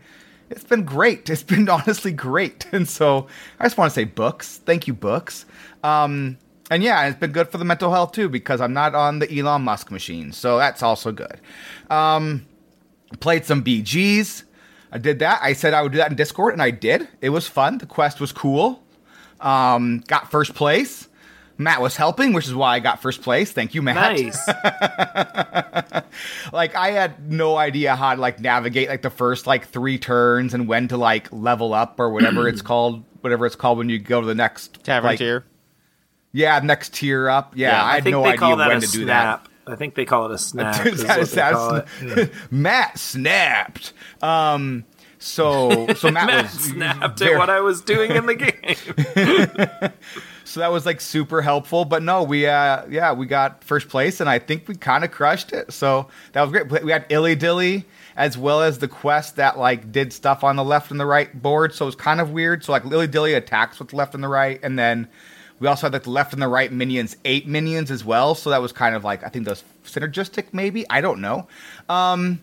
it's 0.49 0.63
been 0.63 0.83
great. 0.83 1.29
It's 1.29 1.43
been 1.43 1.69
honestly 1.69 2.11
great. 2.11 2.65
And 2.71 2.87
so 2.87 3.27
I 3.59 3.65
just 3.65 3.77
want 3.77 3.91
to 3.91 3.95
say 3.95 4.03
books. 4.03 4.57
Thank 4.65 4.87
you, 4.87 4.93
books. 4.93 5.45
Um, 5.83 6.37
and 6.71 6.83
yeah, 6.83 7.07
it's 7.07 7.19
been 7.19 7.31
good 7.31 7.49
for 7.49 7.57
the 7.57 7.65
mental 7.65 7.91
health 7.91 8.11
too 8.11 8.29
because 8.29 8.61
I'm 8.61 8.73
not 8.73 8.93
on 8.95 9.19
the 9.19 9.39
Elon 9.39 9.63
Musk 9.63 9.91
machine. 9.91 10.31
So 10.31 10.57
that's 10.57 10.83
also 10.83 11.11
good. 11.11 11.39
Um, 11.89 12.45
played 13.19 13.45
some 13.45 13.63
BGs. 13.63 14.43
I 14.91 14.97
did 14.97 15.19
that. 15.19 15.39
I 15.41 15.53
said 15.53 15.73
I 15.73 15.81
would 15.81 15.91
do 15.91 15.99
that 15.99 16.09
in 16.09 16.15
Discord, 16.17 16.53
and 16.53 16.61
I 16.61 16.71
did. 16.71 17.07
It 17.21 17.29
was 17.29 17.47
fun. 17.47 17.77
The 17.77 17.85
quest 17.85 18.19
was 18.19 18.31
cool. 18.31 18.83
Um, 19.39 20.03
got 20.07 20.31
first 20.31 20.55
place. 20.55 21.07
Matt 21.61 21.81
was 21.81 21.97
helping, 21.97 22.31
which 22.31 22.47
is 22.47 22.55
why 22.55 22.75
I 22.75 22.79
got 22.79 23.01
first 23.01 23.21
place. 23.21 23.51
Thank 23.51 23.75
you, 23.75 23.81
Matt. 23.81 24.17
Nice. 24.17 24.47
like 26.53 26.73
I 26.73 26.91
had 26.91 27.29
no 27.31 27.57
idea 27.57 27.95
how 27.97 28.15
to 28.15 28.21
like 28.21 28.39
navigate 28.39 28.87
like 28.89 29.01
the 29.01 29.09
first 29.09 29.45
like 29.45 29.67
three 29.67 29.97
turns 29.99 30.53
and 30.53 30.67
when 30.69 30.87
to 30.87 30.95
like 30.97 31.27
level 31.33 31.73
up 31.73 31.99
or 31.99 32.09
whatever 32.11 32.47
it's 32.47 32.61
called, 32.69 33.03
whatever 33.21 33.45
it's 33.45 33.57
called 33.57 33.77
when 33.77 33.89
you 33.89 33.99
go 33.99 34.21
to 34.21 34.27
the 34.27 34.35
next 34.35 34.83
Tavern 34.85 35.09
like, 35.09 35.19
tier. 35.19 35.43
Yeah, 36.31 36.59
next 36.63 36.93
tier 36.93 37.27
up. 37.29 37.51
Yeah, 37.57 37.83
I, 37.83 37.91
I 37.91 37.95
had 37.95 38.05
no 38.05 38.23
idea 38.25 38.55
when 38.55 38.77
a 38.77 38.79
to 38.79 38.87
do 38.87 39.03
snap. 39.03 39.49
I 39.67 39.75
think 39.75 39.95
they 39.95 40.05
call 40.05 40.27
it 40.27 40.31
a 40.31 40.37
snap. 40.49 40.85
is 40.85 41.03
that. 41.03 41.19
what 41.19 41.29
That- 41.31 41.35
they 41.35 41.51
call 41.51 41.73
that's- 41.73 42.29
it. 42.29 42.33
Matt 42.51 42.97
snapped. 42.97 43.91
Um, 44.21 44.85
so 45.17 45.87
so 45.95 46.09
Matt, 46.09 46.27
Matt 46.27 46.43
was 46.43 46.51
snapped 46.53 47.19
very- 47.19 47.33
at 47.33 47.37
what 47.37 47.49
I 47.49 47.59
was 47.59 47.81
doing 47.81 48.11
in 48.11 48.27
the 48.27 48.35
game. 48.35 49.91
So 50.49 50.61
that 50.61 50.71
was 50.71 50.85
like 50.85 50.99
super 50.99 51.41
helpful. 51.43 51.85
But 51.85 52.01
no, 52.01 52.23
we 52.23 52.47
uh 52.47 52.85
yeah 52.89 53.13
we 53.13 53.27
got 53.27 53.63
first 53.63 53.87
place, 53.87 54.19
and 54.19 54.29
I 54.29 54.39
think 54.39 54.67
we 54.67 54.75
kind 54.75 55.03
of 55.03 55.11
crushed 55.11 55.53
it. 55.53 55.71
So 55.71 56.07
that 56.33 56.41
was 56.41 56.51
great. 56.51 56.83
We 56.83 56.91
had 56.91 57.05
Illy 57.09 57.35
Dilly 57.35 57.85
as 58.15 58.37
well 58.37 58.61
as 58.61 58.79
the 58.79 58.87
quest 58.87 59.35
that 59.35 59.59
like 59.59 59.91
did 59.91 60.11
stuff 60.11 60.43
on 60.43 60.55
the 60.55 60.63
left 60.63 60.91
and 60.91 60.99
the 60.99 61.05
right 61.05 61.39
board. 61.39 61.73
So 61.73 61.85
it 61.85 61.87
was 61.87 61.95
kind 61.95 62.19
of 62.19 62.31
weird. 62.31 62.63
So 62.65 62.71
like 62.71 62.83
Illy 62.83 63.07
Dilly 63.07 63.35
attacks 63.35 63.77
with 63.79 63.89
the 63.89 63.95
left 63.95 64.15
and 64.15 64.23
the 64.23 64.27
right, 64.27 64.59
and 64.63 64.77
then 64.77 65.07
we 65.59 65.67
also 65.67 65.85
had 65.85 65.93
like 65.93 66.03
the 66.03 66.09
left 66.09 66.33
and 66.33 66.41
the 66.41 66.47
right 66.47 66.71
minions, 66.71 67.15
eight 67.25 67.47
minions 67.47 67.91
as 67.91 68.03
well. 68.03 68.33
So 68.33 68.49
that 68.49 68.61
was 68.61 68.71
kind 68.71 68.95
of 68.95 69.03
like 69.03 69.23
I 69.23 69.29
think 69.29 69.45
those 69.45 69.63
synergistic 69.85 70.47
maybe. 70.51 70.83
I 70.89 71.01
don't 71.01 71.21
know. 71.21 71.47
Um, 71.87 72.41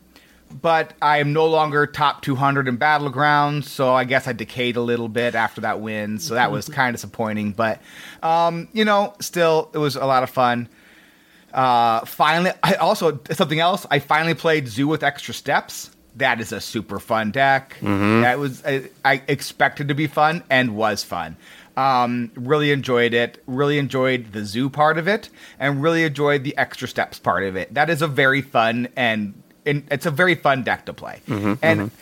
but 0.51 0.95
I 1.03 1.19
am 1.19 1.33
no 1.33 1.47
longer 1.47 1.87
top 1.87 2.23
200 2.23 2.69
in 2.69 2.79
battlegrounds, 2.79 3.65
so 3.65 3.95
I 3.95 4.05
guess 4.05 4.27
I 4.27 4.33
decayed 4.33 4.77
a 4.77 4.81
little 4.81 5.09
bit 5.09 5.35
after 5.35 5.61
that 5.63 5.81
win. 5.81 6.19
So 6.19 6.35
that 6.35 6.51
was 6.51 6.69
kind 6.71 6.91
of 6.95 6.95
disappointing, 7.01 7.53
but 7.53 7.81
um, 8.23 8.69
you 8.73 8.85
know, 8.85 9.15
still 9.21 9.71
it 9.75 9.79
was 9.79 9.97
a 9.97 10.07
lot 10.07 10.23
of 10.23 10.31
fun. 10.31 10.69
Uh, 11.53 12.05
finally, 12.05 12.53
I 12.63 12.75
also 12.75 13.19
something 13.33 13.61
else. 13.61 13.87
I 13.91 13.99
finally 13.99 14.35
played 14.35 14.69
Zoo 14.69 14.89
with 14.89 15.03
extra 15.03 15.33
steps. 15.33 15.91
That 16.17 16.41
is 16.41 16.51
a 16.53 16.61
super 16.61 16.99
fun 16.99 17.31
deck. 17.31 17.77
That 18.23 18.39
was 18.39 18.65
I, 18.65 18.89
I 19.05 19.23
expected 19.29 19.89
to 19.89 19.95
be 19.95 20.07
fun 20.07 20.43
and 20.49 20.77
was 20.77 21.03
fun. 21.05 21.37
Um, 21.77 22.31
really 22.35 22.73
enjoyed 22.73 23.13
it. 23.13 23.43
Really 23.47 23.79
enjoyed 23.79 24.33
the 24.33 24.47
zoo 24.47 24.71
part 24.71 24.97
of 24.97 25.09
it, 25.09 25.29
and 25.59 25.83
really 25.83 26.05
enjoyed 26.05 26.43
the 26.43 26.57
extra 26.57 26.89
steps 26.89 27.19
part 27.19 27.43
of 27.45 27.55
it. 27.55 27.75
That 27.75 27.91
is 27.91 28.01
a 28.01 28.09
very 28.09 28.41
fun 28.41 28.89
and, 28.97 29.35
and 29.67 29.87
it's 29.91 30.07
a 30.07 30.11
very 30.11 30.35
fun 30.35 30.63
deck 30.63 30.87
to 30.87 30.93
play. 30.93 31.21
Mm-hmm, 31.29 31.55
and 31.63 31.81
mm-hmm. 31.81 31.97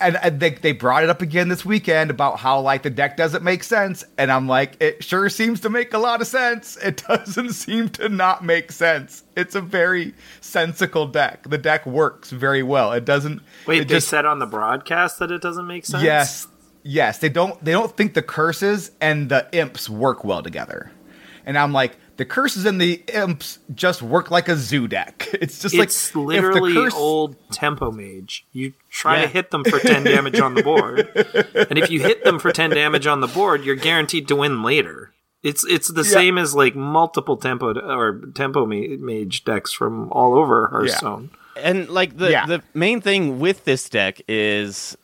and, 0.00 0.16
and 0.16 0.40
they, 0.40 0.50
they 0.50 0.72
brought 0.72 1.04
it 1.04 1.10
up 1.10 1.22
again 1.22 1.48
this 1.48 1.64
weekend 1.64 2.10
about 2.10 2.38
how 2.38 2.60
like 2.60 2.82
the 2.82 2.90
deck 2.90 3.16
doesn't 3.16 3.42
make 3.42 3.64
sense. 3.64 4.04
And 4.18 4.30
i'm 4.30 4.48
like 4.48 4.76
it 4.80 5.02
sure 5.04 5.28
seems 5.28 5.60
to 5.60 5.70
make 5.70 5.94
a 5.94 5.98
lot 5.98 6.20
of 6.20 6.26
sense. 6.26 6.76
It 6.84 7.02
doesn't 7.08 7.52
seem 7.52 7.88
to 7.90 8.08
not 8.08 8.44
make 8.44 8.72
sense. 8.72 9.22
It's 9.36 9.54
a 9.54 9.60
very 9.60 10.14
sensical 10.40 11.06
deck. 11.06 11.48
The 11.48 11.58
deck 11.58 11.86
works 11.86 12.30
very 12.30 12.62
well. 12.62 12.92
It 12.92 13.04
doesn't 13.04 13.40
Wait, 13.66 13.82
it 13.82 13.88
they 13.88 14.00
said 14.00 14.26
on 14.26 14.38
the 14.38 14.46
broadcast 14.46 15.18
that 15.20 15.30
it 15.30 15.40
doesn't 15.40 15.66
make 15.66 15.86
sense. 15.86 16.02
yes. 16.02 16.48
Yes. 16.82 17.18
They 17.18 17.30
don't 17.30 17.62
they 17.64 17.72
don't 17.72 17.96
think 17.96 18.14
the 18.14 18.22
curses 18.22 18.90
and 19.00 19.28
the 19.30 19.48
imps 19.52 19.88
work 19.88 20.24
well 20.24 20.42
together. 20.42 20.90
And 21.46 21.56
i'm 21.58 21.72
like 21.72 21.96
the 22.16 22.24
curses 22.24 22.64
and 22.64 22.80
the 22.80 23.02
imps 23.12 23.58
just 23.74 24.02
work 24.02 24.30
like 24.30 24.48
a 24.48 24.56
zoo 24.56 24.86
deck 24.86 25.28
it's 25.40 25.60
just 25.60 25.74
it's 25.74 26.14
like 26.14 26.26
literally 26.26 26.70
if 26.70 26.74
the 26.76 26.80
curse 26.84 26.94
old 26.94 27.36
tempo 27.50 27.90
mage. 27.90 28.44
You 28.52 28.72
try 28.90 29.16
Yeah. 29.16 29.22
to 29.22 29.28
hit 29.28 29.50
them 29.50 29.64
for 29.64 29.78
ten 29.78 30.04
damage 30.14 30.38
on 30.40 30.54
the 30.54 30.62
board, 30.62 31.00
and 31.70 31.78
if 31.78 31.90
you 31.90 32.00
hit 32.00 32.24
them 32.24 32.38
for 32.38 32.52
ten 32.52 32.70
damage 32.70 33.06
on 33.06 33.20
the 33.20 33.26
board, 33.28 33.64
you're 33.64 33.74
guaranteed 33.76 34.28
to 34.28 34.36
win 34.36 34.62
later. 34.62 35.12
It's 35.42 35.64
it's 35.66 35.88
the 35.88 36.04
same 36.04 36.38
as 36.38 36.54
like 36.54 36.74
multiple 36.74 37.36
tempo 37.36 37.74
or 37.74 38.20
tempo 38.34 38.64
mage 38.64 39.44
decks 39.44 39.72
from 39.72 40.10
all 40.12 40.34
over 40.34 40.68
Hearthstone. 40.68 41.30
And 41.56 41.88
like 41.90 42.16
the 42.16 42.30
Yeah. 42.30 42.46
the 42.46 42.62
main 42.72 43.00
thing 43.00 43.38
with 43.40 43.64
this 43.64 43.88
deck 43.88 44.20
is 44.26 44.96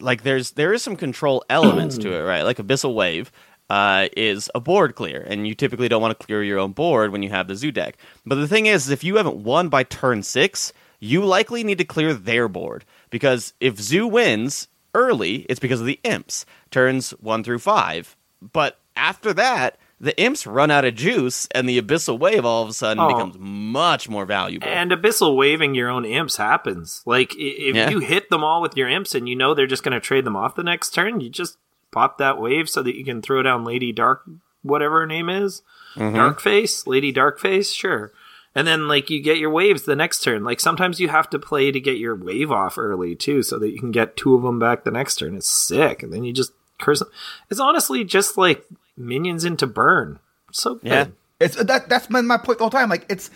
like 0.00 0.24
there's 0.24 0.50
there 0.52 0.72
is 0.72 0.82
some 0.82 0.96
control 0.96 1.44
elements 1.48 1.98
to 1.98 2.12
it, 2.16 2.20
right? 2.22 2.42
Like 2.42 2.56
Abyssal 2.58 2.94
Wave 2.94 3.30
uh, 3.70 4.08
is 4.16 4.50
a 4.54 4.60
board 4.60 4.94
clear, 4.94 5.22
and 5.26 5.46
you 5.46 5.54
typically 5.54 5.88
don't 5.88 6.02
want 6.02 6.18
to 6.18 6.26
clear 6.26 6.42
your 6.42 6.58
own 6.58 6.72
board 6.72 7.10
when 7.12 7.22
you 7.22 7.30
have 7.30 7.48
the 7.48 7.56
zoo 7.56 7.72
deck. 7.72 7.96
But 8.24 8.36
the 8.36 8.48
thing 8.48 8.66
is, 8.66 8.88
if 8.90 9.02
you 9.04 9.16
haven't 9.16 9.36
won 9.38 9.68
by 9.68 9.82
turn 9.82 10.22
six, 10.22 10.72
you 11.00 11.24
likely 11.24 11.64
need 11.64 11.78
to 11.78 11.84
clear 11.84 12.14
their 12.14 12.48
board 12.48 12.84
because 13.10 13.52
if 13.60 13.78
zoo 13.80 14.06
wins 14.06 14.68
early, 14.94 15.46
it's 15.48 15.60
because 15.60 15.80
of 15.80 15.86
the 15.86 16.00
imps 16.04 16.46
turns 16.70 17.10
one 17.12 17.42
through 17.44 17.58
five. 17.58 18.16
But 18.40 18.78
after 18.96 19.32
that. 19.34 19.78
The 19.98 20.14
imps 20.20 20.46
run 20.46 20.70
out 20.70 20.84
of 20.84 20.94
juice, 20.94 21.48
and 21.54 21.66
the 21.66 21.80
abyssal 21.80 22.18
wave 22.18 22.44
all 22.44 22.62
of 22.62 22.68
a 22.68 22.74
sudden 22.74 23.02
Oh. 23.02 23.08
becomes 23.08 23.36
much 23.38 24.10
more 24.10 24.26
valuable. 24.26 24.68
And 24.68 24.90
abyssal 24.90 25.34
waving 25.34 25.74
your 25.74 25.88
own 25.88 26.04
imps 26.04 26.36
happens. 26.36 27.02
Like 27.06 27.32
if 27.38 27.74
Yeah. 27.74 27.88
you 27.88 28.00
hit 28.00 28.28
them 28.28 28.44
all 28.44 28.60
with 28.60 28.76
your 28.76 28.90
imps 28.90 29.14
and 29.14 29.26
you 29.26 29.34
know 29.34 29.54
they're 29.54 29.66
just 29.66 29.82
going 29.82 29.94
to 29.94 30.00
trade 30.00 30.26
them 30.26 30.36
off 30.36 30.54
the 30.54 30.62
next 30.62 30.90
turn, 30.90 31.20
you 31.22 31.30
just 31.30 31.56
pop 31.96 32.18
that 32.18 32.38
wave 32.38 32.68
so 32.68 32.82
that 32.82 32.94
you 32.94 33.06
can 33.06 33.22
throw 33.22 33.42
down 33.42 33.64
Lady 33.64 33.90
Dark, 33.90 34.28
whatever 34.60 35.00
her 35.00 35.06
name 35.06 35.30
is, 35.30 35.62
mm-hmm. 35.94 36.14
Darkface, 36.14 36.86
Lady 36.86 37.10
Darkface, 37.10 37.72
sure. 37.72 38.12
And 38.54 38.66
then 38.66 38.86
like 38.86 39.08
you 39.08 39.22
get 39.22 39.38
your 39.38 39.48
waves 39.48 39.84
the 39.84 39.96
next 39.96 40.20
turn. 40.20 40.44
Like 40.44 40.60
sometimes 40.60 41.00
you 41.00 41.08
have 41.08 41.30
to 41.30 41.38
play 41.38 41.72
to 41.72 41.80
get 41.80 41.96
your 41.96 42.14
wave 42.14 42.52
off 42.52 42.76
early 42.76 43.16
too, 43.16 43.42
so 43.42 43.58
that 43.58 43.70
you 43.70 43.80
can 43.80 43.92
get 43.92 44.14
two 44.14 44.34
of 44.34 44.42
them 44.42 44.58
back 44.58 44.84
the 44.84 44.90
next 44.90 45.16
turn. 45.16 45.36
It's 45.36 45.48
sick, 45.48 46.02
and 46.02 46.12
then 46.12 46.22
you 46.22 46.34
just 46.34 46.52
curse 46.78 46.98
them. 46.98 47.08
It's 47.50 47.60
honestly 47.60 48.04
just 48.04 48.36
like 48.36 48.66
minions 48.94 49.46
into 49.46 49.66
burn. 49.66 50.18
So 50.52 50.74
good. 50.74 50.84
Yeah. 50.84 51.06
It's 51.40 51.56
that 51.56 51.88
that's 51.88 52.10
my, 52.10 52.20
my 52.20 52.36
point 52.36 52.58
the 52.58 52.64
whole 52.64 52.70
time. 52.70 52.90
Like 52.90 53.06
it's 53.08 53.30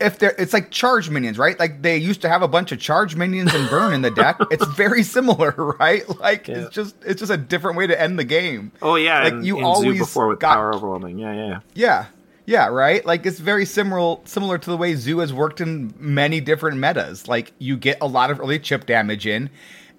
if 0.00 0.18
they're 0.18 0.34
it's 0.38 0.52
like 0.52 0.70
charge 0.70 1.10
minions, 1.10 1.38
right? 1.38 1.58
Like 1.58 1.82
they 1.82 1.96
used 1.96 2.20
to 2.22 2.28
have 2.28 2.42
a 2.42 2.48
bunch 2.48 2.72
of 2.72 2.78
charge 2.80 3.16
minions 3.16 3.54
and 3.54 3.68
burn 3.70 3.92
in 3.92 4.02
the 4.02 4.10
deck. 4.10 4.36
It's 4.50 4.66
very 4.68 5.02
similar, 5.02 5.52
right? 5.80 6.08
Like 6.20 6.48
Yeah. 6.48 6.58
it's 6.66 6.74
just 6.74 6.96
it's 7.04 7.20
just 7.20 7.32
a 7.32 7.36
different 7.36 7.76
way 7.76 7.86
to 7.86 8.00
end 8.00 8.18
the 8.18 8.24
game. 8.24 8.72
Oh 8.82 8.94
yeah, 8.96 9.22
Like, 9.24 9.32
and, 9.34 9.46
you 9.46 9.60
always 9.64 9.94
Zoo 9.94 9.98
before 10.04 10.26
with 10.28 10.40
got- 10.40 10.54
power 10.54 10.74
overwhelming. 10.74 11.18
Yeah, 11.18 11.32
yeah. 11.34 11.60
Yeah. 11.74 12.06
Yeah, 12.46 12.68
right? 12.68 13.04
Like 13.04 13.26
it's 13.26 13.38
very 13.40 13.66
similar 13.66 14.16
similar 14.24 14.56
to 14.56 14.70
the 14.70 14.76
way 14.76 14.94
Zoo 14.94 15.18
has 15.18 15.32
worked 15.32 15.60
in 15.60 15.92
many 15.98 16.40
different 16.40 16.78
metas. 16.78 17.28
Like 17.28 17.52
you 17.58 17.76
get 17.76 17.98
a 18.00 18.06
lot 18.06 18.30
of 18.30 18.40
early 18.40 18.58
chip 18.58 18.86
damage 18.86 19.26
in, 19.26 19.50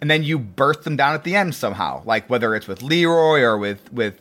and 0.02 0.10
then 0.10 0.24
you 0.24 0.40
burst 0.40 0.84
them 0.84 0.96
down 0.96 1.14
at 1.14 1.24
the 1.24 1.36
end 1.36 1.54
somehow. 1.54 2.02
Like 2.06 2.28
whether 2.28 2.56
it's 2.56 2.68
with 2.68 2.82
Leroy 2.82 3.42
or 3.42 3.58
with 3.60 3.94
with 3.94 4.20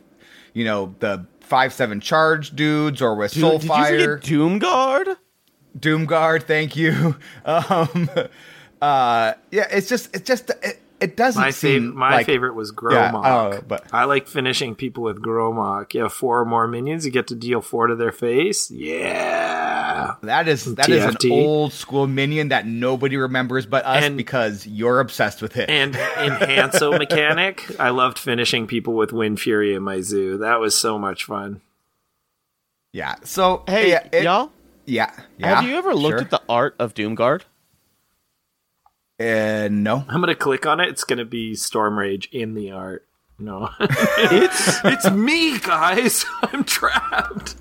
you 0.53 0.65
know 0.67 0.95
the 0.99 1.25
five 1.41 1.73
seven 1.73 2.01
charge 2.01 2.51
dudes 2.55 3.01
or 3.01 3.15
with 3.15 3.33
Dude, 3.33 3.45
did 3.45 3.63
you 3.65 3.71
Soulfire. 3.71 4.21
forget 4.21 4.31
Doomguard? 4.31 5.17
Doomguard, 5.79 6.43
thank 6.45 6.77
you. 6.77 7.17
Um, 7.45 8.09
uh, 8.81 9.33
yeah, 9.51 9.67
it's 9.71 9.89
just 9.89 10.15
it 10.15 10.25
just 10.25 10.51
it, 10.63 10.81
it 11.01 11.17
doesn't 11.17 11.41
My 11.41 11.51
seem 11.51 11.71
favorite, 11.91 11.95
my 11.97 12.11
like, 12.17 12.27
favorite 12.27 12.55
was 12.55 12.71
Yeah, 12.91 13.11
Gormok. 13.13 13.25
oh, 13.61 13.65
but 13.67 13.85
I 13.93 14.05
like 14.05 14.27
finishing 14.29 14.75
people 14.75 15.03
with 15.05 15.21
Gormok. 15.23 15.95
You 15.95 16.03
have 16.03 16.13
four 16.13 16.41
or 16.41 16.45
more 16.45 16.67
minions, 16.69 17.05
you 17.07 17.11
get 17.13 17.27
to 17.29 17.35
deal 17.35 17.61
four 17.61 17.87
to 17.89 17.97
their 17.97 18.13
face. 18.13 18.71
Yeah. 18.71 20.15
that 20.23 20.47
is 20.49 20.75
that 20.77 20.89
is 20.89 21.05
an 21.05 21.17
old 21.33 21.73
school 21.73 22.07
minion 22.07 22.49
that 22.49 22.67
nobody 22.67 23.17
remembers 23.17 23.67
but 23.67 23.85
us 23.85 24.05
And- 24.05 24.17
because 24.17 24.67
you're 24.67 25.01
obsessed 25.01 25.41
with 25.43 25.57
it. 25.57 25.69
And 25.71 25.95
in 25.97 26.33
Hanso 26.33 26.97
mechanic, 26.99 27.65
I 27.81 27.91
loved 27.91 28.19
finishing 28.19 28.67
people 28.67 28.95
with 28.95 29.13
Wind 29.13 29.41
Fury 29.41 29.75
in 29.75 29.83
my 29.83 30.01
zoo. 30.03 30.39
That 30.39 30.61
was 30.61 30.75
so 30.77 30.99
much 30.99 31.25
fun. 31.25 31.63
yeah, 32.93 33.17
so 33.25 33.65
Hey, 33.67 33.91
yeah, 33.91 34.07
it- 34.13 34.23
y'all, 34.25 34.51
yeah, 34.89 35.11
yeah. 35.39 35.55
have 35.61 35.65
you 35.69 35.77
ever 35.77 35.95
looked 35.95 36.13
sure. 36.15 36.21
at 36.21 36.31
the 36.31 36.43
art 36.49 36.75
of 36.79 36.95
Doomguard? 36.95 37.43
Uh, 39.21 39.69
no. 39.71 40.05
I'm 40.09 40.21
gonna 40.21 40.35
click 40.35 40.65
on 40.67 40.81
it. 40.81 40.89
It's 40.89 41.05
gonna 41.05 41.25
be 41.25 41.55
Storm 41.55 41.99
Rage 41.99 42.29
in 42.33 42.55
the 42.55 42.71
art. 42.71 43.05
No, 43.41 43.69
It's 43.81 44.85
it's 44.85 45.11
me, 45.11 45.59
guys. 45.59 46.25
I'm 46.43 46.65
trapped. 46.65 47.55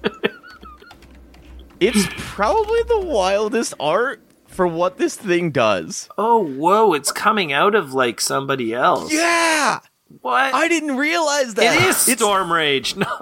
it's 1.79 2.07
probably 2.17 2.81
the 2.83 3.01
wildest 3.01 3.73
art 3.79 4.21
for 4.47 4.65
what 4.67 4.97
this 4.97 5.15
thing 5.15 5.51
does. 5.51 6.09
Oh, 6.17 6.43
whoa! 6.43 6.93
It's 6.93 7.11
coming 7.11 7.53
out 7.53 7.75
of 7.75 7.93
like 7.93 8.19
somebody 8.21 8.73
else. 8.73 9.13
Yeah, 9.13 9.79
What? 10.21 10.53
I 10.55 10.67
didn't 10.67 10.97
realize 10.97 11.53
that. 11.55 11.75
it 11.75 11.81
is 11.89 12.07
It's- 12.07 12.17
Storm 12.19 12.51
Rage. 12.51 12.95
No. 12.95 13.21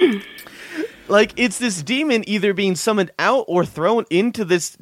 like 1.12 1.32
it's 1.36 1.58
this 1.58 1.82
demon 1.82 2.24
either 2.28 2.52
being 2.54 2.74
summoned 2.74 3.10
out 3.18 3.44
or 3.46 3.64
thrown 3.64 4.04
into 4.10 4.44
this 4.44 4.76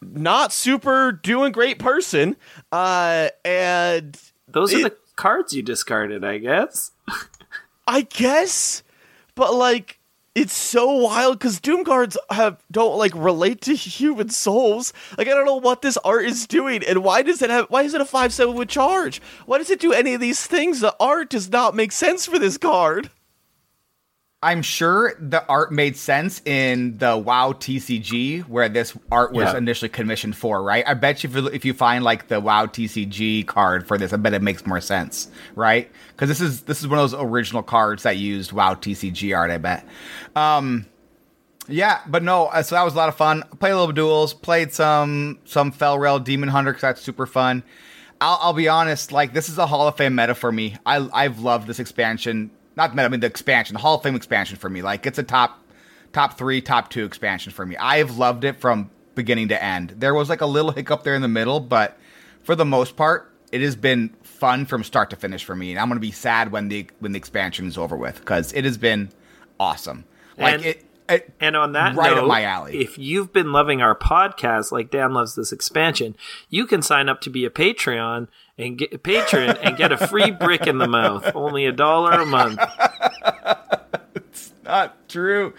not 0.00 0.52
super 0.52 1.12
doing 1.12 1.52
great 1.52 1.78
person 1.78 2.36
uh 2.72 3.28
and 3.44 4.18
Those 4.48 4.74
are 4.74 4.78
It- 4.78 4.82
the 4.84 4.96
cards 5.14 5.52
you 5.52 5.62
discarded, 5.62 6.24
I 6.24 6.38
guess. 6.38 6.90
i 7.86 8.00
guess 8.02 8.82
but 9.34 9.54
like 9.54 9.98
it's 10.34 10.54
so 10.54 10.90
wild 10.90 11.38
because 11.38 11.60
doom 11.60 11.84
cards 11.84 12.16
have 12.30 12.56
don't 12.70 12.96
like 12.96 13.12
relate 13.14 13.60
to 13.62 13.74
human 13.98 14.30
souls. 14.30 14.92
Like 15.18 15.28
i 15.28 15.30
don't 15.32 15.44
know 15.46 15.56
what 15.56 15.82
this 15.82 15.98
art 15.98 16.24
is 16.24 16.46
doing 16.46 16.82
and 16.84 17.04
why 17.04 17.22
does 17.22 17.42
it 17.42 17.50
have 17.50 17.66
why 17.66 17.82
is 17.82 17.92
it 17.94 18.00
a 18.00 18.04
5-7 18.04 18.54
with 18.54 18.68
charge? 18.68 19.20
Why 19.46 19.58
does 19.58 19.68
it 19.70 19.78
do 19.80 19.92
any 19.92 20.14
of 20.14 20.20
these 20.20 20.44
things 20.46 20.80
the 20.80 20.96
art 20.98 21.28
does 21.30 21.50
not 21.50 21.76
make 21.76 21.92
sense 21.92 22.24
for 22.26 22.38
this 22.38 22.56
card 22.56 23.10
I'm 24.44 24.62
sure 24.62 25.14
the 25.20 25.46
art 25.46 25.70
made 25.70 25.96
sense 25.96 26.42
in 26.44 26.98
the 26.98 27.16
WoW 27.16 27.52
TCG 27.52 28.42
where 28.48 28.68
this 28.68 28.92
art 29.12 29.32
was 29.32 29.52
Yeah. 29.52 29.56
initially 29.58 29.88
commissioned 29.88 30.36
for, 30.36 30.62
right? 30.62 30.82
I 30.86 30.94
bet 30.94 31.22
you 31.22 31.30
if 31.30 31.36
you, 31.36 31.46
if 31.46 31.64
you 31.64 31.74
find 31.74 32.02
like 32.02 32.26
the 32.26 32.40
WoW 32.40 32.66
TCG 32.66 33.46
card 33.46 33.86
for 33.86 33.96
this, 33.98 34.12
I 34.12 34.16
bet 34.16 34.34
it 34.34 34.42
makes 34.42 34.66
more 34.66 34.80
sense, 34.80 35.28
right? 35.54 35.88
Because 36.08 36.28
this 36.28 36.40
is 36.40 36.62
this 36.62 36.80
is 36.80 36.88
one 36.88 36.98
of 36.98 37.08
those 37.10 37.20
original 37.20 37.62
cards 37.62 38.02
that 38.02 38.16
used 38.16 38.52
WoW 38.52 38.74
TCG 38.74 39.36
art. 39.36 39.50
I 39.52 39.58
bet. 39.58 39.86
Um, 40.34 40.86
yeah, 41.68 42.00
but 42.08 42.24
no. 42.24 42.46
uh, 42.46 42.62
So 42.64 42.74
that 42.74 42.82
was 42.82 42.94
a 42.94 42.96
lot 42.96 43.08
of 43.08 43.16
fun. 43.16 43.44
Played 43.60 43.70
a 43.70 43.78
little 43.78 43.92
duels. 43.92 44.34
Played 44.34 44.72
some 44.72 45.38
some 45.44 45.70
Felrel 45.72 46.22
Demon 46.22 46.48
Hunter 46.48 46.72
because 46.72 46.82
that's 46.82 47.00
super 47.00 47.26
fun. 47.26 47.62
I'll, 48.20 48.38
I'll 48.42 48.52
be 48.52 48.68
honest. 48.68 49.12
Like 49.12 49.32
this 49.32 49.48
is 49.48 49.58
a 49.58 49.66
Hall 49.66 49.86
of 49.86 49.96
Fame 49.96 50.16
meta 50.16 50.34
for 50.34 50.50
me. 50.50 50.76
I 50.84 51.08
I've 51.12 51.38
loved 51.38 51.68
this 51.68 51.78
expansion. 51.78 52.50
Not 52.76 52.90
the 52.90 52.96
meta. 52.96 53.06
I 53.06 53.08
mean 53.08 53.20
the 53.20 53.26
expansion, 53.26 53.74
the 53.74 53.80
Hall 53.80 53.96
of 53.96 54.02
Fame 54.02 54.14
expansion 54.16 54.56
for 54.56 54.68
me. 54.70 54.82
Like 54.82 55.06
it's 55.06 55.18
a 55.18 55.22
top 55.22 55.58
top 56.12 56.36
three, 56.38 56.60
top 56.60 56.90
two 56.90 57.04
expansion 57.04 57.52
for 57.52 57.64
me. 57.66 57.76
I've 57.76 58.16
loved 58.18 58.44
it 58.44 58.60
from 58.60 58.90
beginning 59.14 59.48
to 59.48 59.62
end. 59.62 59.94
There 59.98 60.14
was 60.14 60.28
like 60.28 60.40
a 60.40 60.46
little 60.46 60.70
hiccup 60.72 61.04
there 61.04 61.14
in 61.14 61.22
the 61.22 61.28
middle, 61.28 61.60
but 61.60 61.98
for 62.42 62.54
the 62.54 62.64
most 62.64 62.96
part, 62.96 63.30
it 63.50 63.60
has 63.60 63.76
been 63.76 64.14
fun 64.22 64.64
from 64.66 64.82
start 64.84 65.10
to 65.10 65.16
finish 65.16 65.44
for 65.44 65.54
me. 65.54 65.70
And 65.70 65.78
I'm 65.80 65.88
gonna 65.88 66.00
be 66.00 66.10
sad 66.12 66.50
when 66.52 66.68
the 66.68 66.86
when 67.00 67.12
the 67.12 67.18
expansion 67.18 67.66
is 67.66 67.76
over 67.78 67.96
with 67.96 68.18
because 68.20 68.52
it 68.52 68.64
has 68.64 68.78
been 68.78 69.10
awesome. 69.60 70.04
Like 70.38 70.54
And- 70.54 70.64
it. 70.64 70.84
it 71.08 71.34
And 71.40 71.56
on 71.56 71.72
that 71.72 71.94
right 71.94 72.10
note, 72.14 72.22
up 72.22 72.26
my 72.28 72.42
alley. 72.44 72.78
if 72.80 72.96
you've 72.98 73.32
been 73.32 73.52
loving 73.52 73.82
our 73.82 73.94
podcast 73.94 74.72
like 74.72 74.90
Dan 74.90 75.12
loves 75.12 75.34
this 75.34 75.52
expansion, 75.52 76.16
you 76.48 76.66
can 76.66 76.80
sign 76.80 77.08
up 77.10 77.20
to 77.22 77.30
be 77.30 77.44
a 77.44 77.50
Patreon 77.50 78.28
and 78.58 78.76
get 78.78 78.92
a 78.92 78.98
patron 78.98 79.56
and 79.62 79.76
get 79.76 79.92
a 79.92 79.96
free 80.08 80.30
brick 80.30 80.66
in 80.66 80.78
the 80.78 80.86
mouth. 80.88 81.30
Only 81.34 81.66
a 81.66 81.72
dollar 81.72 82.12
a 82.20 82.26
month. 82.26 82.58
It's 84.14 84.52
not 84.64 85.08
true. 85.08 85.54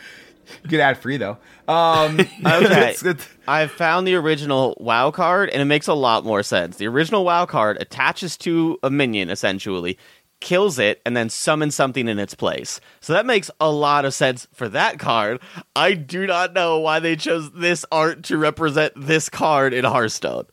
You 0.63 0.69
get 0.69 0.79
ad 0.79 0.97
free 0.97 1.17
though. 1.17 1.37
Um, 1.67 2.19
Okay. 2.19 2.29
it's- 2.45 3.05
it's- 3.05 3.27
I've 3.47 3.71
found 3.71 4.07
the 4.07 4.15
original 4.15 4.77
WoW 4.79 5.11
card, 5.11 5.49
and 5.49 5.61
it 5.61 5.65
makes 5.65 5.87
a 5.87 5.93
lot 5.93 6.23
more 6.23 6.43
sense. 6.43 6.77
The 6.77 6.87
original 6.87 7.25
WoW 7.25 7.45
card 7.45 7.77
attaches 7.81 8.37
to 8.37 8.79
a 8.83 8.89
minion, 8.89 9.29
essentially, 9.29 9.97
kills 10.39 10.79
it, 10.79 11.01
and 11.05 11.15
then 11.17 11.29
summons 11.29 11.75
something 11.75 12.07
in 12.07 12.19
its 12.19 12.35
place. 12.35 12.79
So 13.01 13.11
that 13.13 13.25
makes 13.25 13.51
a 13.59 13.69
lot 13.69 14.05
of 14.05 14.13
sense 14.13 14.47
for 14.53 14.69
that 14.69 14.97
card. 14.97 15.41
I 15.75 15.93
do 15.93 16.25
not 16.25 16.53
know 16.53 16.79
why 16.79 16.99
they 16.99 17.17
chose 17.17 17.51
this 17.51 17.85
art 17.91 18.23
to 18.23 18.37
represent 18.37 18.93
this 18.95 19.27
card 19.27 19.73
in 19.73 19.83
Hearthstone. 19.83 20.45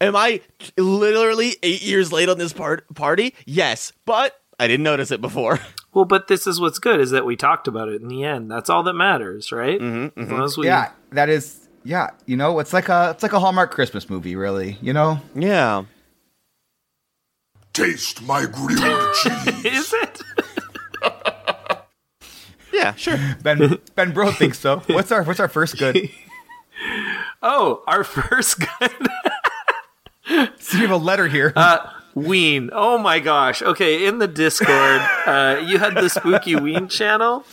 Am 0.00 0.14
I 0.16 0.40
literally 0.76 1.56
eight 1.62 1.82
years 1.82 2.12
late 2.12 2.28
on 2.28 2.38
this 2.38 2.52
part- 2.52 2.92
party? 2.94 3.34
Yes, 3.46 3.92
but 4.04 4.40
I 4.60 4.66
didn't 4.68 4.84
notice 4.84 5.10
it 5.10 5.20
before. 5.20 5.58
Well, 5.94 6.04
but 6.04 6.28
this 6.28 6.46
is 6.46 6.60
what's 6.60 6.78
good 6.78 7.00
is 7.00 7.10
that 7.10 7.24
we 7.24 7.34
talked 7.34 7.66
about 7.66 7.88
it 7.88 8.02
in 8.02 8.08
the 8.08 8.22
end. 8.22 8.50
That's 8.50 8.68
all 8.70 8.82
that 8.84 8.92
matters, 8.92 9.50
right? 9.50 9.80
Mm-hmm, 9.80 10.20
As 10.20 10.30
long 10.30 10.44
as 10.44 10.56
we, 10.58 10.66
yeah, 10.66 10.90
that 11.12 11.28
is. 11.30 11.66
Yeah, 11.82 12.10
you 12.26 12.36
know, 12.36 12.58
it's 12.60 12.72
like 12.74 12.88
a 12.90 13.10
it's 13.12 13.22
like 13.22 13.32
a 13.32 13.40
Hallmark 13.40 13.70
Christmas 13.72 14.08
movie, 14.08 14.36
really. 14.36 14.76
You 14.82 14.92
know, 14.92 15.18
yeah. 15.34 15.84
Taste 17.72 18.22
my 18.22 18.44
grilled 18.46 19.14
cheese. 19.22 19.64
Is 19.64 19.92
it? 19.94 20.22
Yeah, 22.72 22.94
sure. 22.94 23.18
Ben 23.42 23.78
Ben 23.96 24.12
Brode 24.12 24.34
thinks 24.36 24.58
so. 24.60 24.80
What's 24.88 25.10
our 25.10 25.22
what's 25.24 25.40
our 25.40 25.48
first 25.48 25.78
good? 25.78 26.10
Oh, 27.42 27.82
our 27.88 28.04
first 28.04 28.60
gun. 28.60 28.90
So 30.58 30.76
you 30.78 30.82
have 30.86 30.90
a 30.90 30.96
letter 30.96 31.26
here. 31.28 31.52
Uh, 31.56 31.78
Ween. 32.14 32.70
Oh 32.72 32.98
my 32.98 33.20
gosh. 33.20 33.62
Okay, 33.62 34.06
in 34.06 34.18
the 34.18 34.28
Discord, 34.28 35.00
uh, 35.26 35.62
you 35.66 35.78
had 35.78 35.94
the 35.94 36.08
spooky 36.08 36.56
Ween 36.56 36.88
channel. 36.88 37.44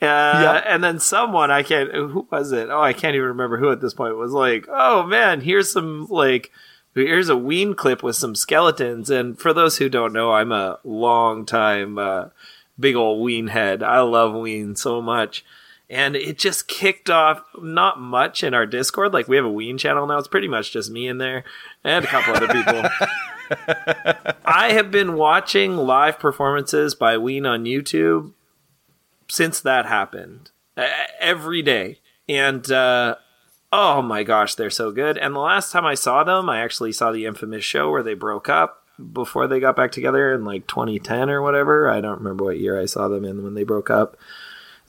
Uh, 0.00 0.60
And 0.66 0.82
then 0.82 0.98
someone, 0.98 1.50
I 1.50 1.62
can't, 1.62 1.92
who 1.92 2.26
was 2.30 2.50
it? 2.52 2.70
Oh, 2.70 2.80
I 2.80 2.92
can't 2.92 3.14
even 3.14 3.28
remember 3.28 3.56
who 3.58 3.70
at 3.70 3.80
this 3.80 3.94
point 3.94 4.16
was 4.16 4.32
like, 4.32 4.66
oh 4.68 5.04
man, 5.04 5.40
here's 5.42 5.70
some, 5.72 6.06
like, 6.08 6.50
here's 6.94 7.28
a 7.28 7.36
Ween 7.36 7.74
clip 7.74 8.02
with 8.02 8.16
some 8.16 8.34
skeletons. 8.34 9.10
And 9.10 9.38
for 9.38 9.52
those 9.52 9.78
who 9.78 9.88
don't 9.88 10.12
know, 10.12 10.32
I'm 10.32 10.50
a 10.52 10.78
long 10.84 11.46
time, 11.46 11.98
uh, 11.98 12.26
big 12.80 12.96
old 12.96 13.22
Ween 13.22 13.48
head. 13.48 13.82
I 13.82 14.00
love 14.00 14.34
Ween 14.34 14.74
so 14.76 15.00
much. 15.02 15.44
And 15.92 16.16
it 16.16 16.38
just 16.38 16.68
kicked 16.68 17.10
off 17.10 17.42
not 17.60 18.00
much 18.00 18.42
in 18.42 18.54
our 18.54 18.64
Discord. 18.64 19.12
Like, 19.12 19.28
we 19.28 19.36
have 19.36 19.44
a 19.44 19.52
Ween 19.52 19.76
channel 19.76 20.06
now. 20.06 20.16
It's 20.16 20.26
pretty 20.26 20.48
much 20.48 20.72
just 20.72 20.90
me 20.90 21.06
in 21.06 21.18
there 21.18 21.44
and 21.84 22.02
a 22.02 22.08
couple 22.08 22.34
other 22.34 22.48
people. 22.48 22.82
I 24.46 24.72
have 24.72 24.90
been 24.90 25.16
watching 25.16 25.76
live 25.76 26.18
performances 26.18 26.94
by 26.94 27.18
Ween 27.18 27.44
on 27.44 27.66
YouTube 27.66 28.32
since 29.28 29.60
that 29.60 29.84
happened 29.84 30.50
every 31.20 31.60
day. 31.60 31.98
And 32.26 32.72
uh, 32.72 33.16
oh 33.70 34.00
my 34.00 34.22
gosh, 34.22 34.54
they're 34.54 34.70
so 34.70 34.92
good. 34.92 35.18
And 35.18 35.34
the 35.34 35.40
last 35.40 35.72
time 35.72 35.84
I 35.84 35.92
saw 35.92 36.24
them, 36.24 36.48
I 36.48 36.60
actually 36.62 36.92
saw 36.92 37.12
the 37.12 37.26
infamous 37.26 37.64
show 37.64 37.90
where 37.90 38.02
they 38.02 38.14
broke 38.14 38.48
up 38.48 38.82
before 39.12 39.46
they 39.46 39.60
got 39.60 39.76
back 39.76 39.92
together 39.92 40.32
in 40.32 40.46
like 40.46 40.66
2010 40.66 41.28
or 41.28 41.42
whatever. 41.42 41.90
I 41.90 42.00
don't 42.00 42.18
remember 42.18 42.44
what 42.44 42.58
year 42.58 42.80
I 42.80 42.86
saw 42.86 43.08
them 43.08 43.26
in 43.26 43.44
when 43.44 43.52
they 43.52 43.64
broke 43.64 43.90
up. 43.90 44.16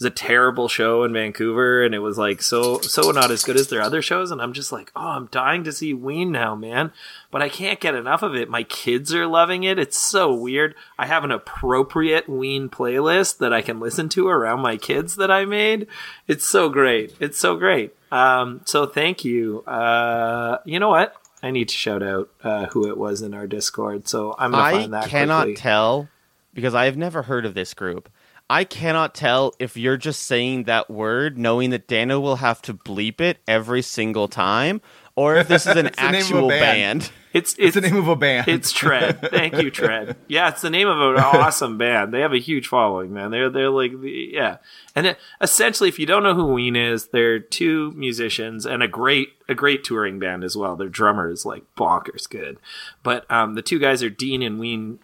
Was 0.03 0.11
a 0.11 0.15
terrible 0.15 0.67
show 0.67 1.05
in 1.05 1.13
Vancouver, 1.13 1.81
and 1.81 1.95
it 1.95 1.99
was 1.99 2.17
like 2.17 2.41
so 2.41 2.81
so 2.81 3.11
not 3.11 3.31
as 3.31 3.45
good 3.45 3.55
as 3.55 3.69
their 3.69 3.81
other 3.81 4.01
shows. 4.01 4.31
And 4.31 4.41
I'm 4.41 4.51
just 4.51 4.73
like, 4.73 4.91
oh, 4.97 5.07
I'm 5.07 5.27
dying 5.27 5.63
to 5.63 5.71
see 5.71 5.93
Ween 5.93 6.29
now, 6.29 6.55
man. 6.55 6.91
But 7.31 7.41
I 7.41 7.47
can't 7.47 7.79
get 7.79 7.95
enough 7.95 8.21
of 8.21 8.35
it. 8.35 8.49
My 8.49 8.63
kids 8.63 9.13
are 9.13 9.25
loving 9.25 9.63
it. 9.63 9.79
It's 9.79 9.97
so 9.97 10.33
weird. 10.33 10.75
I 10.99 11.05
have 11.05 11.23
an 11.23 11.31
appropriate 11.31 12.27
Ween 12.27 12.67
playlist 12.67 13.37
that 13.37 13.53
I 13.53 13.61
can 13.61 13.79
listen 13.79 14.09
to 14.09 14.27
around 14.27 14.59
my 14.59 14.75
kids 14.75 15.15
that 15.15 15.31
I 15.31 15.45
made. 15.45 15.87
It's 16.27 16.45
so 16.45 16.67
great. 16.67 17.15
It's 17.21 17.39
so 17.39 17.55
great. 17.55 17.95
Um, 18.11 18.59
so 18.65 18.85
thank 18.85 19.23
you. 19.23 19.61
Uh, 19.61 20.57
you 20.65 20.81
know 20.81 20.89
what? 20.89 21.15
I 21.41 21.51
need 21.51 21.69
to 21.69 21.75
shout 21.75 22.03
out 22.03 22.29
uh, 22.43 22.65
who 22.65 22.89
it 22.89 22.97
was 22.97 23.21
in 23.21 23.33
our 23.33 23.47
Discord. 23.47 24.09
So 24.09 24.35
I'm 24.37 24.51
gonna 24.51 24.63
I 24.63 24.71
find 24.73 24.93
that. 24.93 25.07
cannot 25.07 25.43
quickly. 25.43 25.61
tell 25.61 26.09
because 26.53 26.75
I 26.75 26.85
have 26.85 26.97
never 26.97 27.21
heard 27.21 27.45
of 27.45 27.53
this 27.53 27.73
group. 27.73 28.09
I 28.49 28.63
cannot 28.65 29.15
tell 29.15 29.53
if 29.57 29.77
you're 29.77 29.97
just 29.97 30.23
saying 30.23 30.65
that 30.65 30.89
word 30.89 31.37
knowing 31.37 31.69
that 31.71 31.87
Dano 31.87 32.19
will 32.19 32.37
have 32.37 32.61
to 32.63 32.73
bleep 32.73 33.21
it 33.21 33.39
every 33.47 33.81
single 33.81 34.27
time, 34.27 34.81
or 35.15 35.37
if 35.37 35.47
this 35.47 35.65
is 35.65 35.75
an 35.75 35.87
It's 35.93 35.97
the 35.97 36.01
name 36.03 36.13
of 36.13 36.13
a 36.13 36.17
actual 36.17 36.49
band. 36.49 36.99
band. 37.01 37.11
It's 37.33 37.55
It's 37.57 37.73
the 37.73 37.81
name 37.81 37.95
of 37.95 38.07
a 38.07 38.15
band. 38.15 38.47
It's 38.47 38.71
Tread. 38.71 39.21
Thank 39.21 39.57
you, 39.57 39.71
Tread. 39.71 40.17
Yeah, 40.27 40.49
it's 40.49 40.61
the 40.61 40.69
name 40.69 40.87
of 40.87 40.97
an 40.99 41.17
awesome 41.23 41.77
band. 41.79 42.13
They 42.13 42.19
have 42.19 42.33
a 42.33 42.39
huge 42.39 42.67
following, 42.67 43.11
man. 43.13 43.31
They're 43.31 43.49
they're 43.49 43.69
like 43.69 43.99
the 44.01 44.29
yeah. 44.33 44.57
And 44.95 45.07
it, 45.07 45.17
essentially, 45.41 45.89
if 45.89 45.97
you 45.97 46.05
don't 46.05 46.21
know 46.21 46.35
who 46.35 46.53
Ween 46.53 46.75
is, 46.75 47.07
they're 47.07 47.39
two 47.39 47.91
musicians 47.93 48.65
and 48.67 48.83
a 48.83 48.87
great 48.87 49.29
a 49.49 49.55
great 49.55 49.83
touring 49.83 50.19
band 50.19 50.43
as 50.43 50.55
well. 50.55 50.75
Their 50.75 50.89
drummer 50.89 51.31
is 51.31 51.45
like 51.45 51.63
bonkers 51.75 52.29
good. 52.29 52.57
But 53.01 53.29
um, 53.31 53.55
the 53.55 53.63
two 53.63 53.79
guys 53.79 54.03
are 54.03 54.09
Dean 54.11 54.43
and 54.43 54.59
Ween, 54.59 54.99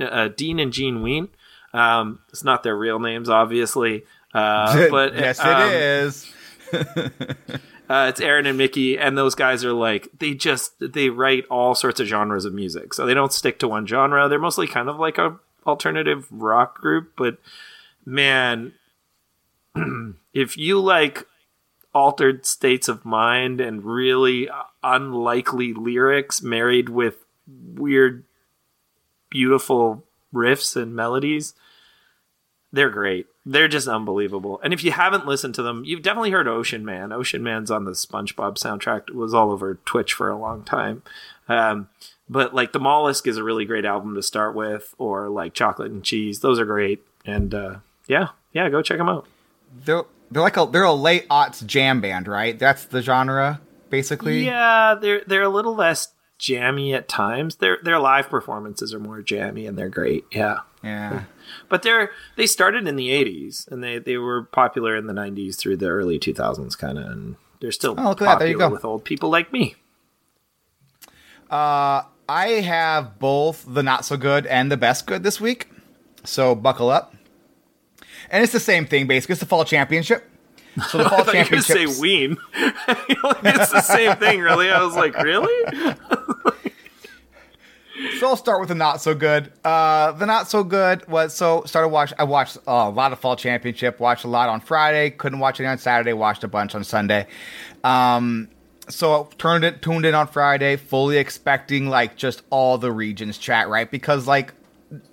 uh, 0.00 0.28
Dean 0.28 0.58
and 0.58 0.72
Gene 0.72 1.02
Ween. 1.02 1.28
Um, 1.76 2.20
it's 2.30 2.42
not 2.42 2.62
their 2.62 2.76
real 2.76 2.98
names, 2.98 3.28
obviously. 3.28 4.04
Uh, 4.32 4.88
but 4.90 5.14
yes, 5.14 5.38
um, 5.40 5.68
it 5.68 5.72
is. 5.72 6.32
uh, 6.72 8.06
it's 8.08 8.20
Aaron 8.20 8.46
and 8.46 8.56
Mickey, 8.56 8.98
and 8.98 9.16
those 9.16 9.34
guys 9.34 9.64
are 9.64 9.74
like 9.74 10.08
they 10.18 10.34
just 10.34 10.72
they 10.80 11.10
write 11.10 11.44
all 11.50 11.74
sorts 11.74 12.00
of 12.00 12.06
genres 12.06 12.46
of 12.46 12.54
music, 12.54 12.94
so 12.94 13.04
they 13.04 13.14
don't 13.14 13.32
stick 13.32 13.58
to 13.58 13.68
one 13.68 13.86
genre. 13.86 14.28
They're 14.28 14.38
mostly 14.38 14.66
kind 14.66 14.88
of 14.88 14.98
like 14.98 15.18
a 15.18 15.38
alternative 15.66 16.26
rock 16.30 16.78
group, 16.78 17.12
but 17.16 17.38
man, 18.06 18.72
if 20.32 20.56
you 20.56 20.80
like 20.80 21.26
altered 21.92 22.46
states 22.46 22.88
of 22.88 23.04
mind 23.04 23.60
and 23.60 23.84
really 23.84 24.48
unlikely 24.82 25.72
lyrics 25.72 26.42
married 26.42 26.88
with 26.88 27.16
weird, 27.46 28.24
beautiful 29.30 30.04
riffs 30.32 30.76
and 30.80 30.94
melodies, 30.94 31.54
they're 32.72 32.90
great. 32.90 33.26
They're 33.44 33.68
just 33.68 33.88
unbelievable. 33.88 34.60
And 34.62 34.72
if 34.72 34.82
you 34.82 34.90
haven't 34.90 35.26
listened 35.26 35.54
to 35.54 35.62
them, 35.62 35.84
you've 35.84 36.02
definitely 36.02 36.32
heard 36.32 36.48
Ocean 36.48 36.84
Man. 36.84 37.12
Ocean 37.12 37.42
Man's 37.42 37.70
on 37.70 37.84
the 37.84 37.92
SpongeBob 37.92 38.58
soundtrack. 38.58 39.08
It 39.08 39.14
was 39.14 39.34
all 39.34 39.50
over 39.50 39.76
Twitch 39.84 40.12
for 40.12 40.28
a 40.28 40.38
long 40.38 40.64
time. 40.64 41.02
Um, 41.48 41.88
but 42.28 42.54
like 42.54 42.72
the 42.72 42.80
Mollusk 42.80 43.26
is 43.26 43.36
a 43.36 43.44
really 43.44 43.64
great 43.64 43.84
album 43.84 44.14
to 44.16 44.22
start 44.22 44.54
with, 44.54 44.94
or 44.98 45.28
like 45.28 45.54
Chocolate 45.54 45.92
and 45.92 46.02
Cheese. 46.02 46.40
Those 46.40 46.58
are 46.58 46.64
great. 46.64 47.04
And 47.24 47.54
uh, 47.54 47.76
yeah, 48.08 48.28
yeah, 48.52 48.68
go 48.68 48.82
check 48.82 48.98
them 48.98 49.08
out. 49.08 49.26
They're 49.84 50.04
they're 50.30 50.42
like 50.42 50.56
a 50.56 50.66
they're 50.66 50.82
a 50.82 50.92
late 50.92 51.28
aughts 51.28 51.64
jam 51.64 52.00
band, 52.00 52.26
right? 52.26 52.58
That's 52.58 52.84
the 52.86 53.00
genre, 53.00 53.60
basically. 53.90 54.44
Yeah, 54.44 54.96
they're 55.00 55.22
they're 55.26 55.42
a 55.42 55.48
little 55.48 55.74
less 55.74 56.08
jammy 56.38 56.92
at 56.94 57.08
times. 57.08 57.56
Their 57.56 57.78
their 57.82 57.98
live 57.98 58.28
performances 58.28 58.92
are 58.94 58.98
more 59.00 59.22
jammy 59.22 59.66
and 59.66 59.78
they're 59.78 59.88
great. 59.88 60.24
Yeah. 60.32 60.58
Yeah. 60.82 61.24
But 61.68 61.82
they're 61.82 62.10
they 62.36 62.46
started 62.46 62.86
in 62.86 62.96
the 62.96 63.08
80s 63.08 63.66
and 63.70 63.82
they 63.82 63.98
they 63.98 64.16
were 64.18 64.42
popular 64.44 64.94
in 64.96 65.06
the 65.06 65.12
90s 65.14 65.56
through 65.56 65.76
the 65.78 65.88
early 65.88 66.18
2000s 66.18 66.76
kind 66.78 66.98
of 66.98 67.06
and 67.06 67.36
they're 67.60 67.72
still 67.72 67.94
Oh, 67.98 68.10
look 68.10 68.22
at 68.22 68.26
popular 68.26 68.28
that. 68.34 68.38
There 68.38 68.48
you 68.48 68.58
go. 68.58 68.68
with 68.68 68.84
old 68.84 69.04
people 69.04 69.30
like 69.30 69.52
me. 69.52 69.74
Uh, 71.50 72.02
I 72.28 72.46
have 72.64 73.18
both 73.18 73.64
the 73.68 73.82
not 73.82 74.04
so 74.04 74.16
good 74.16 74.46
and 74.46 74.70
the 74.70 74.76
best 74.76 75.06
good 75.06 75.22
this 75.22 75.40
week, 75.40 75.68
so 76.24 76.54
buckle 76.54 76.90
up. 76.90 77.14
And 78.30 78.42
it's 78.42 78.52
the 78.52 78.58
same 78.60 78.86
thing, 78.86 79.06
basically. 79.06 79.34
It's 79.34 79.40
the 79.40 79.46
fall 79.46 79.64
championship. 79.64 80.28
So 80.88 80.98
the 80.98 81.04
I 81.06 81.08
fall 81.08 81.24
thought 81.24 81.34
you 81.34 81.40
were 81.40 81.62
championship. 81.62 81.88
say 81.88 82.00
Ween. 82.00 82.36
it's 82.54 83.72
the 83.72 83.80
same 83.80 84.16
thing, 84.16 84.40
really. 84.40 84.70
I 84.70 84.82
was 84.82 84.94
like, 84.94 85.16
really? 85.22 85.96
So 88.18 88.28
I'll 88.28 88.36
start 88.36 88.60
with 88.60 88.68
the 88.68 88.74
not 88.74 89.00
so 89.00 89.14
good. 89.14 89.52
Uh, 89.64 90.12
the 90.12 90.26
not 90.26 90.48
so 90.48 90.62
good 90.64 91.06
was 91.08 91.34
so 91.34 91.64
started 91.64 91.88
watch. 91.88 92.12
I 92.18 92.24
watched 92.24 92.58
uh, 92.58 92.86
a 92.86 92.90
lot 92.90 93.12
of 93.12 93.18
fall 93.18 93.36
championship. 93.36 94.00
Watched 94.00 94.24
a 94.24 94.28
lot 94.28 94.48
on 94.48 94.60
Friday. 94.60 95.10
Couldn't 95.10 95.38
watch 95.38 95.60
any 95.60 95.68
on 95.68 95.78
Saturday. 95.78 96.12
Watched 96.12 96.44
a 96.44 96.48
bunch 96.48 96.74
on 96.74 96.84
Sunday. 96.84 97.26
Um, 97.84 98.48
so 98.88 99.30
turned 99.38 99.64
it 99.64 99.82
tuned 99.82 100.04
in 100.06 100.14
on 100.14 100.28
Friday, 100.28 100.76
fully 100.76 101.16
expecting 101.16 101.88
like 101.88 102.16
just 102.16 102.42
all 102.50 102.78
the 102.78 102.92
regions 102.92 103.38
chat 103.38 103.68
right 103.68 103.90
because 103.90 104.26
like. 104.26 104.52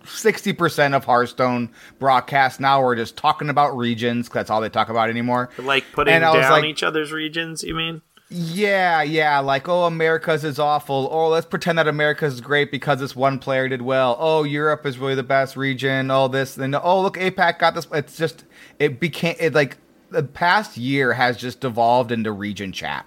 60% 0.03 0.95
of 0.95 1.05
Hearthstone 1.05 1.69
broadcasts 1.99 2.59
now 2.59 2.81
are 2.81 2.95
just 2.95 3.17
talking 3.17 3.49
about 3.49 3.75
regions 3.75 4.29
'cause 4.29 4.33
that's 4.35 4.49
all 4.49 4.61
they 4.61 4.69
talk 4.69 4.89
about 4.89 5.09
anymore. 5.09 5.49
Like 5.57 5.85
putting 5.93 6.19
down 6.21 6.37
like- 6.51 6.65
each 6.65 6.83
other's 6.83 7.11
regions, 7.11 7.63
you 7.63 7.73
mean? 7.73 8.01
Yeah, 8.35 9.03
yeah, 9.03 9.37
like 9.39 9.69
oh, 9.69 9.83
America's 9.83 10.43
is 10.43 10.57
awful. 10.57 11.07
Oh, 11.11 11.27
let's 11.29 11.45
pretend 11.45 11.77
that 11.77 11.87
America's 11.87 12.35
is 12.35 12.41
great 12.41 12.71
because 12.71 12.99
this 12.99 13.15
one 13.15 13.37
player 13.37 13.69
did 13.69 13.83
well. 13.83 14.17
Oh, 14.19 14.43
Europe 14.43 14.87
is 14.87 14.97
really 14.97 15.13
the 15.13 15.21
best 15.21 15.55
region. 15.55 16.09
All 16.09 16.29
this 16.29 16.57
and 16.57 16.75
oh, 16.75 17.01
look, 17.01 17.15
APAC 17.17 17.59
got 17.59 17.75
this. 17.75 17.85
It's 17.93 18.17
just 18.17 18.45
it 18.79 18.99
became 18.99 19.35
it 19.39 19.53
like 19.53 19.77
the 20.09 20.23
past 20.23 20.77
year 20.77 21.13
has 21.13 21.37
just 21.37 21.59
devolved 21.59 22.11
into 22.11 22.31
region 22.31 22.71
chat. 22.71 23.05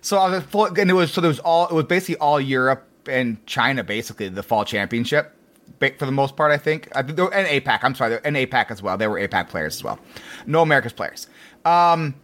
So 0.00 0.18
I 0.18 0.28
was 0.38 0.70
and 0.76 0.90
it 0.90 0.94
was 0.94 1.12
so 1.12 1.20
there 1.20 1.28
was 1.28 1.40
all 1.40 1.68
it 1.68 1.74
was 1.74 1.84
basically 1.84 2.16
all 2.16 2.40
Europe 2.40 2.84
and 3.08 3.44
China 3.46 3.84
basically 3.84 4.28
the 4.28 4.42
fall 4.42 4.64
championship 4.64 5.36
for 5.80 6.06
the 6.06 6.12
most 6.12 6.36
part. 6.36 6.52
I 6.52 6.58
think 6.58 6.88
and 6.94 7.08
APAC. 7.08 7.80
I'm 7.82 7.94
sorry, 7.94 8.18
and 8.24 8.36
APAC 8.36 8.70
as 8.70 8.82
well. 8.82 8.96
They 8.96 9.06
were 9.06 9.18
APAC 9.18 9.48
players 9.48 9.76
as 9.76 9.84
well. 9.84 9.98
No 10.46 10.62
America's 10.62 10.92
players. 10.92 11.26
Um, 11.64 12.14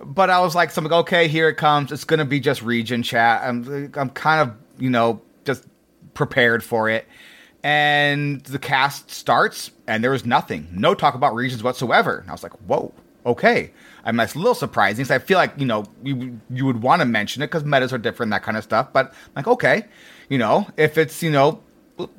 but 0.00 0.30
I 0.30 0.40
was 0.40 0.54
like, 0.54 0.70
something 0.70 0.92
okay, 0.92 1.28
here 1.28 1.48
it 1.48 1.56
comes. 1.56 1.92
It's 1.92 2.04
gonna 2.04 2.24
be 2.24 2.40
just 2.40 2.62
region 2.62 3.02
chat. 3.02 3.42
I'm 3.42 3.92
I'm 3.94 4.10
kind 4.10 4.40
of 4.48 4.56
you 4.78 4.90
know 4.90 5.22
just 5.44 5.66
prepared 6.14 6.62
for 6.62 6.88
it. 6.88 7.06
And 7.62 8.42
the 8.42 8.58
cast 8.58 9.10
starts, 9.10 9.70
and 9.86 10.04
there 10.04 10.10
was 10.10 10.26
nothing, 10.26 10.68
no 10.70 10.94
talk 10.94 11.14
about 11.14 11.34
regions 11.34 11.62
whatsoever. 11.62 12.18
And 12.18 12.28
I 12.28 12.32
was 12.32 12.42
like, 12.42 12.52
whoa, 12.66 12.92
okay. 13.24 13.72
I 14.04 14.12
mean, 14.12 14.20
a 14.20 14.38
little 14.38 14.54
surprising. 14.54 15.06
So 15.06 15.14
I 15.14 15.18
feel 15.18 15.38
like 15.38 15.54
you 15.56 15.66
know 15.66 15.84
you 16.02 16.40
you 16.50 16.66
would 16.66 16.82
want 16.82 17.00
to 17.00 17.06
mention 17.06 17.42
it 17.42 17.46
because 17.46 17.64
metas 17.64 17.92
are 17.92 17.98
different, 17.98 18.30
that 18.32 18.42
kind 18.42 18.56
of 18.56 18.64
stuff. 18.64 18.92
But 18.92 19.06
I'm 19.12 19.32
like, 19.36 19.46
okay, 19.48 19.84
you 20.28 20.38
know, 20.38 20.66
if 20.76 20.98
it's 20.98 21.22
you 21.22 21.30
know 21.30 21.62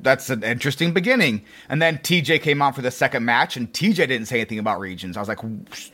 that's 0.00 0.30
an 0.30 0.42
interesting 0.42 0.92
beginning. 0.92 1.44
And 1.68 1.82
then 1.82 1.98
TJ 1.98 2.40
came 2.42 2.62
on 2.62 2.72
for 2.72 2.82
the 2.82 2.90
second 2.90 3.24
match, 3.24 3.56
and 3.56 3.72
TJ 3.72 3.96
didn't 3.96 4.26
say 4.26 4.36
anything 4.36 4.58
about 4.58 4.80
regions. 4.80 5.16
I 5.16 5.20
was 5.20 5.28
like, 5.28 5.38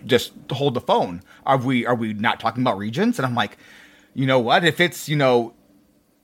just 0.07 0.33
hold 0.51 0.75
the 0.75 0.81
phone. 0.81 1.23
Are 1.45 1.57
we 1.57 1.87
are 1.87 1.95
we 1.95 2.13
not 2.13 2.41
talking 2.41 2.63
about 2.63 2.79
regions? 2.79 3.19
And 3.19 3.27
I'm 3.27 3.35
like, 3.35 3.57
you 4.15 4.27
know 4.27 4.39
what? 4.39 4.65
If 4.65 4.81
it's 4.81 5.09
you 5.09 5.17
know 5.17 5.55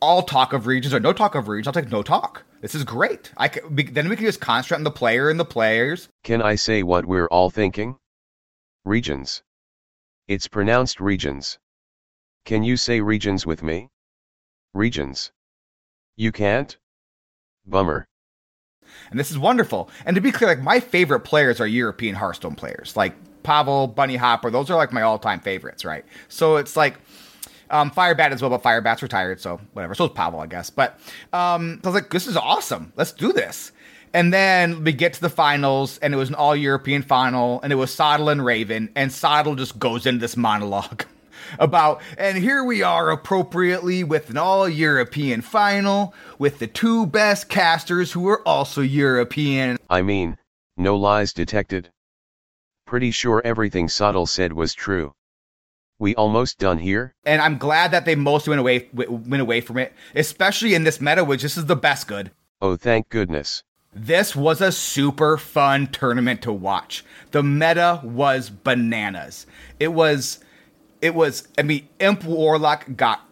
all 0.01 0.23
talk 0.23 0.53
of 0.53 0.67
regions 0.67 0.95
or 0.95 1.01
no 1.01 1.13
talk 1.13 1.35
of 1.35 1.49
regions, 1.49 1.67
I'll 1.67 1.83
take 1.83 1.91
no 1.91 2.03
talk. 2.03 2.45
This 2.61 2.75
is 2.75 2.85
great. 2.85 3.33
I 3.37 3.49
can, 3.49 3.75
be- 3.75 3.85
then 3.85 4.09
we 4.09 4.17
can 4.17 4.27
just 4.27 4.41
concentrate 4.41 4.79
on 4.79 4.85
the 4.85 4.91
player 4.91 5.31
and 5.31 5.39
the 5.39 5.45
players. 5.45 6.09
Can 6.25 6.43
I 6.43 6.57
say 6.57 6.83
what 6.83 7.07
we're 7.07 7.29
all 7.29 7.51
thinking? 7.51 7.97
Regions. 8.85 9.43
It's 10.27 10.49
pronounced 10.49 11.01
regions. 11.01 11.59
Can 12.45 12.63
you 12.63 12.77
say 12.77 13.01
regions 13.01 13.47
with 13.47 13.63
me? 13.63 13.89
Regions. 14.75 15.31
You 16.17 16.33
can't? 16.33 16.77
Bummer. 17.69 18.07
And 19.11 19.19
this 19.19 19.31
is 19.31 19.39
wonderful. 19.39 19.91
And 20.05 20.15
to 20.15 20.21
be 20.21 20.33
clear, 20.33 20.51
like 20.51 20.61
my 20.61 20.81
favorite 20.81 21.21
players 21.21 21.61
are 21.61 21.67
European 21.67 22.15
Hearthstone 22.15 22.55
players, 22.55 22.97
like 22.97 23.15
Pavel, 23.43 23.87
Bunny 23.87 24.17
Hopper. 24.17 24.51
Those 24.51 24.71
are 24.71 24.77
like 24.77 24.93
my 24.93 25.03
all-time 25.03 25.41
favorites, 25.41 25.85
right? 25.85 26.05
So 26.29 26.57
it's 26.57 26.77
like 26.77 26.99
um, 27.71 27.91
Firebat 27.91 28.31
as 28.31 28.43
well, 28.43 28.51
but 28.51 28.63
Firebat's 28.63 29.03
retired, 29.03 29.41
so 29.41 29.61
whatever. 29.73 29.95
So 29.95 30.07
is 30.07 30.13
Pavel, 30.13 30.41
I 30.41 30.47
guess. 30.47 30.71
But 30.71 30.99
um, 31.33 31.81
so 31.83 31.91
I 31.91 31.93
was 31.93 32.03
like, 32.03 32.11
this 32.11 32.27
is 32.27 32.37
awesome. 32.37 32.93
Let's 32.97 33.13
do 33.13 33.33
this. 33.33 33.73
And 34.15 34.33
then 34.33 34.85
we 34.85 34.93
get 34.93 35.13
to 35.15 35.21
the 35.21 35.31
finals, 35.31 35.99
and 35.99 36.15
it 36.15 36.17
was 36.17 36.31
an 36.31 36.35
all-European 36.35 37.03
final, 37.03 37.61
and 37.63 37.73
it 37.73 37.77
was 37.77 37.93
Sottle 37.93 38.31
and 38.31 38.43
Raven, 38.43 38.91
and 38.97 39.13
Sottle 39.13 39.55
just 39.55 39.79
goes 39.79 40.07
into 40.07 40.21
this 40.21 40.37
monologue 40.37 41.05
about, 41.59 42.01
and 42.17 42.39
here 42.39 42.65
we 42.65 42.83
are 42.83 43.11
appropriately 43.11 44.05
with 44.05 44.31
an 44.31 44.37
all-European 44.37 45.41
final 45.43 46.15
with 46.39 46.59
the 46.59 46.67
two 46.67 47.07
best 47.07 47.49
casters 47.49 48.13
who 48.13 48.29
are 48.29 48.47
also 48.47 48.81
European. 48.81 49.79
I 49.91 50.03
mean, 50.03 50.37
no 50.77 50.97
lies 50.97 51.33
detected. 51.33 51.91
Pretty 52.87 53.11
sure 53.11 53.43
everything 53.45 53.89
Sottle 53.89 54.27
said 54.27 54.53
was 54.53 54.75
true. 54.75 55.15
We 55.99 56.15
almost 56.15 56.59
done 56.59 56.79
here? 56.79 57.15
and 57.25 57.43
I'm 57.43 57.59
glad 57.59 57.91
that 57.91 58.05
they 58.05 58.15
mostly 58.15 58.51
went 58.53 58.61
away 58.61 58.79
w- 58.95 59.11
went 59.29 59.43
away 59.43 59.61
from 59.61 59.79
it, 59.79 59.93
especially 60.15 60.75
in 60.75 60.85
this 60.85 61.01
meta, 61.01 61.25
which 61.25 61.43
this 61.43 61.57
is 61.57 61.67
the 61.67 61.75
best 61.77 62.07
good. 62.07 62.31
Oh, 62.63 62.77
thank 62.77 63.09
goodness. 63.09 63.63
This 63.93 64.37
was 64.37 64.61
a 64.61 64.71
super 64.71 65.37
fun 65.37 65.89
tournament 65.89 66.41
to 66.43 66.53
watch. 66.53 67.05
The 67.33 67.43
meta 67.43 68.01
was 68.05 68.49
bananas. 68.49 69.47
It 69.81 69.89
was, 69.89 70.39
it 71.01 71.15
was. 71.15 71.49
I 71.57 71.63
mean, 71.63 71.89
Imp 71.99 72.25
Warlock 72.25 72.87
got 72.97 73.25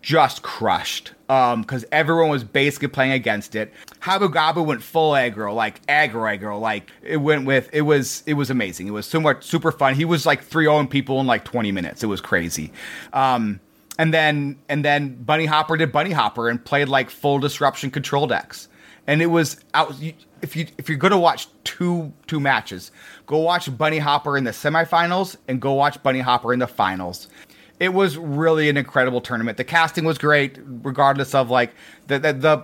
just 0.00 0.42
crushed 0.42 1.12
um 1.28 1.60
because 1.60 1.84
everyone 1.92 2.30
was 2.30 2.42
basically 2.42 2.88
playing 2.88 3.12
against 3.12 3.54
it. 3.54 3.72
Habu 4.00 4.28
Gabu 4.28 4.64
went 4.64 4.82
full 4.82 5.12
aggro, 5.12 5.54
like 5.54 5.84
aggro 5.86 6.38
aggro, 6.38 6.58
like 6.60 6.90
it 7.02 7.18
went 7.18 7.44
with. 7.44 7.68
It 7.72 7.82
was 7.82 8.22
it 8.26 8.34
was 8.34 8.50
amazing. 8.50 8.86
It 8.86 8.92
was 8.92 9.06
so 9.06 9.20
much 9.20 9.44
super 9.44 9.72
fun. 9.72 9.94
He 9.94 10.04
was 10.04 10.24
like 10.24 10.42
3 10.42 10.86
people 10.86 11.20
in 11.20 11.26
like 11.26 11.44
20 11.44 11.72
minutes. 11.72 12.02
It 12.02 12.06
was 12.06 12.20
crazy. 12.20 12.72
Um, 13.12 13.60
and 13.98 14.14
then 14.14 14.58
and 14.68 14.84
then 14.84 15.22
Bunny 15.22 15.46
Hopper 15.46 15.76
did 15.76 15.92
Bunny 15.92 16.12
Hopper 16.12 16.48
and 16.48 16.64
played 16.64 16.88
like 16.88 17.10
full 17.10 17.38
disruption 17.38 17.90
control 17.90 18.26
decks 18.26 18.68
and 19.08 19.22
it 19.22 19.26
was 19.26 19.56
out. 19.74 19.94
If 20.42 20.56
you 20.56 20.66
if 20.78 20.88
you're 20.88 20.98
gonna 20.98 21.18
watch 21.18 21.48
two 21.64 22.12
two 22.26 22.40
matches, 22.40 22.92
go 23.26 23.38
watch 23.38 23.76
Bunny 23.76 23.98
Hopper 23.98 24.36
in 24.36 24.44
the 24.44 24.50
semifinals 24.52 25.36
and 25.48 25.60
go 25.60 25.72
watch 25.72 26.02
Bunny 26.02 26.20
Hopper 26.20 26.52
in 26.52 26.58
the 26.58 26.66
finals. 26.66 27.28
it 27.80 27.90
was 27.94 28.16
really 28.16 28.68
an 28.68 28.76
incredible 28.76 29.20
tournament. 29.20 29.56
The 29.56 29.64
casting 29.64 30.04
was 30.04 30.18
great, 30.18 30.58
regardless 30.82 31.34
of 31.34 31.50
like 31.50 31.74
the 32.08 32.18
the 32.18 32.32
the, 32.32 32.62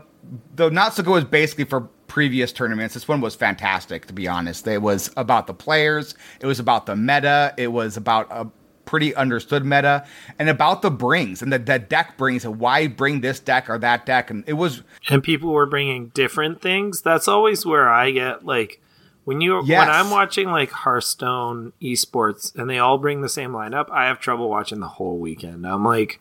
the 0.56 0.70
not 0.70 0.94
so 0.94 1.02
good 1.02 1.12
was 1.12 1.24
basically 1.24 1.64
for 1.64 1.82
previous 2.08 2.52
tournaments. 2.52 2.94
This 2.94 3.08
one 3.08 3.20
was 3.20 3.34
fantastic, 3.34 4.06
to 4.06 4.12
be 4.12 4.28
honest. 4.28 4.66
It 4.66 4.82
was 4.82 5.10
about 5.16 5.46
the 5.46 5.54
players, 5.54 6.14
it 6.40 6.46
was 6.46 6.58
about 6.60 6.86
the 6.86 6.96
meta, 6.96 7.54
it 7.56 7.68
was 7.68 7.96
about 7.96 8.28
a 8.30 8.48
pretty 8.84 9.14
understood 9.14 9.64
meta, 9.64 10.06
and 10.38 10.48
about 10.48 10.82
the 10.82 10.90
brings 10.90 11.42
and 11.42 11.52
the, 11.52 11.58
the 11.58 11.78
deck 11.78 12.16
brings 12.16 12.44
and 12.44 12.58
why 12.58 12.86
bring 12.86 13.20
this 13.20 13.40
deck 13.40 13.68
or 13.68 13.78
that 13.78 14.06
deck, 14.06 14.30
and 14.30 14.44
it 14.46 14.54
was 14.54 14.82
and 15.08 15.22
people 15.22 15.50
were 15.50 15.66
bringing 15.66 16.08
different 16.08 16.60
things. 16.60 17.02
That's 17.02 17.28
always 17.28 17.64
where 17.64 17.88
I 17.88 18.10
get 18.10 18.44
like 18.44 18.80
when 19.24 19.40
you 19.40 19.62
Yes. 19.64 19.78
when 19.86 19.94
I'm 19.94 20.10
watching 20.10 20.50
like 20.50 20.70
Hearthstone 20.70 21.72
esports 21.80 22.54
and 22.54 22.68
they 22.68 22.78
all 22.78 22.98
bring 22.98 23.20
the 23.22 23.28
same 23.28 23.52
lineup. 23.52 23.90
I 23.90 24.06
have 24.06 24.20
trouble 24.20 24.48
watching 24.48 24.80
the 24.80 24.88
whole 24.88 25.18
weekend. 25.18 25.66
I'm 25.66 25.84
like, 25.84 26.20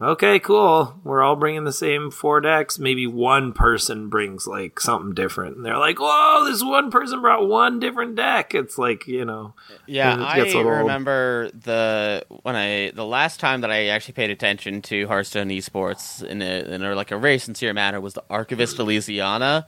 okay, 0.00 0.38
cool. 0.38 0.98
We're 1.04 1.22
all 1.22 1.36
bringing 1.36 1.64
the 1.64 1.72
same 1.72 2.10
four 2.10 2.40
decks. 2.40 2.78
Maybe 2.78 3.06
one 3.06 3.52
person 3.52 4.08
brings 4.08 4.46
like 4.46 4.80
something 4.80 5.14
different, 5.14 5.56
and 5.56 5.64
they're 5.66 5.78
like, 5.78 5.98
"Whoa, 6.00 6.44
this 6.44 6.62
one 6.62 6.90
person 6.90 7.20
brought 7.20 7.48
one 7.48 7.78
different 7.80 8.14
deck." 8.14 8.54
It's 8.54 8.78
like 8.78 9.06
you 9.06 9.24
know, 9.24 9.54
Yeah, 9.86 10.16
I 10.18 10.36
gets 10.36 10.54
a 10.54 10.58
little- 10.58 10.72
remember 10.72 11.50
the 11.50 12.24
when 12.42 12.56
I 12.56 12.90
the 12.94 13.04
last 13.06 13.40
time 13.40 13.60
that 13.62 13.70
I 13.70 13.86
actually 13.86 14.14
paid 14.14 14.30
attention 14.30 14.82
to 14.82 15.06
Hearthstone 15.08 15.48
esports 15.48 16.22
in 16.22 16.42
a, 16.42 16.60
in 16.74 16.82
a 16.82 16.94
like 16.94 17.10
a 17.10 17.18
very 17.18 17.38
sincere 17.38 17.72
manner 17.74 18.00
was 18.00 18.14
the 18.14 18.24
Archivist 18.30 18.76
Elysiana 18.78 19.64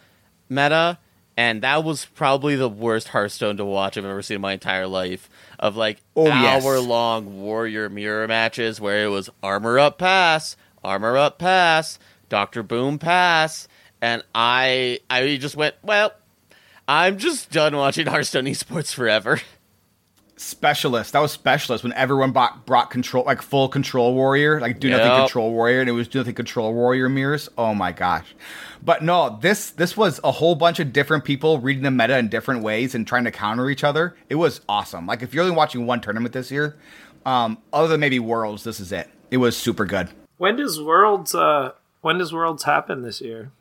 meta, 0.48 0.98
and 1.36 1.62
that 1.62 1.84
was 1.84 2.04
probably 2.06 2.56
the 2.56 2.68
worst 2.68 3.08
Hearthstone 3.08 3.56
to 3.56 3.64
watch 3.64 3.96
I've 3.96 4.04
ever 4.04 4.22
seen 4.22 4.36
in 4.36 4.40
my 4.40 4.52
entire 4.54 4.86
life. 4.86 5.28
Of 5.60 5.76
like 5.76 6.00
Oh, 6.16 6.30
hour 6.30 6.80
long 6.80 7.42
warrior 7.42 7.88
mirror 7.90 8.26
matches 8.26 8.80
where 8.80 9.04
it 9.04 9.08
was 9.08 9.28
armor 9.42 9.78
up 9.78 9.98
pass, 9.98 10.56
armor 10.82 11.18
up 11.18 11.38
pass, 11.38 11.98
Doctor 12.30 12.62
Boom 12.62 12.98
pass, 12.98 13.68
and 14.00 14.24
I 14.34 15.00
I 15.10 15.36
just 15.36 15.56
went 15.56 15.74
well. 15.82 16.14
I'm 16.88 17.18
just 17.18 17.52
done 17.52 17.76
watching 17.76 18.06
Hearthstone 18.06 18.46
esports 18.46 18.92
forever. 18.92 19.40
specialist. 20.40 21.12
That 21.12 21.20
was 21.20 21.32
specialist 21.32 21.84
when 21.84 21.92
everyone 21.92 22.32
brought 22.32 22.64
brought 22.66 22.90
control 22.90 23.24
like 23.24 23.42
full 23.42 23.68
control 23.68 24.14
warrior, 24.14 24.60
like 24.60 24.80
do 24.80 24.88
nothing 24.90 25.06
Yep. 25.06 25.18
control 25.26 25.52
warrior, 25.52 25.80
and 25.80 25.88
it 25.88 25.92
was 25.92 26.08
do 26.08 26.18
nothing 26.18 26.34
control 26.34 26.72
warrior 26.72 27.08
mirrors. 27.08 27.48
Oh 27.58 27.74
my 27.74 27.92
gosh! 27.92 28.34
But 28.82 29.02
no, 29.02 29.38
this 29.40 29.70
this 29.70 29.96
was 29.96 30.20
a 30.24 30.30
whole 30.32 30.54
bunch 30.54 30.80
of 30.80 30.92
different 30.92 31.24
people 31.24 31.58
reading 31.60 31.82
the 31.82 31.90
meta 31.90 32.16
in 32.18 32.28
different 32.28 32.62
ways 32.62 32.94
and 32.94 33.06
trying 33.06 33.24
to 33.24 33.30
counter 33.30 33.68
each 33.70 33.84
other. 33.84 34.16
It 34.28 34.36
was 34.36 34.60
awesome. 34.68 35.06
Like 35.06 35.22
if 35.22 35.34
you're 35.34 35.44
only 35.44 35.56
watching 35.56 35.86
one 35.86 36.00
tournament 36.00 36.32
this 36.32 36.50
year, 36.50 36.76
um, 37.26 37.58
other 37.72 37.88
than 37.88 38.00
maybe 38.00 38.18
Worlds, 38.18 38.64
this 38.64 38.80
is 38.80 38.92
it. 38.92 39.08
It 39.30 39.36
was 39.36 39.56
super 39.56 39.84
good. 39.84 40.08
when 40.38 40.56
does 40.56 40.80
Worlds 40.80 41.34
uh 41.34 41.72
when 42.00 42.16
does 42.18 42.32
Worlds 42.32 42.62
happen 42.64 43.02
this 43.02 43.20
year? 43.20 43.52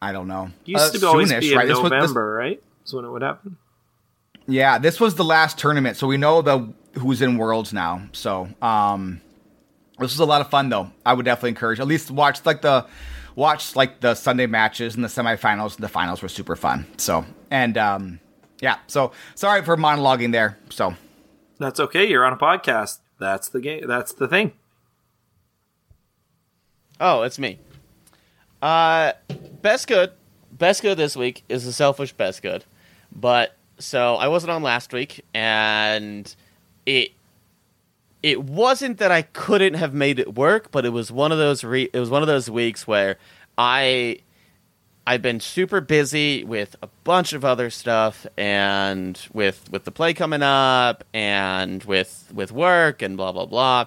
I 0.00 0.12
don't 0.12 0.28
know. 0.28 0.50
Used 0.64 0.84
Uh, 0.84 0.90
to 0.90 0.98
be 0.98 1.06
always 1.06 1.30
soonish, 1.32 1.40
be 1.40 1.52
in 1.52 1.58
right? 1.58 1.68
This 1.68 1.76
was- 1.78 1.90
this- 1.90 2.00
November, 2.00 2.32
right? 2.34 2.62
Is 2.84 2.92
when 2.92 3.04
it 3.04 3.10
would 3.10 3.22
happen. 3.22 3.56
Yeah, 4.46 4.78
this 4.78 5.00
was 5.00 5.14
the 5.14 5.24
last 5.24 5.58
tournament, 5.58 5.96
so 5.96 6.06
we 6.06 6.16
know 6.16 6.42
the 6.42 6.72
who's 6.98 7.22
in 7.22 7.38
Worlds 7.38 7.72
now. 7.72 8.02
So, 8.12 8.48
um, 8.62 9.20
this 9.98 10.12
was 10.12 10.18
a 10.18 10.24
lot 10.24 10.40
of 10.40 10.50
fun, 10.50 10.68
though. 10.68 10.90
I 11.06 11.14
would 11.14 11.24
definitely 11.24 11.50
encourage 11.50 11.80
at 11.80 11.86
least 11.86 12.10
watch 12.10 12.44
like 12.44 12.62
the 12.62 12.86
watch 13.36 13.74
like 13.74 14.00
the 14.00 14.14
Sunday 14.14 14.46
matches 14.46 14.94
and 14.94 15.04
the 15.04 15.08
semifinals 15.08 15.76
and 15.76 15.84
the 15.84 15.88
finals 15.88 16.22
were 16.22 16.28
super 16.28 16.56
fun. 16.56 16.86
So, 16.96 17.24
and 17.50 17.78
um, 17.78 18.20
yeah. 18.60 18.78
So 18.86 19.12
sorry 19.34 19.62
for 19.62 19.76
monologuing 19.76 20.32
there. 20.32 20.58
So 20.70 20.94
That's 21.58 21.80
okay. 21.80 22.08
You're 22.08 22.24
on 22.24 22.32
a 22.32 22.36
podcast. 22.36 22.98
That's 23.18 23.48
the 23.48 23.60
game. 23.60 23.86
That's 23.86 24.12
the 24.12 24.28
thing. 24.28 24.52
Oh, 27.00 27.22
it's 27.22 27.38
me. 27.38 27.58
Uh, 28.62 29.12
best 29.62 29.86
good, 29.88 30.12
best 30.52 30.82
good 30.82 30.96
this 30.96 31.16
week 31.16 31.44
is 31.48 31.64
the 31.64 31.72
selfish 31.72 32.12
best 32.12 32.40
good, 32.42 32.64
but 33.14 33.56
so 33.78 34.16
I 34.16 34.28
wasn't 34.28 34.52
on 34.52 34.62
last 34.62 34.92
week, 34.92 35.24
and 35.34 36.34
it 36.86 37.12
it 38.22 38.42
wasn't 38.42 38.98
that 38.98 39.12
I 39.12 39.22
couldn't 39.22 39.74
have 39.74 39.92
made 39.92 40.18
it 40.18 40.34
work, 40.34 40.70
but 40.70 40.86
it 40.86 40.90
was 40.90 41.12
one 41.12 41.32
of 41.32 41.38
those 41.38 41.62
re- 41.64 41.90
it 41.92 41.98
was 42.00 42.10
one 42.10 42.22
of 42.22 42.28
those 42.28 42.50
weeks 42.50 42.86
where 42.86 43.18
I 43.58 44.20
I've 45.06 45.20
been 45.20 45.40
super 45.40 45.82
busy 45.82 46.44
with 46.44 46.76
a 46.82 46.88
bunch 47.04 47.34
of 47.34 47.44
other 47.44 47.68
stuff 47.68 48.26
and 48.38 49.20
with 49.32 49.70
with 49.70 49.84
the 49.84 49.90
play 49.90 50.14
coming 50.14 50.42
up 50.42 51.04
and 51.12 51.84
with 51.84 52.32
with 52.32 52.50
work 52.50 53.02
and 53.02 53.16
blah 53.16 53.32
blah 53.32 53.46
blah. 53.46 53.86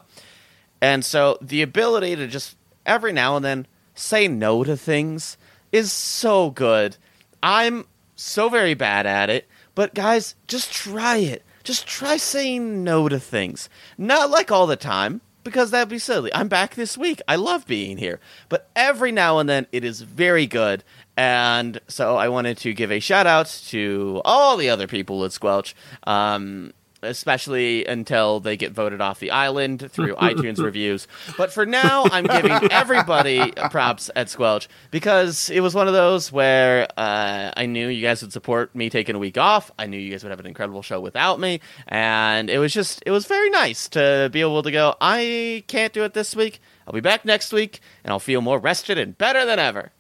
And 0.82 1.04
so 1.04 1.40
the 1.42 1.64
ability 1.64 2.16
to 2.16 2.28
just 2.28 2.56
every 2.86 3.14
now 3.14 3.36
and 3.36 3.44
then 3.44 3.68
say 3.96 4.28
no 4.28 4.64
to 4.64 4.78
things 4.78 5.38
is 5.72 5.92
so 5.92 6.52
good. 6.52 6.98
I'm 7.42 7.86
so 8.16 8.50
very 8.50 8.76
bad 8.76 9.06
at 9.06 9.30
it, 9.30 9.48
but 9.78 9.94
guys, 9.94 10.34
just 10.48 10.74
try 10.74 11.18
it. 11.18 11.44
Just 11.64 11.86
try 11.86 12.18
saying 12.18 12.84
no 12.84 13.08
to 13.08 13.20
things. 13.20 13.70
Not 13.96 14.32
like 14.32 14.52
all 14.52 14.66
the 14.66 14.76
time, 14.76 15.22
because 15.44 15.70
that'd 15.70 15.88
be 15.88 16.00
silly. 16.00 16.34
I'm 16.34 16.48
back 16.48 16.74
this 16.74 16.98
week. 16.98 17.22
I 17.28 17.36
love 17.36 17.68
being 17.68 17.98
here. 17.98 18.20
But 18.50 18.72
every 18.76 19.12
now 19.12 19.38
and 19.38 19.48
then 19.48 19.68
it 19.72 19.84
is 19.84 20.02
very 20.02 20.48
good. 20.48 20.84
And 21.16 21.80
so 21.88 22.16
I 22.16 22.28
wanted 22.28 22.58
to 22.58 22.74
give 22.74 22.92
a 22.92 23.00
shout 23.00 23.28
out 23.28 23.46
to 23.68 24.20
all 24.26 24.58
the 24.58 24.68
other 24.68 24.88
people 24.88 25.24
at 25.24 25.32
Squelch. 25.32 25.76
Um, 26.08 26.74
especially 27.02 27.86
until 27.86 28.40
they 28.40 28.58
get 28.58 28.72
voted 28.72 29.02
off 29.02 29.20
the 29.20 29.32
island 29.32 29.92
through 29.92 30.16
iTunes 30.22 30.64
reviews. 30.64 31.08
But 31.38 31.52
for 31.52 31.66
now, 31.66 32.06
I'm 32.12 32.26
giving 32.26 32.52
everybody 32.72 33.52
props 33.70 34.10
at 34.16 34.30
Squelch 34.30 34.68
because 34.92 35.50
it 35.50 35.62
was 35.62 35.74
one 35.76 35.88
of 35.88 35.94
those 35.94 36.32
where 36.32 36.88
uh, 36.98 37.52
I 37.56 37.66
knew 37.66 37.88
you 37.88 38.02
guys 38.02 38.22
would 38.22 38.34
support 38.34 38.74
me 38.76 38.90
taking 38.90 39.16
a 39.16 39.20
week 39.20 39.38
off. 39.38 39.72
I 39.78 39.88
knew 39.88 39.98
you 39.98 40.12
guys 40.12 40.24
would 40.24 40.32
have 40.32 40.40
an 40.40 40.46
incredible 40.48 40.82
show 40.82 41.00
without 41.00 41.40
me, 41.40 41.60
and 41.88 42.50
it 42.50 42.60
was 42.60 42.74
just 42.74 43.04
it 43.06 43.12
was 43.12 43.26
very 43.26 43.50
nice 43.50 43.88
to 43.90 44.30
be 44.32 44.42
able 44.42 44.64
to 44.64 44.72
go. 44.72 44.96
I 45.02 45.64
can't 45.68 45.94
do 45.94 46.04
it 46.04 46.14
this 46.14 46.36
week. 46.36 46.60
I'll 46.86 46.94
be 46.94 47.02
back 47.02 47.26
next 47.26 47.52
week, 47.52 47.82
and 48.04 48.12
I'll 48.12 48.20
feel 48.20 48.42
more 48.42 48.60
rested 48.60 48.98
and 48.98 49.18
better 49.18 49.46
than 49.46 49.60
ever. 49.60 49.92